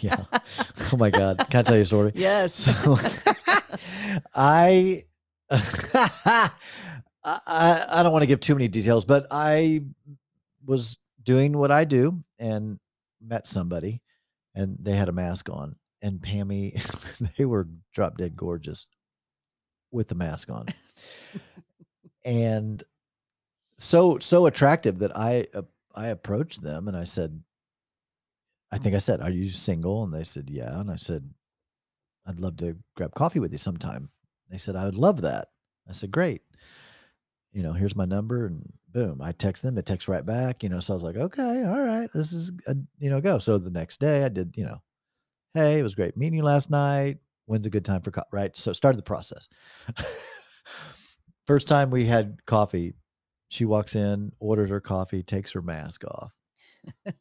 Yeah. 0.00 0.24
oh 0.92 0.96
my 0.96 1.10
god. 1.10 1.38
Can 1.50 1.60
I 1.60 1.62
tell 1.62 1.76
you 1.76 1.82
a 1.82 1.86
story? 1.86 2.12
Yes. 2.14 2.54
So 2.54 2.98
I 4.34 5.04
I 5.50 6.50
I 7.24 8.02
don't 8.02 8.12
want 8.12 8.22
to 8.22 8.26
give 8.26 8.40
too 8.40 8.54
many 8.54 8.68
details, 8.68 9.04
but 9.04 9.26
I 9.30 9.82
was 10.64 10.96
doing 11.22 11.56
what 11.56 11.70
I 11.70 11.84
do 11.84 12.22
and 12.38 12.78
met 13.20 13.46
somebody 13.46 14.02
and 14.54 14.76
they 14.80 14.92
had 14.92 15.08
a 15.08 15.12
mask 15.12 15.48
on 15.50 15.76
and 16.02 16.20
Pammy 16.20 16.74
they 17.36 17.44
were 17.44 17.68
drop 17.92 18.18
dead 18.18 18.36
gorgeous 18.36 18.86
with 19.90 20.08
the 20.08 20.14
mask 20.14 20.50
on. 20.50 20.66
and 22.24 22.82
so 23.78 24.18
so 24.18 24.46
attractive 24.46 24.98
that 24.98 25.16
I 25.16 25.46
uh, 25.54 25.62
I 25.94 26.08
approached 26.08 26.62
them 26.62 26.88
and 26.88 26.96
I 26.96 27.04
said 27.04 27.42
I 28.72 28.78
think 28.78 28.94
I 28.94 28.98
said, 28.98 29.20
"Are 29.20 29.30
you 29.30 29.48
single?" 29.48 30.02
And 30.04 30.12
they 30.12 30.24
said, 30.24 30.50
"Yeah." 30.50 30.80
And 30.80 30.90
I 30.90 30.96
said, 30.96 31.28
"I'd 32.26 32.40
love 32.40 32.56
to 32.58 32.76
grab 32.96 33.14
coffee 33.14 33.40
with 33.40 33.52
you 33.52 33.58
sometime." 33.58 34.10
They 34.50 34.58
said, 34.58 34.76
"I 34.76 34.84
would 34.84 34.96
love 34.96 35.22
that." 35.22 35.48
I 35.88 35.92
said, 35.92 36.10
"Great." 36.10 36.42
You 37.52 37.62
know, 37.62 37.72
here's 37.72 37.96
my 37.96 38.04
number, 38.04 38.46
and 38.46 38.72
boom, 38.96 39.20
I 39.20 39.32
text 39.32 39.62
them. 39.62 39.76
it 39.76 39.84
texts 39.84 40.08
right 40.08 40.24
back. 40.24 40.62
You 40.62 40.70
know, 40.70 40.80
so 40.80 40.94
I 40.94 40.96
was 40.96 41.02
like, 41.04 41.16
"Okay, 41.16 41.64
all 41.64 41.82
right, 41.82 42.08
this 42.14 42.32
is 42.32 42.50
a, 42.66 42.74
you 42.98 43.10
know, 43.10 43.20
go." 43.20 43.38
So 43.38 43.58
the 43.58 43.70
next 43.70 44.00
day, 44.00 44.24
I 44.24 44.30
did, 44.30 44.56
you 44.56 44.64
know, 44.64 44.80
"Hey, 45.52 45.78
it 45.78 45.82
was 45.82 45.94
great 45.94 46.16
meeting 46.16 46.38
you 46.38 46.42
last 46.42 46.70
night. 46.70 47.18
When's 47.44 47.66
a 47.66 47.70
good 47.70 47.84
time 47.84 48.00
for 48.00 48.10
co-? 48.10 48.22
right?" 48.32 48.56
So 48.56 48.72
started 48.72 48.96
the 48.96 49.02
process. 49.02 49.50
First 51.46 51.68
time 51.68 51.90
we 51.90 52.06
had 52.06 52.38
coffee, 52.46 52.94
she 53.48 53.66
walks 53.66 53.94
in, 53.94 54.32
orders 54.40 54.70
her 54.70 54.80
coffee, 54.80 55.22
takes 55.22 55.52
her 55.52 55.60
mask 55.62 56.02
off. 56.06 56.32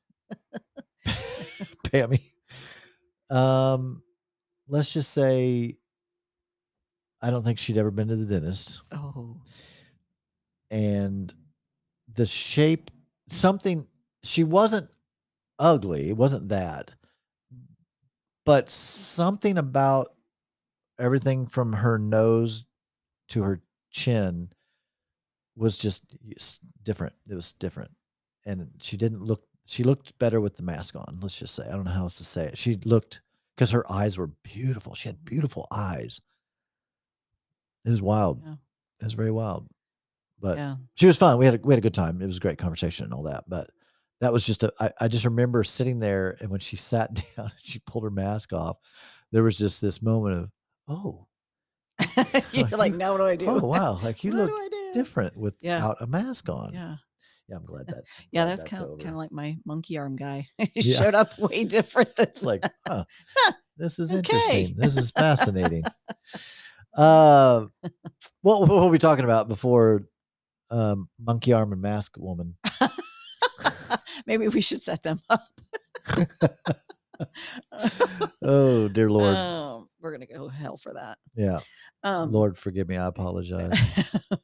Pammy. 1.87 2.21
Um, 3.29 4.01
let's 4.69 4.93
just 4.93 5.11
say 5.11 5.77
I 7.21 7.31
don't 7.31 7.43
think 7.43 7.59
she'd 7.59 7.77
ever 7.77 7.91
been 7.91 8.07
to 8.07 8.15
the 8.15 8.25
dentist. 8.25 8.81
oh. 8.93 9.41
And 10.71 11.33
the 12.15 12.25
shape, 12.25 12.91
something, 13.29 13.87
she 14.23 14.43
wasn't 14.43 14.89
ugly. 15.59 16.09
It 16.09 16.17
wasn't 16.17 16.49
that. 16.49 16.91
But 18.45 18.69
something 18.69 19.57
about 19.57 20.13
everything 20.99 21.47
from 21.47 21.73
her 21.73 21.97
nose 21.97 22.65
to 23.29 23.43
her 23.43 23.61
chin 23.89 24.49
was 25.55 25.77
just 25.77 26.03
different. 26.83 27.13
It 27.29 27.35
was 27.35 27.53
different. 27.53 27.91
And 28.45 28.69
she 28.81 28.97
didn't 28.97 29.23
look, 29.23 29.43
she 29.65 29.83
looked 29.83 30.17
better 30.19 30.39
with 30.39 30.57
the 30.57 30.63
mask 30.63 30.95
on. 30.95 31.17
Let's 31.21 31.39
just 31.39 31.55
say, 31.55 31.65
I 31.67 31.71
don't 31.71 31.85
know 31.85 31.91
how 31.91 32.03
else 32.03 32.17
to 32.17 32.23
say 32.25 32.45
it. 32.45 32.57
She 32.57 32.75
looked, 32.85 33.21
because 33.55 33.71
her 33.71 33.89
eyes 33.91 34.17
were 34.17 34.27
beautiful. 34.27 34.93
She 34.93 35.09
had 35.09 35.25
beautiful 35.25 35.67
eyes. 35.71 36.21
It 37.85 37.89
was 37.89 38.01
wild. 38.01 38.41
Yeah. 38.45 38.55
It 39.01 39.05
was 39.05 39.13
very 39.13 39.31
wild. 39.31 39.67
But 40.39 40.57
Yeah. 40.57 40.75
she 40.95 41.05
was 41.07 41.17
fun. 41.17 41.37
We 41.37 41.45
had 41.45 41.55
a, 41.55 41.59
we 41.63 41.73
had 41.73 41.79
a 41.79 41.81
good 41.81 41.93
time. 41.93 42.21
It 42.21 42.25
was 42.25 42.37
a 42.37 42.41
great 42.41 42.57
conversation 42.57 43.05
and 43.05 43.13
all 43.13 43.23
that. 43.23 43.45
But 43.47 43.69
that 44.21 44.33
was 44.33 44.45
just 44.45 44.63
a. 44.63 44.73
I, 44.79 44.91
I 45.01 45.07
just 45.07 45.25
remember 45.25 45.63
sitting 45.63 45.99
there, 45.99 46.37
and 46.39 46.49
when 46.49 46.59
she 46.59 46.75
sat 46.75 47.13
down 47.13 47.23
and 47.37 47.53
she 47.63 47.79
pulled 47.79 48.03
her 48.03 48.11
mask 48.11 48.53
off, 48.53 48.77
there 49.31 49.43
was 49.43 49.57
just 49.57 49.81
this 49.81 50.01
moment 50.01 50.37
of, 50.43 50.51
oh, 50.87 51.27
You're 52.51 52.63
Like, 52.65 52.77
like, 52.77 52.93
now 52.95 53.11
what 53.13 53.19
do 53.19 53.23
I 53.25 53.35
do? 53.35 53.47
oh 53.49 53.65
wow, 53.67 53.99
like 54.03 54.23
you 54.23 54.31
look 54.31 54.49
do 54.49 54.55
I 54.55 54.67
do? 54.69 54.91
different 54.93 55.37
without 55.37 55.97
Yeah. 55.99 56.03
a 56.03 56.07
mask 56.07 56.49
on. 56.49 56.73
Yeah. 56.73 56.95
Yeah, 57.47 57.57
I'm 57.57 57.65
glad 57.65 57.85
that. 57.87 58.03
Yeah, 58.31 58.43
glad 58.43 58.49
that's 58.51 58.63
that's 58.63 58.69
kind 58.79 58.91
of 58.91 58.99
kind 58.99 59.11
of 59.11 59.17
like 59.17 59.31
my 59.31 59.55
monkey 59.65 59.97
arm 59.97 60.15
guy. 60.15 60.47
he 60.57 60.81
Yeah. 60.81 60.97
showed 60.97 61.13
up 61.15 61.37
way 61.39 61.63
different 61.63 62.15
than 62.15 62.27
It's 62.27 62.43
like, 62.43 62.67
huh, 62.87 63.03
this 63.77 63.99
is 63.99 64.11
Okay. 64.11 64.17
interesting. 64.17 64.75
This 64.77 64.97
is 64.97 65.11
fascinating. 65.11 65.83
uh, 66.97 67.65
what, 68.41 68.61
what 68.61 68.69
were 68.69 68.87
we 68.89 68.97
talking 68.97 69.25
about 69.25 69.47
before? 69.47 70.03
Um, 70.75 71.09
monkey 71.19 71.53
arm 71.53 71.71
and 71.71 71.81
mask 71.81 72.17
woman. 72.17 72.57
maybe 74.27 74.47
we 74.49 74.59
should 74.61 74.81
set 74.83 75.03
them 75.03 75.21
up. 75.29 75.47
Oh 78.41 78.89
dear 78.89 79.09
Lord. 79.17 79.35
Um, 79.37 79.87
we're 80.01 80.11
gonna 80.11 80.25
go 80.25 80.49
hell 80.49 80.75
for 80.75 80.93
that. 80.93 81.17
yeah, 81.33 81.59
Um, 82.03 82.29
Lord 82.29 82.57
forgive 82.57 82.89
me. 82.89 82.97
I 82.97 83.05
apologize. 83.07 83.71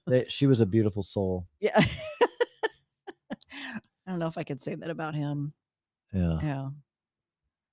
They, 0.08 0.24
she 0.30 0.48
was 0.48 0.62
a 0.62 0.66
beautiful 0.66 1.04
soul. 1.04 1.48
yeah. 1.60 1.80
I 4.08 4.10
don't 4.12 4.20
know 4.20 4.28
if 4.28 4.38
I 4.38 4.44
could 4.44 4.64
say 4.64 4.76
that 4.76 4.90
about 4.90 5.16
him. 5.16 5.54
Yeah. 6.14 6.40
Yeah. 6.42 6.70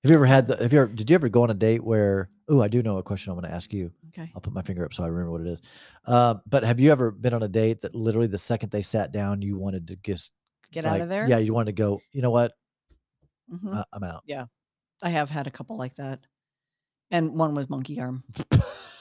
Have 0.03 0.11
you 0.11 0.15
ever 0.15 0.25
had 0.25 0.47
the? 0.47 0.55
Have 0.57 0.71
you 0.71 0.79
ever? 0.81 0.87
Did 0.93 1.09
you 1.09 1.15
ever 1.15 1.27
go 1.27 1.43
on 1.43 1.49
a 1.49 1.53
date 1.53 1.83
where? 1.83 2.29
Oh, 2.47 2.61
I 2.61 2.67
do 2.69 2.81
know 2.81 2.97
a 2.97 3.03
question 3.03 3.31
I'm 3.31 3.37
going 3.39 3.49
to 3.49 3.55
ask 3.55 3.73
you. 3.73 3.91
Okay. 4.09 4.29
I'll 4.33 4.41
put 4.41 4.53
my 4.53 4.61
finger 4.61 4.83
up 4.85 4.93
so 4.93 5.03
I 5.03 5.07
remember 5.07 5.31
what 5.31 5.41
it 5.41 5.47
is. 5.47 5.61
Um, 6.05 6.41
but 6.47 6.63
have 6.63 6.79
you 6.79 6.91
ever 6.91 7.11
been 7.11 7.33
on 7.33 7.43
a 7.43 7.47
date 7.47 7.81
that 7.81 7.93
literally 7.93 8.27
the 8.27 8.37
second 8.37 8.71
they 8.71 8.81
sat 8.81 9.11
down, 9.11 9.41
you 9.41 9.57
wanted 9.57 9.87
to 9.89 9.97
just 9.97 10.31
Get 10.71 10.85
out 10.85 11.01
of 11.01 11.09
there. 11.09 11.27
Yeah, 11.27 11.39
you 11.39 11.53
wanted 11.53 11.75
to 11.75 11.81
go. 11.81 11.99
You 12.13 12.21
know 12.21 12.31
what? 12.31 12.53
Mhm. 13.53 13.75
I, 13.75 13.83
I'm 13.91 14.03
out. 14.03 14.23
Yeah, 14.25 14.45
I 15.03 15.09
have 15.09 15.29
had 15.29 15.47
a 15.47 15.51
couple 15.51 15.77
like 15.77 15.95
that, 15.95 16.19
and 17.11 17.33
one 17.33 17.53
was 17.53 17.69
monkey 17.69 17.99
arm. 17.99 18.23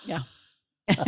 Yeah. 0.04 0.20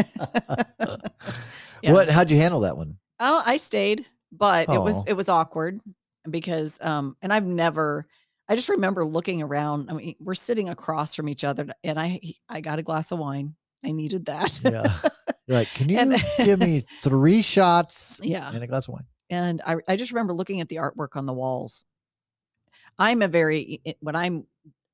Yeah. 1.82 1.93
What? 1.95 2.11
How'd 2.11 2.30
you 2.30 2.36
handle 2.36 2.61
that 2.61 2.76
one? 2.76 2.99
Oh, 3.20 3.43
I 3.47 3.57
stayed, 3.57 4.05
but 4.30 4.68
it 4.68 4.78
was 4.82 5.03
it 5.07 5.14
was 5.14 5.30
awkward 5.30 5.80
because 6.28 6.78
um 6.82 7.16
and 7.22 7.32
I've 7.32 7.47
never 7.47 8.07
I 8.51 8.57
just 8.57 8.68
remember 8.68 9.05
looking 9.05 9.40
around. 9.42 9.88
I 9.90 9.94
mean, 9.94 10.16
we're 10.20 10.34
sitting 10.34 10.68
across 10.68 11.14
from 11.14 11.28
each 11.28 11.44
other 11.44 11.68
and 11.84 11.98
I 11.98 12.20
I 12.48 12.61
got 12.61 12.78
a 12.78 12.82
glass 12.82 13.12
of 13.12 13.18
wine. 13.20 13.55
I 13.84 13.92
needed 13.92 14.26
that. 14.26 14.61
Yeah. 14.64 14.92
You're 15.46 15.59
like, 15.59 15.68
can 15.68 15.88
you 15.88 15.98
And- 15.98 16.16
give 16.38 16.59
me 16.61 16.80
three 17.01 17.42
shots 17.42 18.20
yeah. 18.22 18.51
and 18.53 18.62
a 18.62 18.66
glass 18.66 18.88
of 18.88 18.94
wine? 18.94 19.07
And 19.30 19.62
I 19.64 19.76
I 19.88 19.96
just 19.96 20.11
remember 20.12 20.32
looking 20.34 20.61
at 20.61 20.68
the 20.68 20.76
artwork 20.76 21.14
on 21.16 21.26
the 21.26 21.32
walls. 21.32 21.84
I'm 22.98 23.22
a 23.22 23.28
very 23.28 23.80
when 24.01 24.16
I'm 24.16 24.46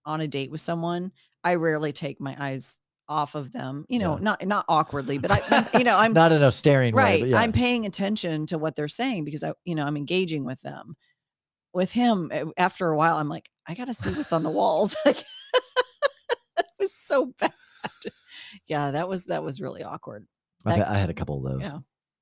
on 0.04 0.20
a 0.20 0.28
date 0.28 0.50
with 0.50 0.60
someone, 0.60 1.10
I 1.42 1.54
rarely 1.54 1.92
take 1.92 2.20
my 2.20 2.36
eyes 2.38 2.78
off 3.08 3.34
of 3.34 3.52
them. 3.52 3.84
You 3.88 3.98
know, 4.00 4.16
Yeah. 4.16 4.22
not 4.22 4.46
not 4.46 4.64
awkwardly, 4.68 5.18
but 5.18 5.30
I, 5.30 5.40
I'm- 5.50 5.66
you 5.78 5.84
know, 5.84 5.96
I'm 6.04 6.12
not 6.12 6.32
in 6.32 6.42
a 6.42 6.52
staring 6.52 6.94
right. 6.94 7.20
but 7.22 7.30
yeah. 7.30 7.38
I'm 7.40 7.52
paying 7.52 7.86
attention 7.86 8.46
to 8.46 8.58
what 8.58 8.76
they're 8.76 8.86
saying 8.88 9.24
because 9.24 9.42
I, 9.42 9.52
you 9.64 9.74
know, 9.74 9.84
I'm 9.86 9.96
engaging 9.96 10.44
with 10.44 10.60
them. 10.62 10.96
With 11.76 11.92
him, 11.92 12.30
eh, 12.32 12.44
after 12.56 12.88
a 12.88 12.96
while, 12.96 13.18
I'm 13.18 13.28
like, 13.28 13.50
I 13.68 13.74
got 13.74 13.84
to 13.84 13.92
see 13.92 14.10
what's 14.10 14.32
on 14.32 14.42
the 14.42 14.50
walls. 14.50 14.96
Like, 15.04 15.20
it 15.20 16.66
was 16.80 16.94
so 16.94 17.34
bad. 17.38 17.52
Yeah, 18.66 18.92
that 18.92 19.08
was 19.08 19.26
that 19.26 19.42
was 19.42 19.60
really 19.60 19.82
awkward. 19.82 20.26
I've 20.64 20.80
I 20.80 20.96
had 20.96 21.10
a 21.10 21.14
couple 21.14 21.36
of 21.36 21.52
those. 21.52 21.70
Yeah, 21.70 21.80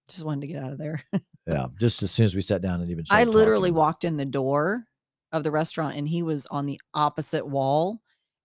just 0.09 0.25
wanted 0.25 0.41
to 0.41 0.53
get 0.53 0.63
out 0.63 0.73
of 0.73 0.79
there. 0.79 1.01
Yeah, 1.47 1.67
just 1.79 2.03
as 2.03 2.11
soon 2.11 2.25
as 2.25 2.35
we 2.35 2.41
sat 2.41 2.63
down 2.63 2.81
and 2.81 2.91
even 2.91 3.05
I 3.11 3.25
literally 3.25 3.71
talking. 3.71 3.79
walked 3.79 4.05
in 4.05 4.17
the 4.17 4.25
door 4.25 4.85
of 5.31 5.45
the 5.45 5.53
restaurant 5.53 5.97
and 5.97 6.09
he 6.09 6.23
was 6.23 6.47
on 6.47 6.67
the 6.67 6.81
opposite 6.95 7.47
wall. 7.47 8.01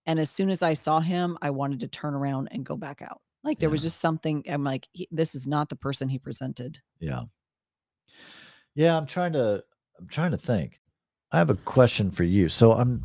And 0.06 0.20
as 0.20 0.30
soon 0.30 0.50
as 0.50 0.62
I 0.62 0.74
saw 0.74 1.00
him, 1.00 1.36
I 1.42 1.50
wanted 1.50 1.80
to 1.80 1.88
turn 1.88 2.14
around 2.14 2.48
and 2.52 2.64
go 2.64 2.76
back 2.76 3.02
out. 3.02 3.20
Like 3.42 3.58
there 3.58 3.70
was 3.70 3.82
just 3.82 4.00
something. 4.00 4.44
I'm 4.48 4.62
like, 4.62 4.86
he, 4.92 5.08
this 5.10 5.34
is 5.34 5.46
not 5.46 5.70
the 5.70 5.76
person 5.76 6.08
he 6.08 6.18
presented. 6.18 6.78
Yeah. 7.00 7.22
Yeah, 8.74 8.96
I'm 8.96 9.06
trying 9.06 9.32
to 9.32 9.64
I'm 9.98 10.08
trying 10.08 10.30
to 10.30 10.38
think. 10.38 10.80
I 11.32 11.38
have 11.38 11.50
a 11.50 11.54
question 11.54 12.10
for 12.10 12.24
you. 12.24 12.48
So 12.48 12.72
I'm 12.72 13.04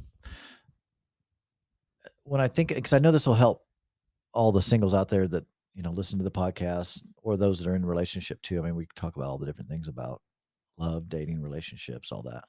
when 2.24 2.42
I 2.42 2.48
think 2.48 2.74
because 2.74 2.94
I 2.94 3.00
know 3.00 3.12
this 3.12 3.28
will 3.28 3.36
help 3.36 3.64
all 4.34 4.52
the 4.52 4.62
singles 4.62 4.94
out 4.94 5.10
there 5.10 5.28
that, 5.28 5.46
you 5.74 5.84
know, 5.84 5.92
listen 5.92 6.18
to 6.18 6.24
the 6.24 6.32
podcast 6.32 7.02
or 7.22 7.38
those 7.38 7.60
that 7.60 7.70
are 7.70 7.76
in 7.76 7.86
relationship 7.86 8.42
too. 8.42 8.60
I 8.60 8.66
mean, 8.66 8.76
we 8.76 8.88
talk 8.96 9.16
about 9.16 9.30
all 9.30 9.38
the 9.38 9.46
different 9.46 9.70
things 9.70 9.88
about 9.88 10.22
love, 10.78 11.08
dating, 11.08 11.42
relationships, 11.42 12.12
all 12.12 12.24
that. 12.24 12.44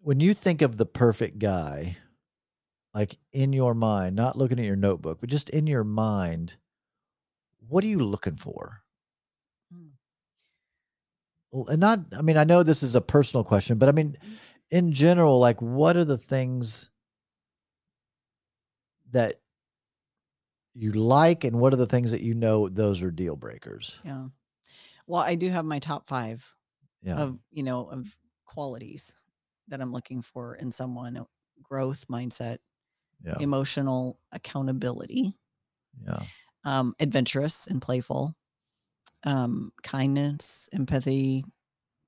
When 0.00 0.20
you 0.20 0.34
think 0.34 0.62
of 0.62 0.76
the 0.76 0.86
perfect 0.86 1.38
guy, 1.38 1.96
like 2.94 3.18
in 3.32 3.52
your 3.52 3.74
mind, 3.74 4.16
not 4.16 4.36
looking 4.36 4.58
at 4.58 4.64
your 4.64 4.76
notebook, 4.76 5.18
but 5.20 5.30
just 5.30 5.50
in 5.50 5.66
your 5.66 5.84
mind, 5.84 6.54
what 7.68 7.84
are 7.84 7.88
you 7.88 8.00
looking 8.00 8.36
for? 8.36 8.82
Well, 11.50 11.68
and 11.68 11.80
not 11.80 12.00
i 12.16 12.22
mean 12.22 12.36
i 12.36 12.44
know 12.44 12.62
this 12.62 12.82
is 12.82 12.94
a 12.94 13.00
personal 13.00 13.42
question 13.42 13.78
but 13.78 13.88
i 13.88 13.92
mean 13.92 14.16
in 14.70 14.92
general 14.92 15.38
like 15.38 15.60
what 15.62 15.96
are 15.96 16.04
the 16.04 16.18
things 16.18 16.90
that 19.12 19.40
you 20.78 20.92
like 20.92 21.44
and 21.44 21.58
what 21.58 21.72
are 21.72 21.76
the 21.76 21.86
things 21.86 22.12
that 22.12 22.20
you 22.20 22.34
know 22.34 22.68
those 22.68 23.02
are 23.02 23.10
deal 23.10 23.34
breakers? 23.34 23.98
Yeah. 24.04 24.26
Well, 25.06 25.22
I 25.22 25.34
do 25.34 25.48
have 25.48 25.64
my 25.64 25.80
top 25.80 26.06
five 26.08 26.46
yeah. 27.02 27.16
of, 27.16 27.38
you 27.50 27.64
know, 27.64 27.86
of 27.86 28.14
qualities 28.46 29.14
that 29.68 29.80
I'm 29.80 29.92
looking 29.92 30.22
for 30.22 30.54
in 30.54 30.70
someone 30.70 31.16
uh, 31.16 31.24
growth 31.62 32.06
mindset, 32.08 32.58
yeah. 33.24 33.36
emotional 33.40 34.20
accountability, 34.32 35.34
yeah. 36.06 36.22
um, 36.64 36.94
adventurous 37.00 37.66
and 37.66 37.82
playful, 37.82 38.36
um, 39.24 39.72
kindness, 39.82 40.68
empathy, 40.72 41.44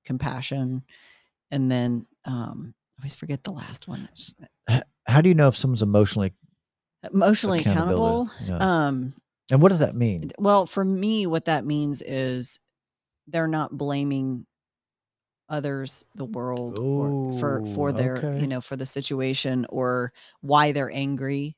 compassion, 0.05 0.83
and 1.51 1.71
then 1.71 2.05
um, 2.25 2.73
I 2.97 3.01
always 3.01 3.15
forget 3.15 3.43
the 3.43 3.51
last 3.51 3.87
one. 3.87 4.07
how 5.07 5.21
do 5.21 5.29
you 5.29 5.35
know 5.35 5.47
if 5.47 5.55
someone's 5.55 5.81
emotionally 5.81 6.33
Emotionally 7.03 7.61
accountable. 7.61 8.29
yeah. 8.45 8.57
Um, 8.57 9.13
and 9.51 9.61
what 9.61 9.69
does 9.69 9.79
that 9.79 9.95
mean 9.95 10.29
well, 10.37 10.65
for 10.65 10.85
me, 10.85 11.25
what 11.25 11.45
that 11.45 11.65
means 11.65 12.01
is 12.01 12.59
they're 13.27 13.47
not 13.47 13.75
blaming 13.75 14.45
others, 15.49 16.05
the 16.15 16.25
world, 16.25 16.77
or 16.77 17.37
for 17.39 17.65
for 17.73 17.91
their 17.91 18.17
okay. 18.17 18.39
you 18.39 18.47
know 18.47 18.61
for 18.61 18.75
the 18.75 18.85
situation 18.85 19.65
or 19.69 20.13
why 20.41 20.71
they're 20.71 20.91
angry. 20.93 21.57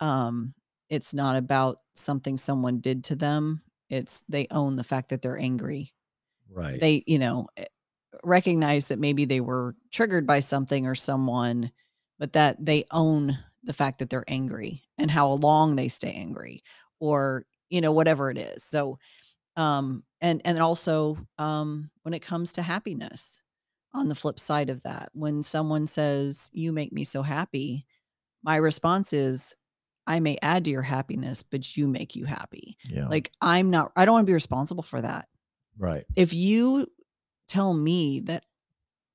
Um, 0.00 0.54
it's 0.88 1.14
not 1.14 1.36
about 1.36 1.78
something 1.94 2.36
someone 2.36 2.80
did 2.80 3.04
to 3.04 3.14
them. 3.14 3.62
It's 3.90 4.24
they 4.28 4.48
own 4.50 4.76
the 4.76 4.84
fact 4.84 5.10
that 5.10 5.22
they're 5.22 5.38
angry. 5.38 5.94
right 6.50 6.80
They 6.80 7.04
you 7.06 7.18
know 7.18 7.48
eh, 7.56 7.64
recognize 8.24 8.88
that 8.88 8.98
maybe 8.98 9.24
they 9.24 9.40
were 9.40 9.76
triggered 9.92 10.26
by 10.26 10.40
something 10.40 10.86
or 10.86 10.94
someone, 10.94 11.72
but 12.18 12.34
that 12.34 12.64
they 12.64 12.84
own 12.92 13.38
the 13.64 13.72
fact 13.74 13.98
that 14.00 14.10
they're 14.10 14.24
angry 14.28 14.84
and 14.98 15.10
how 15.10 15.32
long 15.32 15.76
they 15.76 15.88
stay 15.88 16.12
angry 16.12 16.62
or 17.00 17.46
you 17.70 17.80
know 17.80 17.92
whatever 17.92 18.30
it 18.30 18.38
is. 18.38 18.64
So 18.64 18.98
um 19.56 20.04
and 20.20 20.40
and 20.44 20.58
also 20.60 21.16
um 21.38 21.90
when 22.02 22.14
it 22.14 22.20
comes 22.22 22.52
to 22.54 22.62
happiness 22.62 23.42
on 23.92 24.08
the 24.08 24.14
flip 24.14 24.38
side 24.38 24.70
of 24.70 24.82
that 24.82 25.10
when 25.12 25.42
someone 25.42 25.86
says 25.86 26.50
you 26.52 26.72
make 26.72 26.92
me 26.92 27.04
so 27.04 27.22
happy 27.22 27.86
my 28.42 28.56
response 28.56 29.12
is 29.12 29.56
i 30.06 30.20
may 30.20 30.38
add 30.42 30.64
to 30.64 30.70
your 30.70 30.82
happiness 30.82 31.42
but 31.42 31.76
you 31.76 31.86
make 31.88 32.16
you 32.16 32.24
happy. 32.24 32.76
Yeah. 32.88 33.08
Like 33.08 33.30
i'm 33.40 33.70
not 33.70 33.92
i 33.96 34.04
don't 34.04 34.14
want 34.14 34.26
to 34.26 34.30
be 34.30 34.34
responsible 34.34 34.82
for 34.82 35.00
that. 35.00 35.28
Right. 35.78 36.04
If 36.16 36.34
you 36.34 36.86
tell 37.48 37.72
me 37.72 38.20
that 38.20 38.44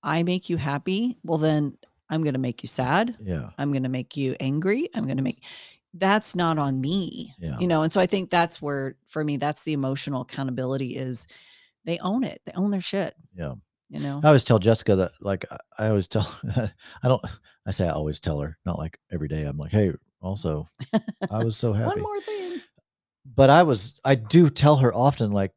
i 0.04 0.24
make 0.24 0.50
you 0.50 0.58
happy 0.58 1.18
well 1.24 1.38
then 1.38 1.78
i'm 2.10 2.24
going 2.24 2.34
to 2.34 2.40
make 2.40 2.64
you 2.64 2.68
sad. 2.68 3.16
Yeah. 3.22 3.50
I'm 3.58 3.72
going 3.72 3.84
to 3.84 3.90
make 3.90 4.18
you 4.18 4.36
angry. 4.40 4.90
I'm 4.96 5.06
going 5.06 5.18
to 5.18 5.24
make 5.24 5.44
that's 5.94 6.36
not 6.36 6.58
on 6.58 6.82
me 6.82 7.34
yeah. 7.40 7.58
you 7.60 7.68
know? 7.68 7.82
And 7.84 7.92
so 7.92 8.02
i 8.02 8.06
think 8.06 8.30
that's 8.30 8.62
where 8.62 8.96
for 9.06 9.24
me 9.24 9.38
that's 9.38 9.64
the 9.64 9.74
emotional 9.74 10.22
accountability 10.22 10.96
is 10.96 11.28
they 11.86 12.00
own 12.00 12.24
it. 12.24 12.42
They 12.46 12.52
own 12.54 12.72
their 12.72 12.82
shit 12.82 13.16
yeah. 13.36 13.54
you 13.90 14.00
know? 14.00 14.20
I 14.24 14.28
always 14.28 14.44
tell 14.44 14.60
Jessica 14.60 14.96
that, 14.96 15.12
like, 15.22 15.46
I- 15.52 15.86
I 15.86 15.88
always 15.90 16.08
tell, 16.08 16.28
I 16.56 17.08
don't, 17.08 17.24
I 17.66 17.72
say 17.72 17.88
I 17.88 17.92
always 17.92 18.20
tell 18.20 18.40
her, 18.40 18.58
not 18.66 18.78
like 18.78 19.00
every 19.12 19.28
day. 19.28 19.44
I'm 19.44 19.58
like, 19.58 19.72
hey, 19.72 19.94
also, 20.26 20.68
I 21.32 21.44
was 21.44 21.58
so 21.58 21.74
happy. 21.74 22.02
one 22.02 22.02
more 22.02 22.22
thing 22.22 22.62
But 23.26 23.50
I 23.50 23.64
was, 23.64 24.00
I 24.04 24.16
do 24.16 24.50
tell 24.50 24.78
her 24.78 24.94
often, 24.94 25.32
like, 25.32 25.52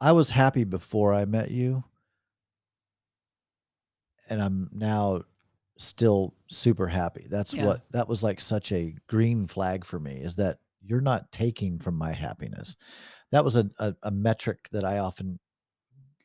I 0.00 0.12
was 0.12 0.30
happy 0.30 0.64
before 0.64 1.12
I 1.14 1.24
met 1.24 1.50
you. 1.50 1.84
And 4.28 4.42
I'm 4.42 4.68
now 4.72 5.22
still 5.78 6.34
super 6.48 6.86
happy. 6.86 7.26
That's 7.30 7.54
Yeah. 7.54 7.64
what, 7.66 7.90
that 7.92 8.08
was 8.08 8.22
like 8.22 8.40
such 8.40 8.72
a 8.72 8.94
green 9.08 9.46
flag 9.46 9.84
for 9.84 9.98
me 9.98 10.16
is 10.20 10.36
that 10.36 10.58
you're 10.82 11.00
not 11.00 11.32
taking 11.32 11.78
from 11.78 11.96
my 11.96 12.12
happiness. 12.12 12.76
That 13.32 13.44
was 13.44 13.56
a, 13.56 13.70
a, 13.78 13.94
a 14.04 14.10
metric 14.10 14.68
that 14.72 14.84
I 14.84 14.98
often 14.98 15.38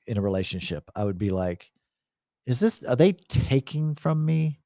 in 0.07 0.17
a 0.17 0.21
relationship, 0.21 0.89
I 0.95 1.05
would 1.05 1.17
be 1.17 1.31
like, 1.31 1.71
is 2.45 2.59
this, 2.59 2.83
are 2.83 2.95
they 2.97 3.13
taking 3.13 3.95
from 3.95 4.25
me 4.25 4.61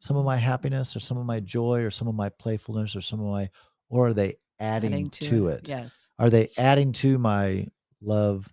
some 0.00 0.16
of 0.16 0.24
my 0.24 0.36
happiness 0.36 0.94
or 0.94 1.00
some 1.00 1.18
of 1.18 1.26
my 1.26 1.40
joy 1.40 1.82
or 1.82 1.90
some 1.90 2.08
of 2.08 2.14
my 2.14 2.28
playfulness 2.28 2.94
or 2.94 3.00
some 3.00 3.20
of 3.20 3.26
my, 3.26 3.48
or 3.90 4.08
are 4.08 4.14
they 4.14 4.36
adding, 4.60 5.10
to, 5.10 5.48
it? 5.48 5.68
yes 5.68 6.08
Are 6.18 6.30
they 6.30 6.50
adding 6.56 6.92
to 6.92 7.18
my 7.18 7.66
love? 8.00 8.52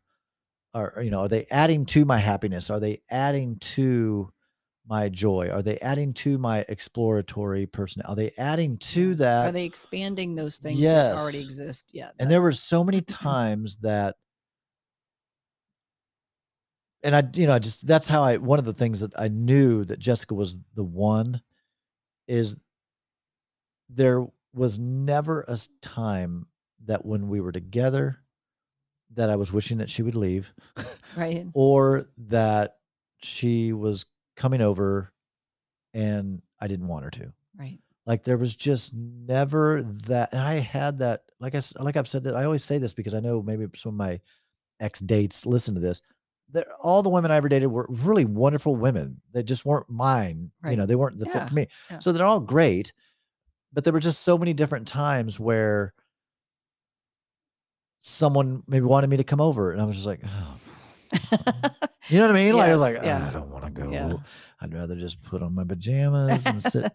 Or, 0.74 1.02
you 1.02 1.10
know, 1.10 1.22
are 1.22 1.28
they 1.28 1.46
adding 1.52 1.86
to 1.88 2.04
my 2.04 2.18
happiness? 2.18 2.70
Are 2.70 2.80
they 2.80 3.02
adding 3.10 3.58
to 3.60 4.30
my 4.88 5.08
joy? 5.10 5.50
Are 5.50 5.62
they 5.62 5.78
adding 5.80 6.14
to 6.14 6.38
my 6.38 6.66
exploratory 6.68 7.66
person? 7.66 8.02
Are 8.04 8.16
they 8.16 8.32
adding 8.38 8.78
to 8.78 9.12
yes. 9.12 9.20
that? 9.20 9.48
are 9.48 9.52
they 9.52 9.66
expanding 9.66 10.36
those 10.36 10.58
things 10.58 10.82
that 10.82 11.18
already 11.18 11.42
exist 11.42 11.92
yeah 11.94 12.10
and 12.20 12.30
there 12.30 12.42
were 12.42 12.52
so 12.52 12.84
many 12.84 13.02
times 13.24 13.78
that 13.78 14.16
and 17.06 17.16
i 17.16 17.24
you 17.36 17.48
know 17.48 17.54
I 17.54 17.60
just 17.60 17.86
that's 17.86 18.08
how 18.08 18.24
i 18.24 18.38
one 18.38 18.60
of 18.60 18.66
the 18.66 18.74
things 18.74 19.00
that 19.00 19.14
i 19.18 19.28
knew 19.28 19.86
that 19.86 20.00
jessica 20.00 20.34
was 20.34 20.58
the 20.74 20.84
one 20.84 21.42
is 22.28 22.58
there 23.90 24.26
was 24.54 24.80
never 24.80 25.42
a 25.48 25.58
time 25.82 26.48
that 26.86 27.06
when 27.06 27.30
we 27.30 27.40
were 27.40 27.52
together 27.52 28.18
that 29.14 29.30
i 29.30 29.36
was 29.36 29.54
wishing 29.54 29.78
that 29.78 29.90
she 29.90 30.02
would 30.02 30.16
leave 30.16 30.52
right. 31.16 31.46
or 31.54 32.08
that 32.18 32.78
she 33.20 33.72
was 33.72 34.06
coming 34.36 34.62
over 34.62 35.14
and 35.94 36.42
i 36.60 36.68
didn't 36.68 36.88
want 36.88 37.06
her 37.06 37.12
to. 37.12 37.32
Right. 37.58 37.80
Like 38.06 38.24
there 38.24 38.38
was 38.38 38.56
just 38.56 38.94
never 38.94 39.82
that 39.82 40.34
and 40.34 40.42
i 40.42 40.60
had 40.60 41.00
that 41.00 41.24
like 41.40 41.56
i 41.56 41.62
like 41.80 41.98
i've 41.98 42.08
said 42.08 42.24
that 42.26 42.36
i 42.36 42.44
always 42.44 42.64
say 42.64 42.78
this 42.78 42.94
because 42.94 43.14
i 43.16 43.20
know 43.20 43.42
maybe 43.42 43.66
some 43.76 43.90
of 43.90 43.96
my 43.96 44.20
ex 44.80 45.00
dates 45.00 45.46
listen 45.46 45.74
to 45.74 45.80
this 45.80 46.02
They're, 46.52 46.66
all 46.82 47.04
the 47.04 47.10
women 47.10 47.32
i 47.32 47.36
ever 47.38 47.50
dated 47.50 47.70
were 47.70 47.88
really 47.90 48.26
wonderful 48.26 48.76
women 48.76 49.22
they 49.34 49.44
just 49.44 49.66
weren't 49.66 49.90
mine 49.90 50.52
you 50.70 50.76
know 50.76 50.86
they 50.86 50.96
weren't 50.96 51.20
the 51.20 51.26
fit 51.26 51.48
for 51.48 51.54
me 51.54 51.68
yeah. 51.90 52.00
so 52.00 52.12
they're 52.12 52.26
all 52.26 52.40
great 52.40 52.94
but 53.74 53.84
there 53.84 53.94
were 53.94 54.00
just 54.00 54.22
so 54.22 54.38
many 54.38 54.54
different 54.54 54.88
times 54.88 55.40
where 55.40 55.94
someone 58.00 58.64
maybe 58.68 58.86
wanted 58.86 59.10
me 59.10 59.18
to 59.18 59.24
come 59.24 59.42
over 59.42 59.72
and 59.72 59.82
i 59.82 59.86
was 59.86 59.96
just 59.96 60.08
like 60.08 60.22
oh. 60.26 60.58
you 62.10 62.20
know 62.20 62.28
what 62.28 62.36
i 62.36 62.40
mean 62.40 62.56
like 62.56 62.70
i 62.70 62.72
was 62.72 62.82
like 62.82 62.98
"Ah, 63.00 63.06
yeah. 63.06 63.28
i 63.28 63.32
don't 63.32 63.50
want 63.50 63.66
to 63.66 63.72
go 63.72 63.92
Yeah. 63.92 64.14
i'd 64.62 64.74
rather 64.74 64.96
just 64.96 65.22
put 65.24 65.42
on 65.42 65.56
my 65.56 65.64
pajamas 65.68 66.46
and 66.46 66.62
sit 66.62 66.92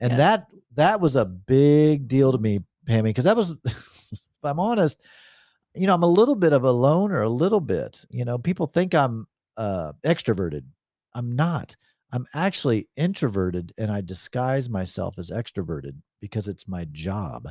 and 0.00 0.10
Yes. 0.12 0.18
that 0.18 0.46
that 0.74 1.00
was 1.00 1.16
a 1.16 1.24
big 1.24 2.08
deal 2.08 2.32
to 2.32 2.38
me, 2.38 2.60
Pammy, 2.88 3.04
because 3.04 3.24
that 3.24 3.36
was, 3.36 3.50
if 3.64 4.20
I'm 4.42 4.58
honest, 4.58 5.00
you 5.74 5.86
know, 5.86 5.94
I'm 5.94 6.02
a 6.02 6.06
little 6.06 6.34
bit 6.34 6.52
of 6.52 6.64
a 6.64 6.70
loner, 6.70 7.22
a 7.22 7.28
little 7.28 7.60
bit. 7.60 8.04
You 8.10 8.24
know, 8.24 8.38
people 8.38 8.66
think 8.66 8.94
I'm 8.94 9.26
uh 9.56 9.92
extroverted. 10.04 10.64
I'm 11.14 11.32
not. 11.32 11.76
I'm 12.12 12.26
actually 12.34 12.88
introverted 12.96 13.72
and 13.78 13.90
I 13.90 14.02
disguise 14.02 14.68
myself 14.68 15.18
as 15.18 15.30
extroverted 15.30 15.94
because 16.20 16.46
it's 16.46 16.68
my 16.68 16.86
job. 16.92 17.48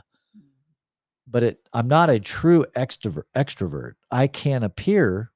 But 1.28 1.44
it 1.44 1.70
I'm 1.74 1.88
not 1.88 2.10
a 2.10 2.20
true 2.20 2.66
extrovert 2.76 3.24
extrovert. 3.36 3.94
I 4.12 4.28
can 4.28 4.64
appear 4.64 5.32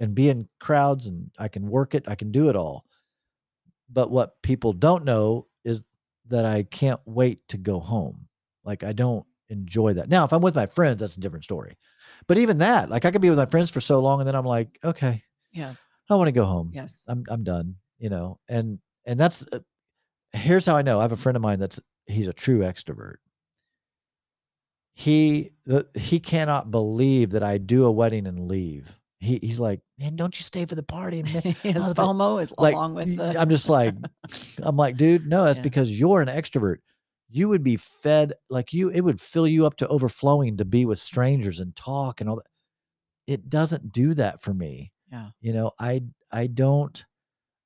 and 0.00 0.14
be 0.14 0.28
in 0.28 0.48
crowds 0.60 1.06
and 1.06 1.30
I 1.38 1.48
can 1.48 1.68
work 1.68 1.94
it, 1.94 2.04
I 2.06 2.14
can 2.14 2.32
do 2.32 2.50
it 2.50 2.56
all. 2.56 2.84
But 3.90 4.10
what 4.10 4.42
people 4.42 4.72
don't 4.72 5.04
know 5.04 5.46
is 5.64 5.84
that 6.28 6.44
I 6.44 6.64
can't 6.64 7.00
wait 7.06 7.46
to 7.48 7.56
go 7.56 7.80
home. 7.80 8.28
Like 8.64 8.84
I 8.84 8.92
don't 8.92 9.24
enjoy 9.48 9.94
that. 9.94 10.08
Now, 10.08 10.24
if 10.24 10.32
I'm 10.32 10.42
with 10.42 10.54
my 10.54 10.66
friends, 10.66 11.00
that's 11.00 11.16
a 11.16 11.20
different 11.20 11.44
story. 11.44 11.76
But 12.28 12.38
even 12.38 12.58
that, 12.58 12.90
like 12.90 13.04
I 13.04 13.10
could 13.10 13.20
be 13.22 13.30
with 13.30 13.38
my 13.38 13.46
friends 13.46 13.70
for 13.70 13.80
so 13.80 14.00
long 14.00 14.20
and 14.20 14.26
then 14.26 14.34
I'm 14.34 14.44
like, 14.44 14.78
okay, 14.84 15.22
Yeah. 15.52 15.74
I 16.10 16.14
want 16.14 16.28
to 16.28 16.32
go 16.32 16.44
home. 16.44 16.70
Yes. 16.72 17.04
I'm 17.08 17.24
I'm 17.28 17.42
done, 17.44 17.76
you 17.98 18.08
know. 18.10 18.38
And 18.48 18.78
and 19.04 19.18
that's 19.18 19.44
uh, 19.52 19.58
here's 20.32 20.66
how 20.66 20.76
I 20.76 20.82
know. 20.82 20.98
I 20.98 21.02
have 21.02 21.12
a 21.12 21.16
friend 21.16 21.36
of 21.36 21.42
mine 21.42 21.58
that's 21.58 21.80
he's 22.06 22.28
a 22.28 22.32
true 22.32 22.60
extrovert. 22.60 23.16
He 24.94 25.50
the, 25.66 25.86
he 25.94 26.20
cannot 26.20 26.70
believe 26.70 27.30
that 27.30 27.42
I 27.42 27.58
do 27.58 27.84
a 27.84 27.90
wedding 27.92 28.26
and 28.26 28.48
leave. 28.48 28.90
He 29.18 29.38
he's 29.42 29.60
like, 29.60 29.80
man, 29.98 30.16
don't 30.16 30.38
you 30.38 30.42
stay 30.42 30.64
for 30.64 30.74
the 30.74 30.82
party? 30.82 31.20
And 31.20 31.34
ma- 31.34 31.40
His 31.40 31.88
oh, 31.90 31.94
FOMO 31.94 32.40
is 32.42 32.52
like 32.56 32.74
along 32.74 32.94
with 32.94 33.16
the. 33.16 33.38
I'm 33.38 33.50
just 33.50 33.68
like, 33.68 33.94
I'm 34.62 34.76
like, 34.76 34.96
dude, 34.96 35.26
no, 35.26 35.44
that's 35.44 35.58
Yeah. 35.58 35.62
because 35.62 35.98
you're 35.98 36.22
an 36.22 36.28
extrovert. 36.28 36.78
You 37.28 37.48
would 37.48 37.62
be 37.62 37.76
fed 37.76 38.32
like 38.48 38.72
you. 38.72 38.88
It 38.90 39.00
would 39.00 39.20
fill 39.20 39.48
you 39.48 39.66
up 39.66 39.76
to 39.78 39.88
overflowing 39.88 40.56
to 40.58 40.64
be 40.64 40.84
with 40.86 40.98
strangers 41.00 41.60
and 41.60 41.74
talk 41.74 42.20
and 42.20 42.30
all 42.30 42.36
that. 42.36 42.46
It 43.26 43.48
doesn't 43.48 43.92
do 43.92 44.14
that 44.14 44.40
for 44.40 44.54
me 44.54 44.92
yeah. 45.10 45.28
you 45.40 45.52
know 45.52 45.70
i 45.80 46.00
i 46.32 46.46
don't 46.46 47.04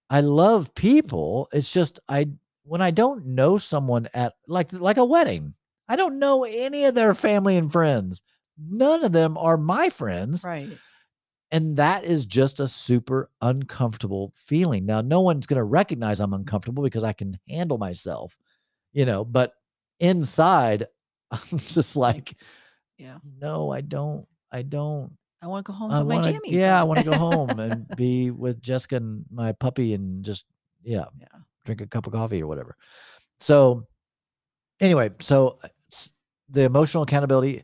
i 0.09 0.21
love 0.21 0.75
people 0.75 1.49
it's 1.53 1.73
just 1.73 2.01
i 2.09 2.27
when 2.65 2.81
i 2.81 2.91
don't 2.91 3.27
know 3.27 3.59
someone 3.59 4.09
at 4.15 4.35
like 4.47 4.73
like 4.73 4.97
a 4.97 5.05
wedding 5.05 5.55
i 5.89 5.97
don't 5.97 6.19
know 6.19 6.45
any 6.45 6.85
of 6.87 6.95
their 6.95 7.15
family 7.15 7.57
and 7.57 7.71
friends 7.73 8.23
none 8.59 9.05
of 9.05 9.13
them 9.13 9.37
are 9.39 9.57
my 9.57 9.89
friends 9.91 10.45
Right. 10.45 10.69
and 11.51 11.77
that 11.77 12.05
is 12.05 12.25
just 12.27 12.61
a 12.61 12.69
super 12.69 13.31
uncomfortable 13.43 14.33
feeling 14.35 14.87
now 14.87 15.01
no 15.01 15.21
one's 15.21 15.47
going 15.47 15.59
to 15.59 15.65
recognize 15.65 16.21
i'm 16.21 16.35
uncomfortable 16.35 16.83
because 16.83 17.05
i 17.05 17.13
can 17.13 17.39
handle 17.49 17.79
myself 17.79 18.37
you 18.93 19.05
know 19.07 19.25
but 19.25 19.53
inside 20.01 20.87
i'm 21.31 21.59
just 21.59 21.97
like 21.97 22.35
Yeah. 22.99 23.19
no 23.41 23.71
i 23.71 23.81
don't 23.81 24.27
i 24.53 24.63
don't 24.63 25.13
I 25.43 25.47
want 25.47 25.65
to 25.65 25.73
go 25.73 25.79
home 25.79 25.91
I 25.91 26.01
with 26.01 26.09
my 26.09 26.15
wanna, 26.17 26.33
jammies. 26.33 26.53
yeah, 26.53 26.79
I 26.79 26.85
want 26.85 26.99
to 27.01 27.05
go 27.07 27.17
home 27.31 27.59
and 27.61 27.87
be 27.97 28.31
with 28.31 28.61
Jessica 28.61 28.97
and 28.97 29.25
my 29.33 29.53
puppy 29.53 29.95
and 29.95 30.23
just 30.23 30.45
yeah, 30.83 31.05
yeah. 31.19 31.29
drink 31.65 31.81
a 31.81 31.87
cup 31.87 32.07
of 32.07 32.13
coffee 32.13 32.43
or 32.43 32.47
whatever. 32.47 32.77
So 33.41 33.87
anyway, 34.83 35.13
so 35.21 35.57
uh, 35.65 35.69
the 36.51 36.65
emotional 36.65 37.05
accountability. 37.05 37.63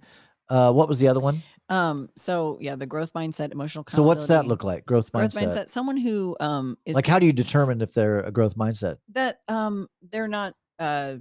Uh, 0.48 0.72
what 0.72 0.88
was 0.88 0.98
the 1.00 1.08
other 1.08 1.20
one? 1.20 1.42
Um. 1.68 2.08
So 2.16 2.56
yeah, 2.62 2.76
the 2.76 2.86
growth 2.86 3.12
mindset, 3.12 3.52
emotional. 3.52 3.84
So 3.90 4.02
what's 4.02 4.26
that 4.28 4.46
look 4.46 4.64
like? 4.64 4.86
Growth 4.86 5.12
Growth 5.12 5.32
mindset. 5.34 5.48
mindset. 5.48 5.68
Someone 5.68 5.98
who 5.98 6.34
um 6.40 6.78
is 6.86 6.94
Like, 6.94 7.06
how 7.06 7.18
do 7.18 7.26
you 7.26 7.32
determine 7.34 7.82
if 7.82 7.92
they're 7.92 8.20
a 8.20 8.30
growth 8.32 8.56
mindset? 8.56 8.96
that 9.12 9.40
um 9.48 9.86
they're 10.10 10.28
not 10.28 10.54
uh 10.78 11.16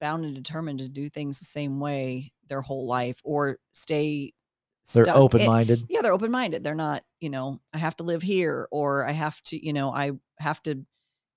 bound 0.00 0.24
and 0.24 0.34
determined 0.34 0.78
to 0.80 0.88
do 0.88 1.08
things 1.08 1.38
the 1.38 1.44
same 1.46 1.80
way 1.80 2.30
their 2.48 2.60
whole 2.60 2.86
life 2.86 3.20
or 3.24 3.58
stay 3.72 4.32
They're 4.94 5.04
stuck- 5.04 5.16
open 5.16 5.46
minded. 5.46 5.84
yeah 5.88 6.02
they're 6.02 6.12
open 6.12 6.30
minded 6.30 6.62
they're 6.62 6.74
not 6.74 7.02
you 7.20 7.30
know 7.30 7.60
i 7.72 7.78
have 7.78 7.96
to 7.96 8.04
live 8.04 8.22
here 8.22 8.68
or 8.70 9.06
i 9.06 9.12
have 9.12 9.40
to 9.44 9.64
you 9.66 9.72
know 9.72 9.90
i 9.90 10.12
have 10.38 10.62
to 10.64 10.84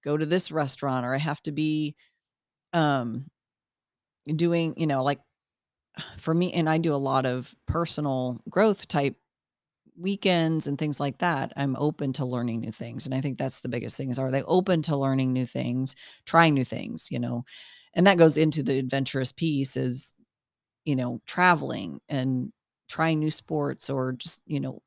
go 0.03 0.17
to 0.17 0.25
this 0.25 0.51
restaurant 0.51 1.05
or 1.05 1.13
i 1.13 1.17
have 1.17 1.41
to 1.43 1.51
be 1.51 1.95
um 2.73 3.25
doing 4.35 4.73
you 4.77 4.87
know 4.87 5.03
like 5.03 5.19
for 6.17 6.33
me 6.33 6.51
and 6.53 6.69
i 6.69 6.77
do 6.77 6.93
a 6.93 6.97
lot 6.97 7.25
of 7.25 7.53
personal 7.67 8.39
growth 8.49 8.87
type 8.87 9.15
weekends 9.99 10.67
and 10.67 10.77
things 10.77 10.99
like 10.99 11.17
that 11.19 11.51
i'm 11.57 11.75
open 11.77 12.13
to 12.13 12.25
learning 12.25 12.59
new 12.61 12.71
things 12.71 13.05
and 13.05 13.13
i 13.15 13.21
think 13.21 13.37
that's 13.37 13.61
the 13.61 13.69
biggest 13.69 13.97
thing 13.97 14.09
is 14.09 14.19
are 14.19 14.31
they 14.31 14.43
open 14.43 14.81
to 14.81 14.95
learning 14.95 15.33
new 15.33 15.45
things 15.45 15.95
trying 16.25 16.53
new 16.53 16.63
things 16.63 17.09
you 17.11 17.19
know 17.19 17.43
and 17.93 18.07
that 18.07 18.17
goes 18.17 18.37
into 18.37 18.63
the 18.63 18.79
adventurous 18.79 19.31
piece 19.31 19.75
is 19.77 20.15
you 20.85 20.95
know 20.95 21.21
traveling 21.27 21.99
and 22.09 22.51
trying 22.89 23.19
new 23.19 23.31
sports 23.31 23.89
or 23.89 24.13
just 24.13 24.41
you 24.47 24.59
know 24.59 24.81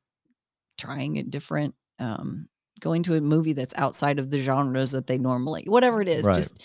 trying 0.77 1.17
a 1.17 1.23
different 1.23 1.75
um 1.99 2.47
going 2.79 3.03
to 3.03 3.15
a 3.15 3.21
movie 3.21 3.53
that's 3.53 3.73
outside 3.77 4.19
of 4.19 4.29
the 4.31 4.39
genres 4.39 4.91
that 4.91 5.07
they 5.07 5.17
normally 5.17 5.63
whatever 5.67 6.01
it 6.01 6.07
is 6.09 6.25
Right. 6.25 6.35
just 6.35 6.63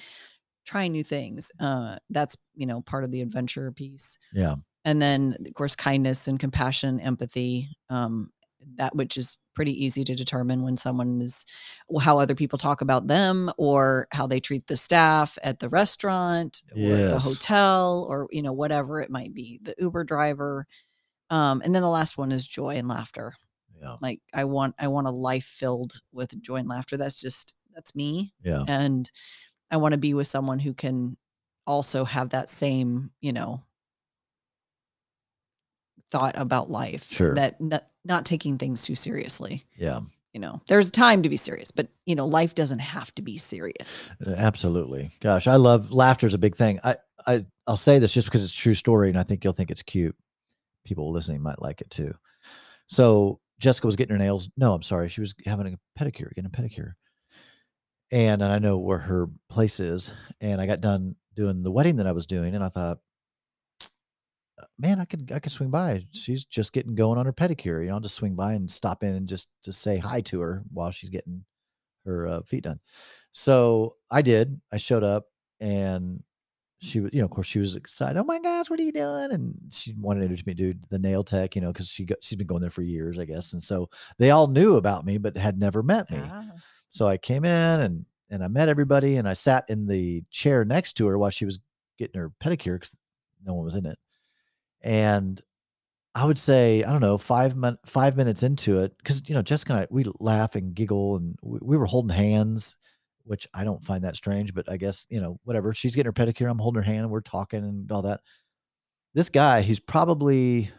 trying 0.66 0.92
new 0.92 1.04
things 1.04 1.52
uh 1.60 1.96
that's 2.10 2.36
you 2.54 2.66
know 2.66 2.80
part 2.82 3.04
of 3.04 3.10
the 3.10 3.20
adventure 3.22 3.70
piece 3.72 4.18
Yeah. 4.32 4.56
and 4.84 5.00
then 5.02 5.36
of 5.46 5.54
course 5.54 5.76
kindness 5.76 6.28
and 6.28 6.40
compassion 6.40 7.00
empathy 7.00 7.70
um 7.90 8.30
that 8.76 8.94
which 8.96 9.16
is 9.16 9.36
pretty 9.54 9.84
easy 9.84 10.04
to 10.04 10.14
determine 10.14 10.62
when 10.62 10.76
someone 10.76 11.20
is 11.20 11.44
how 12.00 12.18
other 12.18 12.34
people 12.34 12.58
talk 12.58 12.80
about 12.80 13.06
them 13.08 13.50
or 13.58 14.06
how 14.12 14.26
they 14.26 14.40
treat 14.40 14.66
the 14.66 14.76
staff 14.76 15.36
at 15.42 15.58
the 15.58 15.68
restaurant 15.68 16.62
or 16.72 16.76
at 16.96 17.10
the 17.10 17.18
hotel 17.18 18.06
or 18.08 18.28
you 18.30 18.42
know 18.42 18.52
whatever 18.52 19.00
it 19.00 19.10
might 19.10 19.32
be 19.34 19.58
the 19.62 19.74
uber 19.78 20.04
driver 20.04 20.66
um 21.30 21.60
and 21.64 21.74
then 21.74 21.82
the 21.82 21.88
last 21.88 22.16
one 22.18 22.30
is 22.32 22.46
joy 22.46 22.76
and 22.76 22.88
laughter 22.88 23.34
Yeah. 23.80 23.96
like 24.00 24.20
i 24.32 24.44
want 24.44 24.74
i 24.78 24.86
want 24.88 25.06
a 25.08 25.10
life 25.12 25.44
filled 25.44 25.94
with 26.12 26.40
joy 26.40 26.56
and 26.56 26.68
laughter 26.68 26.96
that's 26.96 27.20
just 27.20 27.54
that's 27.74 27.94
me 27.94 28.32
Yeah. 28.44 28.64
and 28.68 29.10
i 29.70 29.76
want 29.76 29.92
to 29.92 29.98
be 29.98 30.14
with 30.14 30.26
someone 30.26 30.58
who 30.60 30.72
can 30.74 31.16
also 31.66 32.04
have 32.04 32.30
that 32.30 32.48
same 32.48 33.10
you 33.20 33.32
know 33.32 33.62
thought 36.10 36.36
about 36.38 36.70
life 36.70 37.10
Sure. 37.10 37.34
that 37.34 37.60
not, 37.60 37.86
not 38.04 38.24
taking 38.24 38.58
things 38.58 38.82
too 38.82 38.94
seriously 38.94 39.64
Yeah. 39.76 40.00
you 40.32 40.40
know 40.40 40.60
there's 40.68 40.90
time 40.90 41.22
to 41.22 41.28
be 41.28 41.36
serious 41.36 41.70
but 41.70 41.88
you 42.06 42.14
know 42.14 42.26
life 42.26 42.54
doesn't 42.54 42.78
have 42.80 43.14
to 43.16 43.22
be 43.22 43.36
serious 43.38 44.08
Uh, 44.26 44.30
Absolutely. 44.30 45.10
Gosh, 45.20 45.46
I 45.46 45.56
love 45.56 45.90
laughter 45.92 46.26
is 46.26 46.34
a 46.34 46.38
big 46.38 46.56
thing. 46.56 46.80
I, 46.84 46.96
I 47.26 47.44
I'll 47.66 47.76
say 47.76 47.98
this 47.98 48.12
just 48.12 48.26
because 48.28 48.42
it's 48.44 48.54
a 48.54 48.56
true 48.56 48.74
story 48.74 49.08
and 49.10 49.18
I 49.18 49.22
think 49.22 49.44
you'll 49.44 49.52
think 49.52 49.70
it's 49.70 49.82
cute. 49.82 50.16
People 50.84 51.12
listening 51.12 51.42
might 51.42 51.60
like 51.60 51.80
it 51.82 51.90
too. 51.90 52.14
So 52.86 53.40
Jessica 53.60 53.86
was 53.86 53.96
getting 53.96 54.12
her 54.16 54.18
nails. 54.24 54.48
No, 54.56 54.72
I'm 54.72 54.82
sorry. 54.82 55.08
She 55.08 55.20
was 55.20 55.34
having 55.44 55.74
a 55.74 56.02
pedicure, 56.02 56.32
getting 56.34 56.46
a 56.46 56.50
pedicure. 56.50 56.92
And 58.10 58.42
I 58.42 58.58
know 58.58 58.78
where 58.78 58.98
her 58.98 59.28
place 59.50 59.80
is. 59.80 60.12
And 60.40 60.60
I 60.60 60.66
got 60.66 60.80
done 60.80 61.16
doing 61.34 61.62
the 61.62 61.70
wedding 61.70 61.96
that 61.96 62.06
I 62.06 62.12
was 62.12 62.24
doing, 62.26 62.54
and 62.54 62.64
I 62.64 62.68
thought, 62.70 62.96
"Uh, 62.96 63.00
man, 64.78 65.00
I 65.00 65.04
could 65.04 65.30
I 65.32 65.38
could 65.38 65.52
swing 65.52 65.70
by. 65.70 66.04
She's 66.12 66.44
just 66.44 66.72
getting 66.72 66.94
going 66.94 67.18
on 67.18 67.26
her 67.26 67.32
pedicure. 67.32 67.82
You 67.82 67.88
know, 67.88 67.94
I'll 67.94 68.00
just 68.00 68.14
swing 68.14 68.34
by 68.34 68.54
and 68.54 68.70
stop 68.70 69.02
in 69.02 69.14
and 69.14 69.28
just 69.28 69.48
to 69.62 69.72
say 69.72 69.98
hi 69.98 70.20
to 70.22 70.40
her 70.40 70.62
while 70.72 70.90
she's 70.90 71.10
getting 71.10 71.44
her 72.04 72.26
uh, 72.26 72.42
feet 72.42 72.64
done. 72.64 72.80
So 73.32 73.96
I 74.10 74.22
did. 74.22 74.60
I 74.72 74.78
showed 74.78 75.04
up 75.04 75.26
and 75.60 76.22
she 76.80 77.00
was, 77.00 77.12
you 77.12 77.18
know, 77.20 77.24
of 77.24 77.30
course, 77.30 77.46
she 77.46 77.58
was 77.58 77.76
excited. 77.76 78.18
Oh 78.18 78.24
my 78.24 78.38
gosh, 78.38 78.70
what 78.70 78.78
are 78.78 78.84
you 78.84 78.92
doing? 78.92 79.32
And 79.32 79.60
she 79.70 79.94
wanted 79.98 80.20
to 80.20 80.26
introduce 80.26 80.46
me 80.46 80.54
to 80.54 80.74
the 80.90 80.98
nail 80.98 81.24
tech, 81.24 81.56
you 81.56 81.60
know, 81.62 81.72
because 81.72 81.88
she 81.88 82.04
got, 82.04 82.18
she's 82.22 82.36
been 82.38 82.46
going 82.46 82.60
there 82.60 82.70
for 82.70 82.82
years, 82.82 83.18
I 83.18 83.24
guess. 83.24 83.52
And 83.52 83.62
so 83.62 83.90
they 84.18 84.30
all 84.30 84.46
knew 84.46 84.76
about 84.76 85.04
me, 85.04 85.18
but 85.18 85.36
had 85.36 85.58
never 85.58 85.82
met 85.82 86.10
me. 86.10 86.20
Ah, 86.22 86.44
So 86.88 87.06
I 87.06 87.16
came 87.16 87.44
in 87.44 87.80
and 87.80 88.06
and 88.30 88.44
I 88.44 88.48
met 88.48 88.68
everybody, 88.68 89.16
and 89.16 89.26
I 89.26 89.32
sat 89.32 89.64
in 89.68 89.86
the 89.86 90.22
chair 90.30 90.62
next 90.62 90.98
to 90.98 91.06
her 91.06 91.16
while 91.16 91.30
she 91.30 91.46
was 91.46 91.60
getting 91.98 92.20
her 92.20 92.30
pedicure 92.42 92.74
because 92.74 92.94
no 93.42 93.54
one 93.54 93.64
was 93.64 93.74
in 93.74 93.86
it. 93.86 93.98
And 94.82 95.40
I 96.14 96.24
would 96.24 96.38
say, 96.38 96.82
I 96.82 96.90
don't 96.90 97.00
know, 97.00 97.18
five 97.18 97.56
min- 97.56 97.78
five 97.86 98.16
minutes 98.16 98.42
into 98.42 98.80
it, 98.80 98.96
because 98.98 99.28
you 99.28 99.34
know, 99.34 99.42
Jessica 99.42 99.72
and 99.72 99.82
I, 99.82 99.86
we 99.90 100.04
laugh 100.18 100.56
and 100.56 100.74
giggle, 100.74 101.16
and 101.16 101.36
we, 101.42 101.58
we 101.62 101.76
were 101.76 101.86
holding 101.86 102.16
hands, 102.16 102.76
which 103.24 103.46
I 103.54 103.64
don't 103.64 103.84
find 103.84 104.02
that 104.04 104.16
strange, 104.16 104.54
but 104.54 104.70
I 104.70 104.76
guess 104.76 105.06
you 105.10 105.20
know, 105.20 105.38
whatever. 105.44 105.72
She's 105.72 105.94
getting 105.94 106.08
her 106.08 106.12
pedicure, 106.12 106.50
I'm 106.50 106.58
holding 106.58 106.82
her 106.82 106.86
hand, 106.86 107.02
and 107.02 107.10
we're 107.10 107.20
talking 107.20 107.60
and 107.64 107.90
all 107.92 108.02
that. 108.02 108.20
This 109.14 109.28
guy, 109.28 109.60
he's 109.62 109.80
probably, 109.80 110.70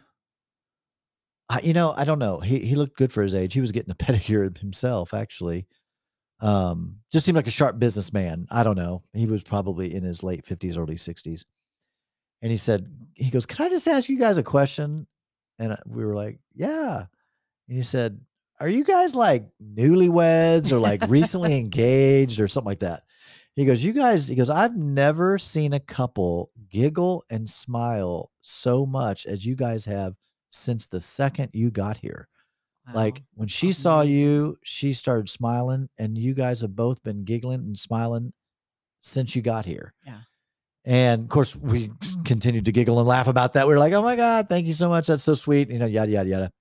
I, 1.48 1.60
you 1.62 1.72
know, 1.72 1.94
I 1.96 2.04
don't 2.04 2.18
know. 2.18 2.38
He 2.40 2.58
he 2.60 2.74
looked 2.74 2.96
good 2.96 3.12
for 3.12 3.22
his 3.22 3.34
age. 3.34 3.54
He 3.54 3.60
was 3.60 3.72
getting 3.72 3.92
a 3.92 3.94
pedicure 4.04 4.56
himself, 4.58 5.14
actually. 5.14 5.66
Um, 6.40 6.96
just 7.12 7.26
seemed 7.26 7.36
like 7.36 7.46
a 7.46 7.50
sharp 7.50 7.78
businessman. 7.78 8.46
I 8.50 8.62
don't 8.62 8.76
know. 8.76 9.04
He 9.12 9.26
was 9.26 9.42
probably 9.42 9.94
in 9.94 10.02
his 10.02 10.22
late 10.22 10.46
fifties, 10.46 10.76
early 10.76 10.96
sixties. 10.96 11.44
And 12.42 12.50
he 12.50 12.56
said, 12.58 12.90
he 13.14 13.30
goes, 13.30 13.46
"Can 13.46 13.66
I 13.66 13.68
just 13.68 13.86
ask 13.86 14.08
you 14.08 14.18
guys 14.18 14.38
a 14.38 14.42
question?" 14.42 15.06
And 15.58 15.72
uh, 15.72 15.76
we 15.86 16.04
were 16.04 16.14
like, 16.14 16.40
"Yeah." 16.54 17.04
And 17.68 17.76
he 17.76 17.82
said, 17.82 18.20
"Are 18.58 18.68
you 18.68 18.82
guys 18.84 19.14
like 19.14 19.48
newlyweds 19.62 20.72
or 20.72 20.78
like 20.78 21.02
recently 21.08 21.58
engaged 21.58 22.40
or 22.40 22.48
something 22.48 22.68
like 22.70 22.80
that?" 22.80 23.02
He 23.56 23.66
goes, 23.66 23.84
"You 23.84 23.92
guys," 23.92 24.26
he 24.26 24.34
goes, 24.36 24.48
"I've 24.50 24.76
never 24.76 25.38
seen 25.38 25.74
a 25.74 25.80
couple 25.80 26.50
giggle 26.70 27.24
and 27.30 27.48
smile 27.48 28.30
so 28.40 28.86
much 28.86 29.26
as 29.26 29.44
you 29.44 29.54
guys 29.54 29.84
have 29.84 30.14
since 30.48 30.86
the 30.86 31.00
second 31.00 31.50
you 31.52 31.70
got 31.70 31.98
here." 31.98 32.26
Like 32.94 33.22
when 33.34 33.48
she 33.48 33.72
saw 33.72 34.00
you, 34.00 34.56
she 34.64 34.94
started 34.94 35.28
smiling, 35.28 35.88
and 35.98 36.16
you 36.16 36.32
guys 36.34 36.62
have 36.62 36.74
both 36.74 37.02
been 37.02 37.24
giggling 37.24 37.60
and 37.60 37.78
smiling 37.78 38.32
since 39.02 39.36
you 39.36 39.42
got 39.42 39.64
here. 39.66 39.92
Yeah. 40.06 40.20
And 40.84 41.22
of 41.24 41.28
course, 41.28 41.54
we 41.56 41.90
continued 42.24 42.64
to 42.64 42.72
giggle 42.72 42.98
and 42.98 43.06
laugh 43.06 43.26
about 43.28 43.52
that. 43.52 43.66
We 43.66 43.74
were 43.74 43.78
like, 43.78 43.92
"Oh 43.92 44.02
my 44.02 44.16
god, 44.16 44.48
thank 44.48 44.66
you 44.66 44.72
so 44.72 44.88
much. 44.88 45.08
That's 45.08 45.22
so 45.22 45.34
sweet." 45.34 45.70
You 45.70 45.78
know, 45.78 45.86
yada 45.86 46.10
yada 46.10 46.28
yada. 46.28 46.52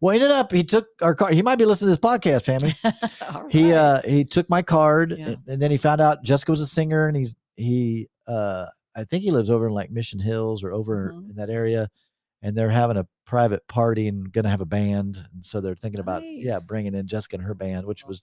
Well, 0.00 0.14
ended 0.14 0.30
up 0.30 0.50
he 0.50 0.64
took 0.64 0.86
our 1.02 1.14
car. 1.14 1.30
He 1.30 1.42
might 1.42 1.58
be 1.58 1.66
listening 1.66 1.94
to 1.94 2.00
this 2.00 2.10
podcast, 2.10 2.46
Pammy. 2.46 3.34
All 3.34 3.48
He 3.50 3.74
uh 3.74 4.00
he 4.02 4.24
took 4.24 4.48
my 4.48 4.62
card, 4.62 5.14
Yeah. 5.18 5.26
and, 5.26 5.38
and 5.46 5.62
then 5.62 5.70
he 5.70 5.76
found 5.76 6.00
out 6.00 6.22
Jessica 6.22 6.50
was 6.52 6.60
a 6.62 6.66
singer, 6.66 7.06
and 7.06 7.16
he's 7.16 7.34
he 7.56 8.08
uh 8.26 8.66
I 8.96 9.04
think 9.04 9.22
he 9.24 9.30
lives 9.30 9.50
over 9.50 9.66
in 9.68 9.74
like 9.74 9.90
Mission 9.90 10.18
Hills 10.20 10.64
or 10.64 10.72
over 10.72 11.12
Mhm. 11.14 11.30
in 11.30 11.36
that 11.36 11.50
area, 11.50 11.90
and 12.40 12.56
they're 12.56 12.70
having 12.70 12.96
a 12.96 13.06
private 13.26 13.66
party 13.68 14.08
and 14.08 14.32
gonna 14.32 14.48
have 14.48 14.62
a 14.62 14.66
band, 14.66 15.18
and 15.34 15.44
so 15.44 15.60
they're 15.60 15.74
thinking 15.76 16.00
about 16.00 16.22
yeah 16.24 16.60
bringing 16.66 16.94
in 16.94 17.06
Jessica 17.06 17.36
and 17.36 17.44
her 17.44 17.54
band, 17.54 17.84
which 17.86 18.06
was 18.06 18.22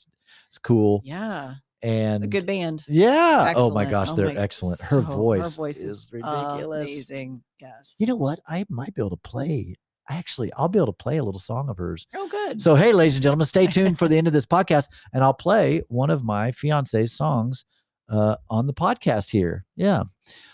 it's 0.49 0.57
cool. 0.57 1.01
yeah, 1.05 1.53
And 1.83 2.23
a 2.23 2.27
good 2.27 2.47
band. 2.47 2.83
yeah, 2.87 3.53
oh 3.55 3.69
my 3.71 3.85
gosh, 3.85 4.09
Oh 4.11 4.15
they're 4.15 4.33
my- 4.33 4.41
excellent. 4.41 4.81
Her 4.81 5.01
so- 5.01 5.01
voice, 5.01 5.43
her 5.43 5.49
voice 5.61 5.83
is 5.83 6.09
ridiculous. 6.11 6.87
Amazing. 6.87 7.43
Yes. 7.61 7.95
You 7.99 8.07
know 8.07 8.15
what? 8.15 8.39
I 8.47 8.65
might 8.69 8.93
be 8.95 9.01
able 9.01 9.11
to 9.11 9.17
play. 9.17 9.75
Actually, 10.09 10.51
I'll 10.53 10.69
be 10.69 10.79
able 10.79 10.87
to 10.87 10.93
play 10.93 11.17
a 11.17 11.23
little 11.23 11.39
song 11.39 11.69
of 11.69 11.77
hers. 11.77 12.07
oh, 12.15 12.27
good. 12.29 12.61
So, 12.61 12.75
hey, 12.75 12.93
ladies 12.93 13.15
and 13.15 13.23
gentlemen, 13.23 13.45
stay 13.45 13.67
tuned 13.67 13.99
for 13.99 14.07
the 14.07 14.17
end 14.17 14.25
of 14.25 14.33
this 14.33 14.45
podcast, 14.55 14.87
and 15.13 15.23
I'll 15.23 15.33
play 15.33 15.83
one 15.89 16.09
of 16.09 16.23
my 16.23 16.51
fiance's 16.53 17.11
songs 17.13 17.65
uh, 18.09 18.37
on 18.49 18.67
the 18.67 18.73
podcast 18.73 19.29
here. 19.29 19.65
Yeah. 19.75 20.03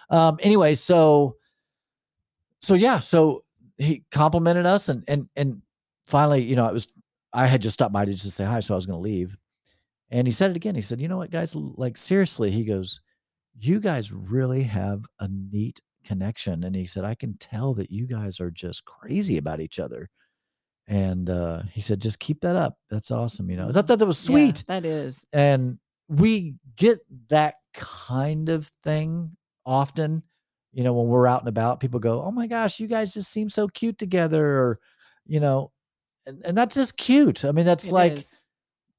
Um. 0.10 0.38
Anyway, 0.42 0.74
so, 0.76 1.36
so 2.60 2.74
yeah, 2.74 3.00
so 3.00 3.44
he 3.78 4.04
complimented 4.12 4.66
us, 4.66 4.90
and 4.90 5.04
and 5.08 5.30
and 5.36 5.62
finally, 6.08 6.42
you 6.44 6.56
know, 6.56 6.68
it 6.68 6.74
was 6.74 6.88
I 7.32 7.46
had 7.48 7.62
just 7.62 7.76
stopped 7.76 7.94
by 7.94 8.06
to 8.06 8.14
just 8.14 8.36
say 8.36 8.46
hi, 8.46 8.60
so 8.60 8.74
I 8.74 8.78
was 8.78 8.86
going 8.86 8.98
to 8.98 9.02
leave, 9.04 9.38
and 10.14 10.26
he 10.26 10.32
said 10.32 10.52
it 10.52 10.56
again. 10.56 10.76
He 10.76 10.82
said, 10.82 11.02
"You 11.02 11.10
know 11.10 11.18
what, 11.18 11.32
guys? 11.32 11.54
Like 11.56 11.98
seriously," 11.98 12.52
he 12.52 12.64
goes, 12.64 13.02
"You 13.60 13.80
guys 13.82 14.12
really 14.14 14.64
have 14.64 15.04
a 15.20 15.28
neat." 15.28 15.82
connection 16.06 16.66
and 16.66 16.76
he 16.76 16.86
said 16.86 17.06
i 17.06 17.16
can 17.16 17.34
tell 17.38 17.74
that 17.74 17.90
you 17.90 18.06
guys 18.06 18.42
are 18.42 18.52
just 18.52 18.84
crazy 18.84 19.38
about 19.38 19.62
each 19.62 19.80
other 19.80 20.10
and 20.88 21.30
uh, 21.30 21.62
he 21.72 21.82
said, 21.82 22.02
just 22.02 22.20
keep 22.20 22.42
that 22.42 22.56
up. 22.56 22.78
That's 22.90 23.12
awesome. 23.12 23.50
You 23.50 23.58
know, 23.58 23.70
I 23.70 23.72
thought 23.72 23.88
that 23.88 24.06
was 24.06 24.22
Yeah, 24.28 24.34
sweet. 24.34 24.64
that 24.68 24.86
is. 24.86 25.26
And 25.32 25.80
we 26.10 26.56
get 26.76 27.00
that 27.30 27.56
kind 27.74 28.50
of 28.50 28.68
thing 28.84 29.32
often. 29.66 30.24
You 30.74 30.84
know, 30.84 30.94
when 30.94 31.08
we're 31.08 31.28
out 31.28 31.40
and 31.42 31.50
about, 31.50 31.80
people 31.80 32.00
go, 32.00 32.22
oh 32.24 32.32
my 32.32 32.48
gosh, 32.48 32.80
you 32.80 32.88
guys 32.88 33.14
just 33.14 33.32
seem 33.32 33.50
so 33.50 33.68
cute 33.68 33.98
together. 33.98 34.46
Or, 34.46 34.80
you 35.26 35.40
know, 35.40 35.72
and, 36.26 36.42
and 36.44 36.58
that's 36.58 36.76
just 36.76 36.98
cute. 36.98 37.46
I 37.46 37.52
mean, 37.52 37.66
that's 37.66 37.88
It 37.88 37.94
like, 37.94 38.14
is. 38.14 38.40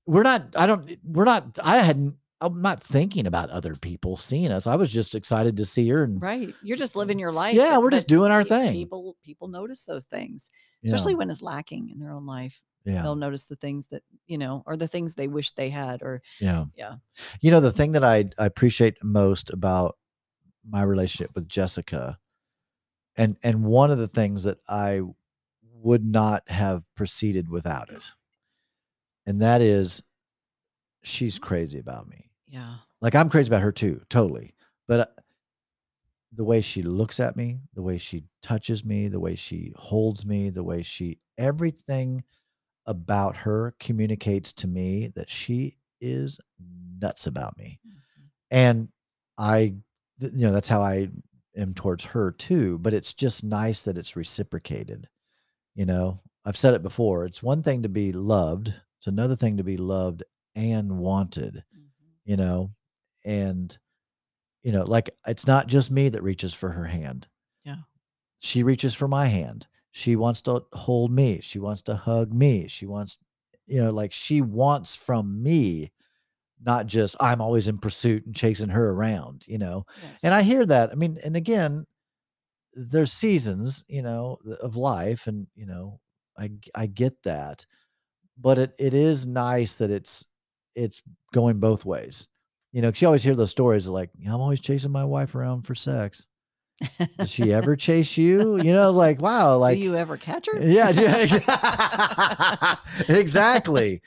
We're 0.06 0.22
not, 0.22 0.54
I 0.56 0.66
don't, 0.66 0.98
we're 1.04 1.24
not, 1.24 1.58
I 1.62 1.78
hadn't, 1.78 2.16
I'm 2.40 2.60
not 2.60 2.82
thinking 2.82 3.26
about 3.26 3.48
other 3.50 3.74
people 3.74 4.16
seeing 4.16 4.50
us. 4.50 4.66
I 4.66 4.76
was 4.76 4.92
just 4.92 5.14
excited 5.14 5.56
to 5.56 5.64
see 5.64 5.88
her. 5.88 6.04
And 6.04 6.20
right. 6.20 6.52
You're 6.62 6.76
just 6.76 6.94
living 6.94 7.18
your 7.18 7.32
life. 7.32 7.54
Yeah, 7.54 7.78
we're 7.78 7.90
just 7.90 8.08
doing 8.08 8.30
our 8.30 8.44
thing. 8.44 8.72
People 8.72 9.16
people 9.24 9.48
notice 9.48 9.86
those 9.86 10.04
things, 10.04 10.50
yeah, 10.82 10.92
especially 10.92 11.14
when 11.14 11.30
it's 11.30 11.40
lacking 11.40 11.88
in 11.88 12.00
their 12.00 12.10
own 12.10 12.26
life. 12.26 12.60
yeah. 12.84 13.00
They'll 13.00 13.16
notice 13.16 13.46
the 13.46 13.56
things 13.56 13.86
that 13.88 14.02
you 14.26 14.36
know, 14.36 14.62
or 14.66 14.76
the 14.76 14.88
things 14.88 15.14
they 15.14 15.28
wish 15.28 15.52
they 15.52 15.70
had, 15.70 16.02
or 16.02 16.20
Yeah. 16.38 16.66
Yeah. 16.76 16.96
You 17.40 17.50
know, 17.50 17.60
the 17.60 17.72
thing 17.72 17.92
that 17.92 18.04
I, 18.04 18.28
I 18.36 18.44
appreciate 18.44 19.02
most 19.02 19.48
about 19.48 19.96
my 20.68 20.82
relationship 20.82 21.30
with 21.34 21.48
Jessica, 21.48 22.18
and 23.16 23.38
and 23.42 23.64
one 23.64 23.90
of 23.90 23.96
the 23.98 24.08
things 24.08 24.42
that 24.44 24.58
I 24.68 25.00
would 25.62 26.04
not 26.04 26.42
have 26.48 26.82
proceeded 26.94 27.48
without 27.48 27.90
it, 27.90 28.02
and 29.26 29.42
that 29.42 29.60
is 29.62 30.02
she's 31.02 31.38
crazy 31.38 31.78
about 31.78 32.08
me. 32.08 32.30
yeah, 32.46 32.76
Like 33.00 33.14
I'm 33.14 33.28
crazy 33.28 33.48
about 33.48 33.62
her 33.62 33.72
too, 33.72 34.02
totally. 34.08 34.54
But 34.86 35.00
uh, 35.00 35.06
the 36.32 36.44
way 36.44 36.60
she 36.60 36.82
looks 36.82 37.20
at 37.20 37.36
me, 37.36 37.60
the 37.74 37.82
way 37.82 37.98
she 37.98 38.24
touches 38.42 38.84
me, 38.84 39.08
the 39.08 39.20
way 39.20 39.34
she 39.34 39.72
holds 39.76 40.26
me, 40.26 40.50
the 40.50 40.64
way 40.64 40.82
she 40.82 41.18
everything 41.38 42.24
about 42.86 43.34
her 43.36 43.74
communicates 43.80 44.52
to 44.52 44.66
me 44.66 45.08
that 45.14 45.30
she 45.30 45.76
is 46.00 46.38
nuts 47.00 47.26
about 47.26 47.56
me. 47.56 47.80
Mhm. 47.86 47.94
And 48.50 48.88
I 49.38 49.74
you 50.18 50.46
know, 50.46 50.52
that's 50.52 50.68
how 50.68 50.80
I 50.80 51.08
am 51.56 51.74
towards 51.74 52.04
her 52.04 52.30
too, 52.32 52.78
but 52.78 52.94
it's 52.94 53.14
just 53.14 53.42
nice 53.44 53.82
that 53.82 53.98
it's 53.98 54.16
reciprocated. 54.16 55.08
You 55.74 55.86
know, 55.86 56.20
I've 56.44 56.56
said 56.56 56.74
it 56.74 56.82
before. 56.82 57.24
It's 57.26 57.42
one 57.42 57.62
thing 57.62 57.82
to 57.82 57.88
be 57.88 58.12
loved, 58.12 58.72
it's 59.04 59.06
another 59.12 59.36
thing 59.36 59.58
to 59.58 59.62
be 59.64 59.76
loved 59.76 60.22
and 60.54 60.98
wanted 60.98 61.62
Mhm. 61.76 61.88
you 62.24 62.36
know 62.38 62.70
and 63.22 63.76
you 64.62 64.72
know 64.72 64.84
like 64.84 65.10
it's 65.26 65.46
not 65.46 65.66
just 65.66 65.90
me 65.90 66.08
that 66.08 66.22
reaches 66.22 66.54
for 66.54 66.70
her 66.70 66.86
hand 66.86 67.28
Yeah. 67.64 67.82
she 68.38 68.62
reaches 68.62 68.94
for 68.94 69.06
my 69.06 69.26
hand 69.26 69.66
she 69.90 70.16
wants 70.16 70.40
to 70.42 70.64
hold 70.72 71.10
me 71.12 71.40
she 71.42 71.58
wants 71.58 71.82
to 71.82 71.96
hug 71.96 72.32
me 72.32 72.66
she 72.66 72.86
wants 72.86 73.18
you 73.66 73.82
know 73.82 73.90
like 73.90 74.12
she 74.14 74.40
wants 74.40 74.94
from 74.94 75.42
me 75.42 75.92
not 76.64 76.86
just 76.86 77.14
i'm 77.20 77.42
always 77.42 77.68
in 77.68 77.76
pursuit 77.76 78.24
and 78.24 78.34
chasing 78.34 78.70
her 78.70 78.90
around 78.92 79.44
you 79.46 79.58
know 79.58 79.84
Yes. 80.02 80.20
and 80.24 80.32
i 80.32 80.42
hear 80.42 80.64
that 80.64 80.92
i 80.92 80.94
mean 80.94 81.18
and 81.22 81.36
again 81.36 81.84
there's 82.72 83.12
seasons 83.12 83.84
you 83.86 84.00
know 84.02 84.38
of 84.62 84.76
life 84.76 85.26
and 85.26 85.46
you 85.54 85.66
know 85.66 86.00
I 86.36 86.50
I 86.74 86.86
get 86.86 87.22
that 87.22 87.64
but 88.38 88.58
it 88.58 88.74
it 88.78 88.94
is 88.94 89.26
nice 89.26 89.74
that 89.76 89.90
it's 89.90 90.24
it's 90.74 91.02
going 91.32 91.58
both 91.60 91.84
ways 91.84 92.26
you 92.72 92.82
know 92.82 92.90
'cause 92.90 93.00
you 93.02 93.06
always 93.08 93.22
hear 93.22 93.34
those 93.36 93.50
stories 93.50 93.88
like 93.88 94.10
i'm 94.26 94.40
always 94.40 94.60
chasing 94.60 94.90
my 94.90 95.04
wife 95.04 95.34
around 95.34 95.62
for 95.62 95.74
sex 95.74 96.26
does 97.18 97.30
she 97.30 97.52
ever 97.52 97.76
chase 97.76 98.16
you 98.16 98.56
you 98.56 98.72
know 98.72 98.90
like 98.90 99.20
wow 99.20 99.56
like 99.56 99.76
Do 99.78 99.82
you 99.84 99.94
ever 99.96 100.16
catch 100.16 100.46
her? 100.52 100.60
yeah, 100.60 100.90
yeah, 100.90 102.76
exactly. 103.08 104.02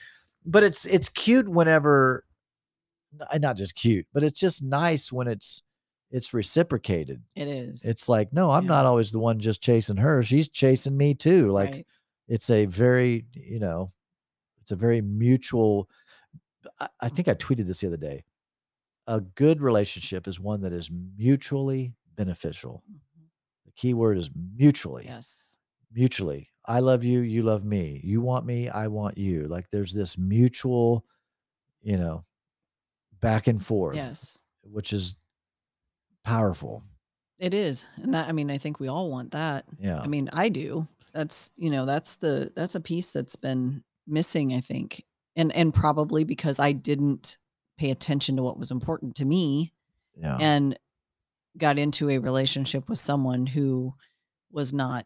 But 0.46 0.64
it's 0.64 0.86
it's 0.86 1.10
cute 1.10 1.48
whenever, 1.48 2.24
not 3.38 3.58
just 3.58 3.76
cute, 3.76 4.06
but 4.14 4.24
it's 4.24 4.40
just 4.40 4.64
nice 4.64 5.12
when 5.12 5.28
it's 5.28 5.64
it's 6.12 6.34
reciprocated. 6.34 7.22
It 7.36 7.48
is. 7.50 7.84
It's 7.84 8.08
like, 8.08 8.32
no, 8.32 8.52
I'm 8.52 8.64
Yeah. 8.64 8.70
not 8.70 8.86
always 8.86 9.12
the 9.12 9.20
one 9.20 9.40
just 9.40 9.62
chasing 9.62 9.98
her; 9.98 10.24
she's 10.24 10.48
chasing 10.48 10.96
me 10.98 11.14
too. 11.16 11.52
Like 11.52 11.72
right. 11.72 11.88
it's 12.30 12.50
a 12.50 12.66
very, 12.66 13.26
you 13.34 13.60
know, 13.60 13.92
it's 14.68 14.74
a 14.74 14.76
very 14.76 15.00
mutual. 15.00 15.90
I, 16.82 16.90
I 17.00 17.08
think 17.10 17.30
I 17.30 17.36
tweeted 17.36 17.68
this 17.68 17.80
the 17.80 17.88
other 17.88 17.96
day. 17.96 18.26
A 19.08 19.22
good 19.22 19.62
relationship 19.62 20.28
is 20.28 20.42
one 20.42 20.60
that 20.64 20.74
is 20.74 20.92
mutually 20.92 21.96
beneficial. 22.18 22.84
Mhm. 22.92 23.00
The 23.66 23.72
key 23.72 23.94
word 23.94 24.18
is 24.18 24.30
mutually 24.36 25.06
Yes. 25.06 25.56
mutually. 25.90 26.50
I 26.66 26.82
love 26.82 27.06
you, 27.06 27.22
you 27.22 27.44
love 27.44 27.64
me. 27.64 28.02
You 28.04 28.20
want 28.20 28.46
me, 28.46 28.68
I 28.68 28.88
want 28.88 29.18
you. 29.18 29.48
Like 29.48 29.70
there's 29.72 29.94
this 29.94 30.18
mutual, 30.18 31.06
you 31.82 31.96
know, 31.98 32.26
back 33.22 33.48
and 33.48 33.66
forth, 33.66 33.96
Yes. 33.96 34.38
which 34.64 34.92
is 34.92 35.16
powerful. 36.26 36.84
It 37.40 37.54
is. 37.54 37.86
And 38.04 38.14
that 38.14 38.28
I 38.28 38.34
mean, 38.34 38.52
I 38.52 38.58
think 38.58 38.82
we 38.82 38.90
all 38.90 39.10
want 39.10 39.32
that. 39.32 39.64
Yeah. 39.80 40.02
I 40.02 40.08
mean, 40.08 40.30
I 40.34 40.50
do. 40.50 40.88
That's, 41.14 41.52
you 41.56 41.70
know, 41.70 41.86
that's 41.86 42.18
the 42.18 42.52
that's 42.56 42.76
a 42.76 42.82
piece 42.82 43.14
that's 43.14 43.38
been 43.38 43.84
missing, 44.08 44.54
I 44.54 44.62
think. 44.62 45.04
And 45.36 45.54
and 45.56 45.74
probably 45.74 46.24
because 46.24 46.60
I 46.60 46.72
didn't 46.72 47.38
pay 47.78 47.92
attention 47.92 48.38
to 48.38 48.44
what 48.44 48.58
was 48.58 48.72
important 48.72 49.16
to 49.16 49.26
me 49.26 49.72
yeah. 50.20 50.38
and 50.40 50.78
got 51.58 51.78
into 51.78 52.10
a 52.10 52.18
relationship 52.18 52.90
with 52.90 53.00
someone 53.00 53.46
who 53.46 53.94
was 54.52 54.74
not 54.74 55.06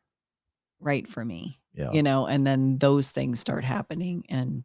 right 0.80 1.08
for 1.08 1.24
me. 1.24 1.60
yeah. 1.74 1.92
You 1.92 2.04
know, 2.04 2.28
and 2.28 2.46
then 2.46 2.78
those 2.78 3.12
things 3.12 3.40
start 3.40 3.64
happening 3.64 4.24
and 4.30 4.64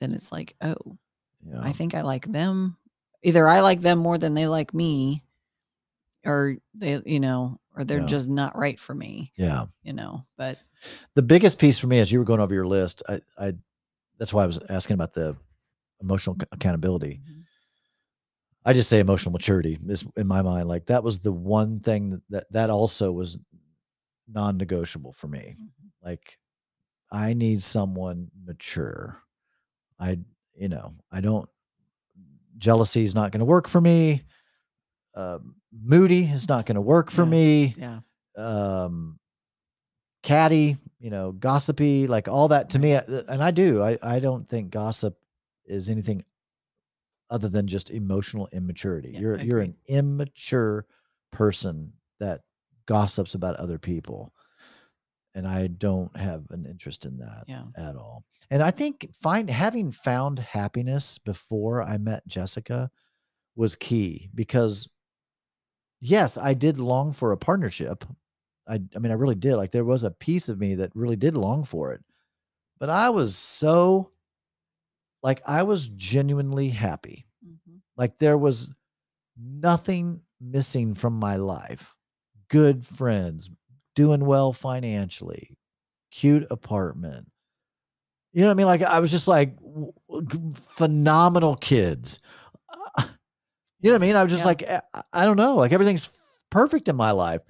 then 0.00 0.12
it's 0.12 0.32
like, 0.32 0.54
oh, 0.60 0.98
yeah. 1.46 1.60
I 1.62 1.72
think 1.72 1.94
I 1.94 2.02
like 2.02 2.26
them. 2.26 2.76
Either 3.22 3.46
I 3.48 3.60
like 3.60 3.80
them 3.80 3.98
more 3.98 4.18
than 4.18 4.34
they 4.34 4.46
like 4.46 4.72
me, 4.72 5.22
or 6.24 6.56
they, 6.74 7.00
you 7.06 7.20
know, 7.20 7.58
or 7.76 7.84
they're 7.84 8.00
Yeah. 8.00 8.06
just 8.06 8.28
not 8.28 8.56
right 8.56 8.78
for 8.78 8.94
me, 8.94 9.32
yeah. 9.36 9.66
you 9.82 9.92
know. 9.92 10.24
But 10.36 10.58
The 11.14 11.22
biggest 11.22 11.58
piece 11.58 11.78
for 11.78 11.86
me 11.86 11.98
as 12.00 12.10
you 12.12 12.18
were 12.18 12.24
going 12.24 12.40
over 12.40 12.54
your 12.54 12.66
list, 12.66 13.02
I, 13.08 13.20
I 13.38 13.52
that's 14.18 14.32
why 14.34 14.44
I 14.44 14.46
was 14.46 14.58
asking 14.68 14.94
about 14.94 15.12
the 15.14 15.36
emotional 16.02 16.36
ac- 16.40 16.48
accountability. 16.52 17.20
Mhm. 17.24 17.44
I 18.64 18.72
just 18.74 18.88
say 18.90 19.00
emotional 19.00 19.32
maturity 19.32 19.78
is 19.88 20.04
in 20.16 20.26
my 20.26 20.42
mind. 20.42 20.68
Like 20.68 20.86
that 20.86 21.02
was 21.02 21.20
the 21.20 21.32
one 21.32 21.80
thing 21.80 22.20
that 22.28 22.50
that, 22.52 22.68
also 22.70 23.10
was 23.12 23.38
non-negotiable 24.28 25.12
for 25.12 25.26
me. 25.28 25.56
Mhm. 25.58 25.68
like 26.02 26.38
i 27.12 27.34
need 27.34 27.60
someone 27.62 28.30
mature 28.44 29.18
i 29.98 30.16
you 30.54 30.68
know 30.68 30.94
i 31.10 31.20
don't 31.20 31.48
jealousy 32.56 33.02
is 33.02 33.14
not 33.14 33.32
going 33.32 33.40
to 33.40 33.44
work 33.44 33.66
for 33.68 33.80
me 33.80 34.22
um, 35.16 35.56
moody 35.72 36.24
is 36.24 36.48
not 36.48 36.66
going 36.66 36.74
to 36.76 36.80
work 36.80 37.10
for 37.10 37.22
Yeah. 37.24 37.30
me 37.30 37.74
yeah, 37.78 38.00
um 38.36 39.18
catty 40.22 40.76
you 40.98 41.08
know, 41.08 41.32
gossipy, 41.32 42.06
like 42.06 42.28
all 42.28 42.48
that 42.48 42.68
to 42.70 42.78
me. 42.78 42.94
uh, 42.94 43.02
And 43.28 43.42
I 43.42 43.50
do. 43.52 43.82
I 43.82 43.98
I 44.02 44.20
don't 44.20 44.46
think 44.46 44.70
gossip 44.70 45.16
is 45.64 45.88
anything 45.88 46.22
other 47.30 47.48
than 47.48 47.66
just 47.66 47.88
emotional 47.90 48.46
immaturity. 48.52 49.12
Yeah, 49.12 49.20
you're 49.20 49.38
I 49.38 49.42
you're 49.42 49.60
an 49.60 49.76
immature 49.86 50.84
person 51.32 51.94
that 52.18 52.42
gossips 52.86 53.34
about 53.34 53.56
other 53.56 53.78
people. 53.78 54.34
And 55.34 55.46
I 55.48 55.68
don't 55.68 56.14
have 56.16 56.50
an 56.50 56.66
interest 56.66 57.06
in 57.06 57.16
that 57.18 57.44
Yeah. 57.46 57.64
at 57.76 57.96
all. 57.96 58.24
And 58.50 58.62
I 58.62 58.72
think 58.72 59.08
find 59.14 59.48
having 59.48 59.92
found 59.92 60.38
happiness 60.40 61.16
before 61.18 61.82
I 61.82 61.96
met 61.98 62.26
Jessica 62.26 62.90
was 63.56 63.74
key 63.76 64.28
because 64.34 64.88
yes, 66.00 66.36
I 66.38 66.54
did 66.54 66.78
long 66.78 67.12
for 67.12 67.32
a 67.32 67.36
partnership. 67.36 68.04
I 68.68 68.80
I 68.94 68.98
mean 68.98 69.12
I 69.12 69.16
really 69.16 69.34
did. 69.34 69.56
Like 69.56 69.72
there 69.72 69.84
was 69.84 70.04
a 70.04 70.10
piece 70.10 70.48
of 70.48 70.58
me 70.60 70.74
that 70.76 70.94
really 70.94 71.16
did 71.16 71.36
long 71.36 71.64
for 71.64 71.92
it. 71.92 72.02
But 72.78 72.90
I 72.90 73.10
was 73.10 73.36
so 73.36 74.12
like 75.22 75.42
I 75.46 75.62
was 75.62 75.88
genuinely 75.88 76.68
happy. 76.68 77.26
Mhm. 77.44 77.80
Like 77.96 78.18
there 78.18 78.38
was 78.38 78.70
nothing 79.36 80.22
missing 80.40 80.94
from 80.94 81.14
my 81.14 81.36
life. 81.36 81.94
Good 82.48 82.86
friends, 82.86 83.50
doing 83.96 84.24
well 84.24 84.52
financially, 84.52 85.56
cute 86.12 86.46
apartment. 86.50 87.28
You 88.32 88.42
know 88.42 88.46
what 88.48 88.52
I 88.52 88.54
mean? 88.54 88.66
Like 88.66 88.82
I 88.82 89.00
was 89.00 89.10
just 89.10 89.26
like 89.26 89.56
w- 89.56 89.92
phenomenal 90.54 91.56
kids. 91.56 92.20
You 93.80 93.90
know 93.90 93.94
what 93.94 94.02
I 94.02 94.06
mean? 94.06 94.16
I 94.16 94.22
was 94.22 94.32
just 94.32 94.42
Yeah. 94.42 94.46
like 94.46 94.62
eh, 94.62 94.80
I, 94.94 95.02
I 95.12 95.24
don't 95.24 95.36
know, 95.36 95.56
like 95.56 95.72
everything's 95.72 96.08
perfect 96.50 96.88
in 96.88 96.96
my 96.96 97.10
life. 97.12 97.40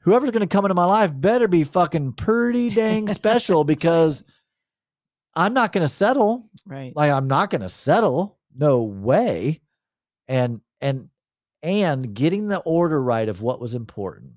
Whoever's 0.00 0.30
going 0.30 0.42
to 0.42 0.46
come 0.46 0.64
into 0.64 0.74
my 0.74 0.84
life 0.84 1.10
better 1.14 1.48
be 1.48 1.64
fucking 1.64 2.12
pretty 2.12 2.70
dang 2.70 3.08
special 3.08 3.64
because 3.74 4.24
I'm 5.34 5.52
not 5.54 5.72
going 5.72 5.82
to 5.82 5.88
settle 5.88 6.48
Right. 6.64 6.94
like 6.96 7.10
i'm 7.12 7.28
not 7.28 7.50
going 7.50 7.60
to 7.60 7.68
settle 7.68 8.38
no 8.56 8.82
way 8.82 9.60
and 10.28 10.60
and 10.80 11.08
and 11.62 12.14
getting 12.14 12.46
the 12.48 12.58
order 12.60 13.00
right 13.02 13.28
of 13.28 13.42
what 13.42 13.60
was 13.60 13.74
important 13.74 14.32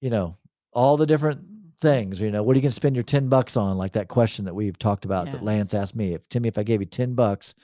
you 0.00 0.10
know 0.10 0.36
all 0.72 0.96
the 0.96 1.06
different 1.06 1.40
things 1.80 2.20
you 2.20 2.30
know 2.30 2.42
what 2.42 2.52
are 2.54 2.58
you 2.58 2.62
going 2.62 2.70
to 2.70 2.74
spend 2.74 2.94
your 2.96 3.02
10 3.02 3.28
bucks 3.28 3.56
on 3.56 3.76
like 3.78 3.92
that 3.92 4.08
question 4.08 4.44
that 4.44 4.54
we've 4.54 4.78
talked 4.78 5.04
about 5.04 5.26
that 5.26 5.42
lance 5.44 5.74
asked 5.74 5.96
me 5.96 6.12
if 6.12 6.28
timmy 6.28 6.48
if 6.48 6.58
i 6.58 6.62
gave 6.62 6.80
you 6.80 6.86
10 6.86 7.14
bucks 7.14 7.54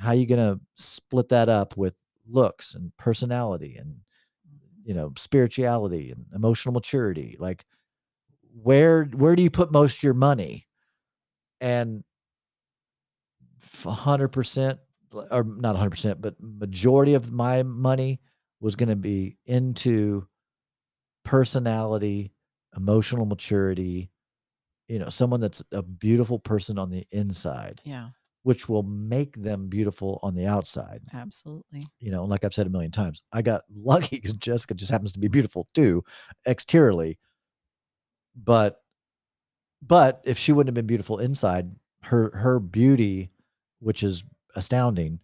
how 0.00 0.12
you 0.12 0.26
going 0.26 0.40
to 0.54 0.60
split 0.76 1.28
that 1.30 1.48
up 1.48 1.76
with 1.76 1.94
looks 2.28 2.74
and 2.74 2.96
personality 2.96 3.76
and 3.76 4.00
Mhm. 4.48 4.60
you 4.84 4.94
know 4.94 5.12
spirituality 5.16 6.10
and 6.12 6.26
emotional 6.34 6.72
maturity 6.72 7.36
like 7.40 7.66
where 8.54 9.04
where 9.06 9.36
do 9.36 9.42
you 9.42 9.50
put 9.50 9.72
most 9.72 9.98
of 9.98 10.02
your 10.02 10.14
money 10.14 10.66
and 11.60 12.04
f- 13.62 13.86
100% 13.86 14.80
or 15.30 15.42
not 15.44 15.74
100% 15.74 16.20
but 16.20 16.36
majority 16.40 17.14
of 17.14 17.32
my 17.32 17.62
money 17.62 18.20
was 18.60 18.76
going 18.76 18.88
to 18.88 18.96
be 18.96 19.36
into 19.46 20.26
personality 21.24 22.32
emotional 22.76 23.26
maturity 23.26 24.10
you 24.88 24.98
know 24.98 25.08
someone 25.08 25.40
that's 25.40 25.62
a 25.72 25.82
beautiful 25.82 26.38
person 26.38 26.78
on 26.78 26.90
the 26.90 27.06
inside 27.10 27.80
Yeah. 27.84 28.10
Which 28.42 28.68
will 28.68 28.82
make 28.82 29.36
them 29.42 29.68
beautiful 29.68 30.18
on 30.22 30.34
the 30.34 30.46
outside 30.46 31.02
Absolutely. 31.12 31.82
you 31.98 32.10
know, 32.10 32.24
like 32.24 32.44
I've 32.44 32.54
said 32.54 32.66
a 32.66 32.70
million 32.70 32.90
times, 32.90 33.22
I 33.32 33.42
got 33.42 33.62
lucky 33.74 34.16
because 34.16 34.32
Jessica 34.32 34.74
just 34.74 34.90
happens 34.90 35.12
to 35.12 35.18
be 35.18 35.28
beautiful 35.28 35.68
too, 35.74 36.02
exteriorly. 36.46 37.18
But 38.34 38.82
but 39.82 40.20
if 40.24 40.38
she 40.38 40.52
wouldn't 40.52 40.68
have 40.68 40.74
been 40.74 40.86
beautiful 40.86 41.18
inside, 41.18 41.70
her 42.02 42.30
her 42.36 42.60
beauty, 42.60 43.30
which 43.80 44.02
is 44.02 44.24
astounding, 44.54 45.20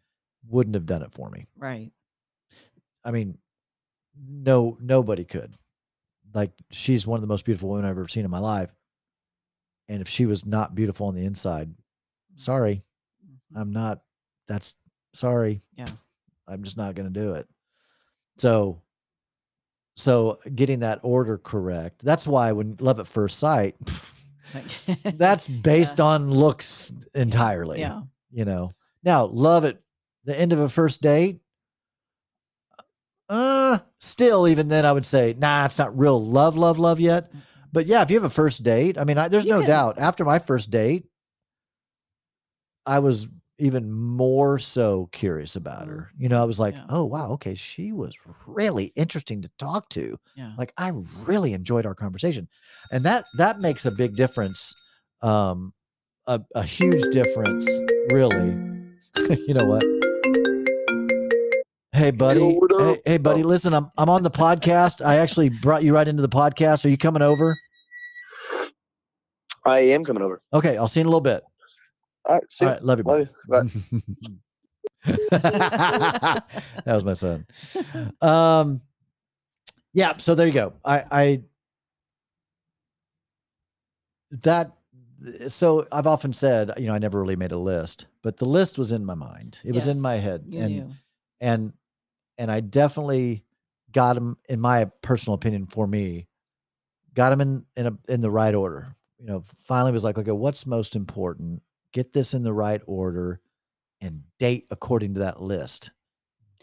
wouldn't 0.49 0.75
have 0.75 0.87
done 0.87 1.03
it 1.03 1.13
for 1.13 1.31
me. 1.31 1.47
Right. 1.57 1.91
I 3.05 3.11
mean, 3.11 3.39
no 4.29 4.77
nobody 4.81 5.25
could. 5.25 5.55
Like 6.35 6.53
she's 6.71 7.07
one 7.07 7.17
of 7.19 7.23
the 7.23 7.27
most 7.29 7.45
beautiful 7.45 7.71
women 7.71 7.85
I've 7.85 7.97
ever 7.99 8.09
seen 8.09 8.25
in 8.25 8.31
my 8.31 8.39
life. 8.41 8.71
And 9.89 10.01
if 10.01 10.09
she 10.09 10.27
was 10.27 10.45
not 10.45 10.75
beautiful 10.75 11.07
on 11.07 11.15
the 11.15 11.25
inside, 11.25 11.73
sorry, 12.37 12.77
Mhm. 12.77 12.83
I'm 13.55 13.73
not 13.73 14.01
that's 14.49 14.75
sorry. 15.15 15.63
Yeah. 15.77 15.87
I'm 16.49 16.63
just 16.63 16.77
not 16.77 16.95
going 16.95 17.13
to 17.13 17.21
do 17.21 17.35
it. 17.35 17.49
So 18.39 18.81
so 19.97 20.39
getting 20.55 20.81
that 20.81 21.01
order 21.03 21.39
correct. 21.39 22.05
That's 22.05 22.27
why 22.27 22.53
when 22.53 22.77
love 22.81 23.01
at 23.01 23.07
first 23.07 23.39
sight, 23.39 23.77
that's 25.05 25.49
based 25.49 25.99
Yeah. 25.99 26.05
on 26.05 26.31
looks 26.31 26.93
entirely, 27.15 27.81
Yeah. 27.81 28.03
you 28.31 28.45
know. 28.45 28.71
Now, 29.03 29.25
love 29.27 29.65
at 29.65 29.79
the 30.25 30.39
end 30.39 30.53
of 30.53 30.59
a 30.61 30.69
first 30.69 31.01
date 31.03 31.41
uh 33.29 33.79
still 33.99 34.47
even 34.47 34.69
then 34.69 34.85
I 34.87 34.93
would 34.93 35.07
say, 35.07 35.35
nah, 35.37 35.65
it's 35.65 35.79
not 35.79 35.99
real 35.99 36.23
love 36.25 36.57
love 36.57 36.79
love 36.79 37.01
yet. 37.01 37.31
But 37.73 37.87
yeah, 37.87 38.03
if 38.03 38.11
you 38.11 38.17
have 38.17 38.25
a 38.25 38.31
first 38.31 38.63
date, 38.63 38.97
I 38.99 39.05
mean, 39.05 39.19
I, 39.19 39.29
there's 39.29 39.45
You 39.45 39.53
no 39.55 39.59
can- 39.61 39.69
doubt 39.69 39.99
after 39.99 40.25
my 40.25 40.39
first 40.39 40.71
date 40.71 41.07
I 42.87 42.99
was 43.01 43.29
even 43.59 43.91
more 43.91 44.59
so 44.59 45.09
curious 45.13 45.57
about 45.57 45.85
Mm, 45.85 45.89
her. 45.89 46.11
You 46.19 46.29
know, 46.29 46.41
I 46.43 46.45
was 46.45 46.61
like, 46.61 46.75
yeah. 46.75 46.85
"Oh, 46.91 47.05
wow, 47.07 47.31
okay, 47.33 47.55
she 47.55 47.91
was 47.93 48.15
really 48.47 48.93
interesting 48.97 49.43
to 49.43 49.51
talk 49.59 49.89
to." 49.91 50.19
Yeah. 50.37 50.53
Like 50.59 50.73
I 50.77 50.93
really 51.25 51.53
enjoyed 51.55 51.87
our 51.87 51.95
conversation. 51.95 52.49
And 52.93 53.05
that 53.05 53.25
that 53.39 53.61
makes 53.61 53.87
a 53.87 53.91
big 53.91 54.15
difference. 54.17 54.75
Um 55.23 55.73
a, 56.27 56.41
a 56.55 56.63
huge 56.63 57.03
difference, 57.13 57.67
really. 58.13 58.51
you 59.47 59.55
know 59.55 59.65
what? 59.65 59.83
Hey 61.93 62.11
buddy. 62.11 62.41
what 62.41 62.71
Hey, 62.79 63.01
hey 63.13 63.19
buddy, 63.19 63.43
Oh. 63.43 63.47
listen, 63.47 63.73
I'm 63.73 63.91
I'm 63.97 64.11
on 64.11 64.23
the 64.23 64.31
podcast. 64.31 65.05
I 65.05 65.17
actually 65.17 65.49
brought 65.49 65.83
you 65.83 65.95
right 65.95 66.07
into 66.07 66.21
the 66.21 66.29
podcast. 66.29 66.85
Are 66.85 66.89
you 66.91 66.99
coming 66.99 67.23
over? 67.23 67.57
I 69.65 69.79
am 69.79 70.05
coming 70.05 70.23
over. 70.23 70.41
Okay, 70.53 70.77
I'll 70.77 70.89
see 70.89 71.01
you 71.01 71.03
in 71.03 71.07
a 71.07 71.11
little 71.11 71.21
bit. 71.23 71.43
All 72.27 72.35
right. 72.35 72.45
See 72.51 72.65
All 72.65 72.71
ya. 72.71 72.75
right, 72.75 72.85
love 72.85 72.99
you. 72.99 73.05
Love 73.05 73.29
buddy. 73.49 73.71
that 75.31 76.43
was 76.87 77.05
my 77.05 77.13
son. 77.13 77.47
Um, 78.21 78.81
yeah. 79.93 80.17
So 80.17 80.35
there 80.35 80.47
you 80.47 80.53
go. 80.53 80.75
I, 80.85 81.05
I 81.11 81.43
that. 84.43 84.73
So 85.49 85.87
I've 85.93 86.07
often 86.07 86.33
said, 86.33 86.73
you 86.77 86.87
know, 86.87 86.93
I 86.93 86.99
never 86.99 87.21
really 87.21 87.37
made 87.37 87.53
a 87.53 87.59
list, 87.59 88.07
but 88.23 88.37
the 88.37 88.45
list 88.45 88.79
was 88.79 88.93
in 88.93 89.05
my 89.05 89.15
mind. 89.15 89.59
It 89.65 89.73
was 89.73 89.87
in 89.87 90.01
my 90.01 90.17
head, 90.17 90.45
and 90.53 90.75
knew. 90.75 90.93
and 91.41 91.73
and 92.37 92.51
I 92.51 92.61
definitely 92.61 93.45
got 93.93 94.17
him, 94.17 94.37
in 94.49 94.61
my 94.61 94.87
personal 95.03 95.35
opinion, 95.35 95.67
for 95.67 95.87
me, 95.87 96.27
got 97.15 97.33
him 97.33 97.41
in 97.41 97.67
in 97.77 97.87
a 97.87 97.99
in 98.09 98.21
the 98.21 98.31
right 98.31 98.55
order. 98.55 98.95
You 99.19 99.27
know, 99.27 99.43
finally 99.45 99.93
was 99.93 100.05
like, 100.05 100.19
okay, 100.19 100.33
what's 100.33 100.67
most 100.67 100.95
important? 100.95 101.63
Get 101.97 102.13
this 102.13 102.35
in 102.35 102.43
the 102.43 102.53
right 102.53 102.83
order, 102.87 103.41
and 104.03 104.23
date 104.39 104.67
according 104.71 105.15
to 105.15 105.21
that 105.21 105.41
list. 105.41 105.93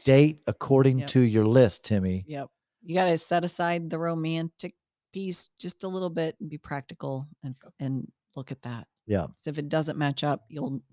Date 0.06 0.44
according 0.46 1.00
Yep. 1.00 1.08
to 1.08 1.22
your 1.22 1.48
list, 1.48 1.84
Timmy. 1.84 2.24
Yep. 2.28 2.50
You 2.84 2.94
got 2.94 3.06
to 3.06 3.18
set 3.18 3.44
aside 3.44 3.90
the 3.90 3.98
romantic 3.98 4.76
piece 5.12 5.50
just 5.58 5.84
a 5.84 5.88
little 5.88 6.12
bit 6.12 6.36
and 6.40 6.52
be 6.52 6.60
practical 6.60 7.28
and 7.42 7.56
and 7.80 8.12
look 8.36 8.52
at 8.52 8.62
that. 8.62 8.86
Yeah. 9.08 9.26
So 9.38 9.50
if 9.50 9.58
it 9.58 9.70
doesn't 9.70 9.98
match 9.98 10.24
up, 10.24 10.46
you'll 10.50 10.84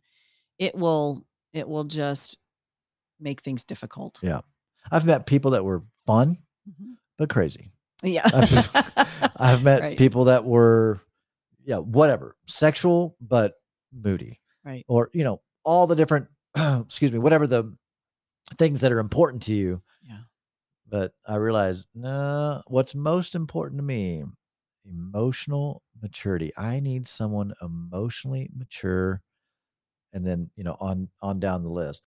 it 0.59 0.75
will 0.75 1.27
it 1.53 1.69
will 1.69 1.85
just 1.85 2.39
make 3.19 3.43
things 3.43 3.65
difficult. 3.65 4.21
Yeah. 4.23 4.41
I've 4.91 5.05
met 5.05 5.27
people 5.27 5.51
that 5.51 5.67
were 5.67 5.83
fun 6.07 6.39
Mhm. 6.67 6.95
but 7.19 7.29
crazy. 7.29 7.73
Yeah. 8.03 8.23
I've, 8.33 8.71
I've 9.37 9.63
met 9.71 9.83
Right. 9.83 9.99
people 9.99 10.25
that 10.25 10.47
were, 10.47 11.03
yeah, 11.63 11.77
whatever, 11.79 12.37
sexual 12.47 13.17
but 13.21 13.60
moody. 13.93 14.41
Right. 14.65 14.85
or 14.89 15.09
you 15.15 15.25
know 15.25 15.41
all 15.65 15.87
the 15.87 15.97
different 15.97 16.29
excuse 16.57 17.13
me 17.13 17.19
whatever 17.19 17.47
the 17.47 17.75
things 18.59 18.81
that 18.83 18.93
are 18.93 18.99
important 18.99 19.43
to 19.45 19.55
you 19.55 19.81
Yeah. 20.07 20.19
but 20.89 21.13
i 21.27 21.37
realized 21.37 21.89
no 21.95 22.63
what's 22.67 22.95
most 22.95 23.35
important 23.35 23.79
to 23.79 23.83
me 23.83 24.23
emotional 24.85 25.83
maturity 26.03 26.53
i 26.59 26.79
need 26.81 27.09
someone 27.09 27.55
emotionally 27.63 28.51
mature 28.55 29.23
and 30.13 30.27
then 30.27 30.51
you 30.57 30.65
know 30.65 30.77
on 30.79 31.09
on 31.23 31.41
down 31.41 31.63
the 31.63 31.71
list 31.71 32.03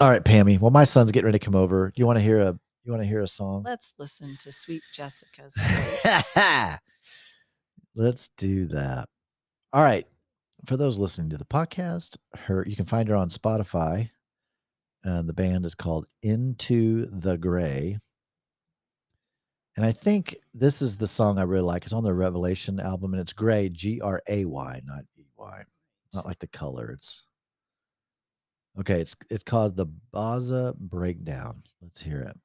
all 0.00 0.10
right 0.10 0.24
pammy 0.24 0.60
well 0.60 0.70
my 0.70 0.84
son's 0.84 1.10
getting 1.10 1.26
ready 1.26 1.38
to 1.40 1.44
come 1.44 1.56
over 1.56 1.92
you 1.96 2.06
want 2.06 2.18
to 2.18 2.22
hear 2.22 2.40
a 2.40 2.56
you 2.84 2.92
want 2.92 3.02
to 3.02 3.08
hear 3.08 3.22
a 3.22 3.28
song 3.28 3.62
Let's 3.64 3.94
listen 3.98 4.36
to 4.40 4.52
Sweet 4.52 4.82
Jessica's 4.94 5.54
voice. 5.58 6.78
Let's 7.94 8.28
do 8.36 8.66
that. 8.68 9.08
All 9.72 9.82
right. 9.82 10.06
For 10.66 10.76
those 10.76 10.98
listening 10.98 11.30
to 11.30 11.38
the 11.38 11.44
podcast, 11.44 12.16
her 12.34 12.64
you 12.66 12.76
can 12.76 12.84
find 12.84 13.08
her 13.08 13.16
on 13.16 13.30
Spotify. 13.30 14.10
And 15.02 15.28
the 15.28 15.32
band 15.34 15.64
is 15.64 15.74
called 15.74 16.06
Into 16.22 17.06
the 17.06 17.38
Gray. 17.38 17.98
And 19.76 19.86
I 19.86 19.92
think 19.92 20.36
this 20.52 20.82
is 20.82 20.96
the 20.96 21.06
song 21.06 21.38
I 21.38 21.42
really 21.42 21.62
like. 21.62 21.84
It's 21.84 21.94
on 21.94 22.04
the 22.04 22.12
Revelation 22.12 22.78
album, 22.78 23.14
and 23.14 23.20
it's 23.20 23.32
Gray, 23.32 23.70
G 23.70 24.00
R 24.02 24.20
A 24.28 24.44
Y, 24.44 24.80
not 24.84 25.04
E 25.16 25.24
Y, 25.38 25.62
not 26.12 26.26
like 26.26 26.38
the 26.38 26.48
color. 26.48 26.90
It's 26.90 27.24
okay. 28.78 29.00
It's 29.00 29.16
it's 29.30 29.44
called 29.44 29.76
the 29.76 29.86
Baza 29.86 30.74
Breakdown. 30.78 31.62
Let's 31.80 32.02
hear 32.02 32.20
it. 32.20 32.36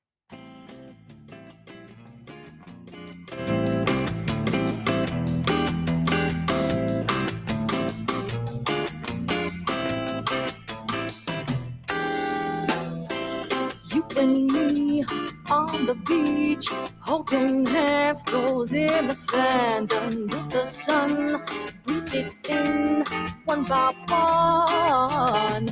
Beach, 16.55 16.69
holding 16.99 17.65
hands, 17.65 18.23
toes 18.23 18.73
in 18.73 19.07
the 19.07 19.13
sand, 19.13 19.91
under 19.93 20.37
the 20.49 20.65
sun. 20.65 21.41
Breathe 21.83 22.13
it 22.13 22.49
in 22.49 23.03
one 23.45 23.63
by 23.65 23.93
one. 24.07 25.67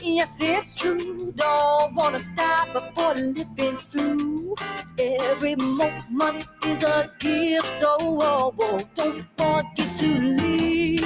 Yes, 0.00 0.38
it's 0.40 0.74
true. 0.74 1.32
Don't 1.34 1.94
wanna 1.94 2.20
die 2.36 2.72
before 2.72 3.14
living's 3.14 3.82
through. 3.82 4.54
Every 4.98 5.56
moment 5.56 6.46
is 6.64 6.82
a 6.84 7.10
gift, 7.18 7.68
so 7.80 7.96
oh, 8.00 8.54
oh, 8.58 8.82
don't 8.94 9.24
forget 9.36 9.96
to 9.98 10.06
leave. 10.06 11.00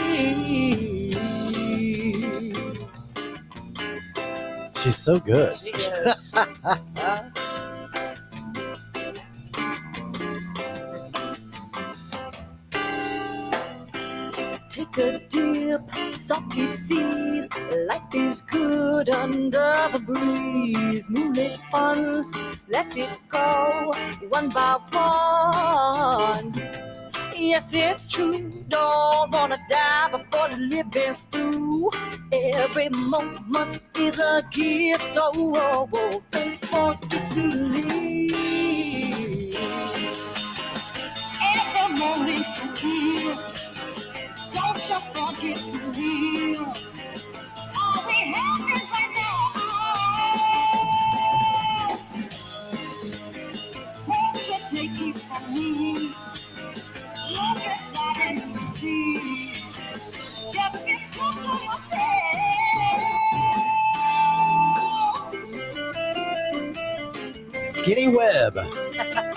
She's 4.76 4.96
so 4.96 5.18
good. 5.18 5.54
She 5.54 5.68
is. 5.68 6.32
Take 14.92 15.14
a 15.14 15.18
dip, 15.28 16.14
salty 16.14 16.66
seas. 16.66 17.48
Life 17.86 18.12
is 18.12 18.42
good 18.42 19.08
under 19.08 19.74
the 19.92 20.00
breeze. 20.00 21.08
Moonlit 21.08 21.58
fun, 21.70 22.24
let 22.68 22.96
it 22.96 23.16
go 23.28 23.92
one 24.28 24.48
by 24.48 24.78
one. 24.90 26.52
Yes, 27.36 27.72
it's 27.72 28.08
true. 28.08 28.50
Don't 28.68 29.32
wanna 29.32 29.58
die 29.68 30.08
before 30.10 30.48
the 30.48 30.56
living's 30.56 31.20
through. 31.30 31.90
Every 32.32 32.88
moment 32.88 33.80
is 33.96 34.18
a 34.18 34.42
gift, 34.50 35.02
so 35.02 35.30
oh, 35.36 35.88
oh, 35.94 36.22
don't 36.30 36.64
forget 36.64 37.30
to 37.30 37.42
leave. 37.42 38.34
Every 41.40 41.94
moment 41.96 42.44
Skinny 67.62 68.08
Webb 68.08 68.58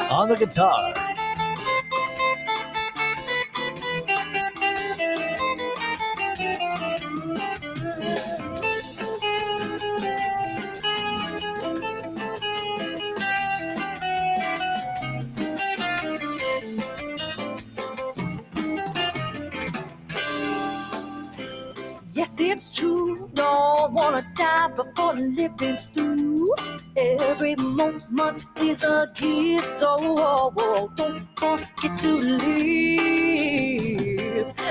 on 0.09 0.27
the 0.27 0.35
guitar. 0.37 1.02
It's 22.39 22.73
true. 22.75 23.29
Don't 23.33 23.93
wanna 23.93 24.23
die 24.35 24.67
before 24.69 25.15
the 25.15 25.21
living's 25.23 25.85
through. 25.85 26.53
Every 26.97 27.55
moment 27.57 28.45
is 28.57 28.83
a 28.83 29.07
gift, 29.15 29.67
so 29.67 29.97
oh, 30.01 30.53
oh, 30.57 30.91
don't 30.95 31.27
forget 31.37 31.97
to 31.99 32.07
live. 32.17 32.51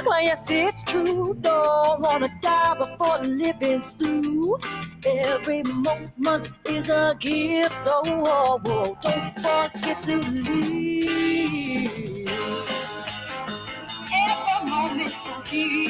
Well, 0.07 0.23
yes, 0.23 0.49
it's 0.51 0.83
true. 0.85 1.35
Don't 1.41 2.01
wanna 2.01 2.29
die 2.41 2.75
before 2.79 3.19
the 3.23 3.29
living's 3.29 3.91
through. 3.91 4.59
Every 5.07 5.63
moment 5.65 6.51
is 6.69 6.89
a 6.91 7.15
gift, 7.19 7.75
so 7.75 8.03
oh, 8.07 8.61
oh, 8.67 8.97
don't 9.03 9.35
forget 9.37 10.01
to 10.03 10.17
live. 10.19 11.11
Every 14.13 14.71
moment 14.71 15.13
you 15.13 15.45
feel, 15.45 15.51
don't 15.51 15.82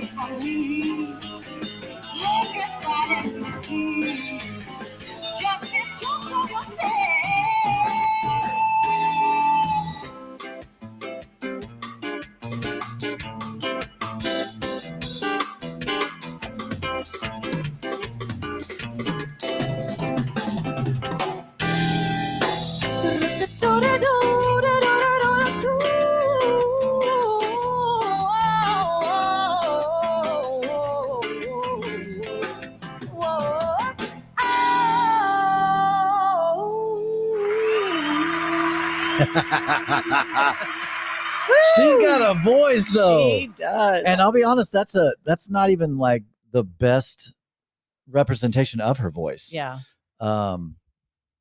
from 0.00 0.40
me? 0.40 0.77
Got 42.18 42.36
a 42.36 42.40
voice 42.42 42.92
though. 42.94 43.28
She 43.38 43.46
does. 43.56 44.04
and 44.06 44.20
I'll 44.20 44.32
be 44.32 44.44
honest, 44.44 44.72
that's 44.72 44.94
a 44.94 45.14
that's 45.24 45.50
not 45.50 45.70
even 45.70 45.98
like 45.98 46.24
the 46.52 46.64
best 46.64 47.34
representation 48.10 48.80
of 48.80 48.98
her 48.98 49.10
voice. 49.10 49.50
yeah. 49.52 49.80
Um 50.20 50.76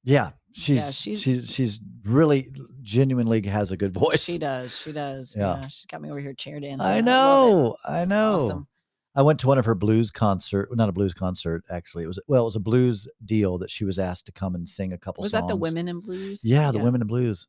yeah, 0.03 0.32
she's 0.53 0.78
yeah, 0.78 0.89
she's- 0.91 1.19
she's 1.19 1.53
she's 1.53 1.80
really 2.05 2.51
genuinely 2.82 3.41
has 3.47 3.71
a 3.71 3.78
good 3.78 3.93
voice. 3.93 4.23
She 4.23 4.38
does. 4.38 4.78
She 4.78 4.91
does. 4.93 5.36
Yeah. 5.38 5.59
Yeah. 5.61 5.67
She's 5.67 5.86
got 5.86 6.01
me 6.01 6.09
over 6.09 6.19
here 6.19 6.34
chair 6.34 6.59
dancing. 6.59 6.80
I 6.82 7.01
know. 7.01 7.75
I 7.86 8.01
It's 8.01 8.09
know. 8.09 8.36
awesome. 8.36 8.67
I 9.15 9.23
went 9.23 9.39
to 9.39 9.47
one 9.47 9.57
of 9.57 9.65
her 9.65 9.73
blues 9.73 10.11
concert, 10.11 10.69
not 10.78 10.89
a 10.89 10.91
blues 10.91 11.13
concert 11.15 11.63
actually. 11.71 12.03
It 12.03 12.07
was 12.07 12.19
well, 12.28 12.43
it 12.43 12.45
was 12.45 12.55
a 12.55 12.59
blues 12.61 13.07
deal 13.25 13.57
that 13.57 13.71
she 13.71 13.84
was 13.84 13.97
asked 13.99 14.28
to 14.28 14.32
come 14.32 14.53
and 14.55 14.69
sing 14.69 14.93
a 14.93 14.97
couple 14.97 15.23
Was 15.23 15.32
songs. 15.32 15.41
that 15.41 15.47
the 15.47 15.55
women 15.57 15.88
in 15.88 15.99
blues? 16.01 16.41
Yeah, 16.45 16.71
the 16.71 16.80
women 16.80 17.01
in 17.01 17.07
blues. 17.07 17.47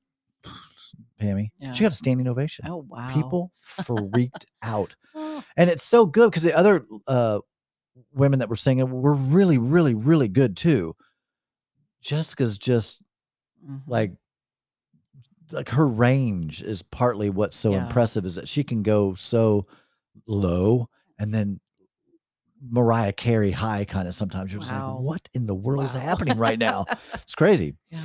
Pammy. 1.20 1.50
Yeah. 1.58 1.72
She 1.72 1.82
got 1.82 1.92
a 1.92 1.96
standing 1.96 2.28
ovation. 2.28 2.66
Oh 2.68 2.84
wow. 2.88 3.12
People 3.12 3.52
freaked 3.58 4.46
out. 4.62 4.94
Oh, 5.14 5.42
and 5.56 5.68
it's 5.68 5.84
so 5.84 6.06
good 6.06 6.30
because 6.30 6.42
the 6.42 6.56
other 6.56 6.84
uh 7.06 7.40
women 8.12 8.38
that 8.38 8.48
were 8.48 8.56
singing 8.56 8.90
were 8.90 9.14
really 9.14 9.58
really 9.58 9.94
really 9.94 10.28
good 10.28 10.56
too 10.56 10.94
jessica's 12.00 12.58
just 12.58 13.02
mhm. 13.68 13.80
like 13.86 14.12
like 15.52 15.68
her 15.68 15.86
range 15.86 16.62
is 16.62 16.82
partly 16.82 17.30
what's 17.30 17.56
so 17.56 17.72
Yeah. 17.72 17.86
impressive 17.86 18.24
is 18.24 18.34
that 18.36 18.48
she 18.48 18.62
can 18.62 18.82
go 18.82 19.14
so 19.14 19.66
low 20.26 20.88
and 21.18 21.32
then 21.32 21.60
mariah 22.60 23.12
carey 23.12 23.50
high 23.50 23.84
kind 23.84 24.08
of 24.08 24.14
sometimes 24.14 24.52
you're 24.52 24.60
just 24.60 24.72
like 24.72 24.98
what 24.98 25.28
in 25.34 25.46
the 25.46 25.54
world 25.54 25.84
is 25.84 25.94
happening 25.94 26.36
right 26.38 26.58
now 26.58 26.86
it's 27.14 27.34
crazy 27.34 27.74
yeah. 27.90 28.00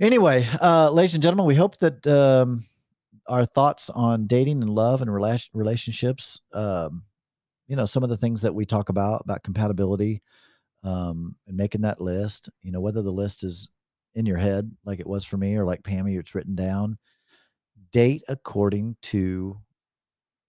Anyway, 0.00 0.46
uh, 0.60 0.90
ladies 0.90 1.14
and 1.14 1.22
gentlemen, 1.22 1.46
we 1.46 1.54
hope 1.54 1.78
that 1.78 2.04
um, 2.06 2.64
our 3.28 3.44
thoughts 3.44 3.90
on 3.90 4.26
dating 4.26 4.60
and 4.62 4.70
love 4.70 5.02
and 5.02 5.10
rela- 5.10 5.48
relationships, 5.52 6.40
um, 6.52 7.04
you 7.68 7.76
know, 7.76 7.86
some 7.86 8.02
of 8.02 8.10
the 8.10 8.16
things 8.16 8.42
that 8.42 8.54
we 8.54 8.66
talk 8.66 8.88
about 8.88 9.22
about 9.24 9.42
compatibility 9.42 10.20
um, 10.82 11.36
and 11.46 11.56
making 11.56 11.82
that 11.82 12.00
list, 12.00 12.50
you 12.62 12.72
know, 12.72 12.80
whether 12.80 13.02
the 13.02 13.12
list 13.12 13.44
is 13.44 13.68
in 14.14 14.26
your 14.26 14.36
head 14.36 14.70
like 14.84 15.00
it 15.00 15.06
was 15.06 15.24
for 15.24 15.36
me 15.36 15.56
or 15.56 15.64
like 15.64 15.82
Pammy, 15.82 16.18
it's 16.18 16.34
written 16.34 16.54
down. 16.54 16.98
Date 17.92 18.22
according 18.28 18.96
to 19.02 19.56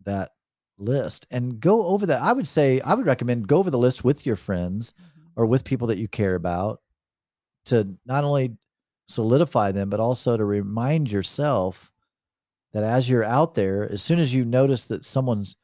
that 0.03 0.31
list 0.77 1.25
and 1.31 1.59
go 1.59 1.85
over 1.87 2.05
that. 2.07 2.21
I 2.21 2.33
would 2.33 2.47
say 2.47 2.81
I 2.81 2.95
would 2.95 3.05
recommend 3.05 3.47
go 3.47 3.57
over 3.59 3.69
the 3.69 3.77
list 3.77 4.03
with 4.03 4.25
your 4.25 4.35
friends 4.35 4.93
Mhm. 4.99 5.31
or 5.35 5.45
with 5.45 5.63
people 5.63 5.87
that 5.87 5.97
you 5.97 6.07
care 6.07 6.35
about 6.35 6.81
to 7.65 7.95
not 8.05 8.23
only 8.23 8.57
solidify 9.07 9.71
them 9.71 9.89
but 9.89 9.99
also 9.99 10.35
to 10.37 10.45
remind 10.45 11.11
yourself 11.11 11.91
that 12.73 12.83
as 12.83 13.09
you're 13.09 13.23
out 13.23 13.53
there 13.55 13.89
as 13.91 14.01
soon 14.01 14.19
as 14.19 14.33
you 14.33 14.43
notice 14.45 14.85
that 14.85 15.05
someone's 15.05 15.55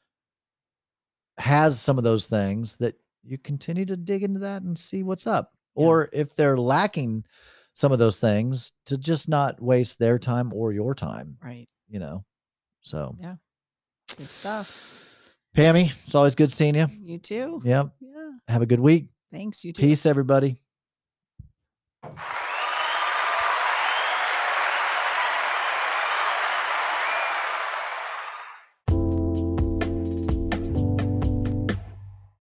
has 1.38 1.80
some 1.80 1.98
of 1.98 2.04
those 2.04 2.28
things 2.28 2.76
that 2.78 2.96
you 3.24 3.38
continue 3.38 3.86
to 3.86 3.98
dig 3.98 4.24
into 4.24 4.40
that 4.40 4.62
and 4.62 4.78
see 4.78 5.02
what's 5.04 5.26
up 5.28 5.54
Yeah. 5.76 5.86
or 5.86 6.10
if 6.14 6.36
they're 6.36 6.58
lacking 6.58 7.24
some 7.74 7.92
of 7.92 8.00
those 8.00 8.20
things 8.20 8.72
to 8.86 8.98
just 8.98 9.28
not 9.30 9.62
waste 9.62 9.98
their 9.98 10.20
time 10.20 10.52
or 10.54 10.72
your 10.74 10.94
time 10.94 11.38
Right. 11.44 11.68
you 11.88 12.00
know 12.00 12.24
so 12.82 13.16
yeah. 13.20 13.36
Good 14.18 14.30
stuff. 14.30 15.18
pammy 15.56 15.92
it's 16.06 16.16
always 16.16 16.36
good 16.36 16.52
seeing 16.52 16.76
you 16.76 16.88
You 17.00 17.18
too. 17.18 17.62
yep 17.64 17.88
Yeah. 18.00 18.32
have 18.48 18.62
a 18.62 18.66
good 18.68 18.80
week 18.82 19.08
Thanks. 19.32 19.64
You 19.64 19.74
too. 19.74 19.82
peace 19.82 20.06
everybody 20.06 20.62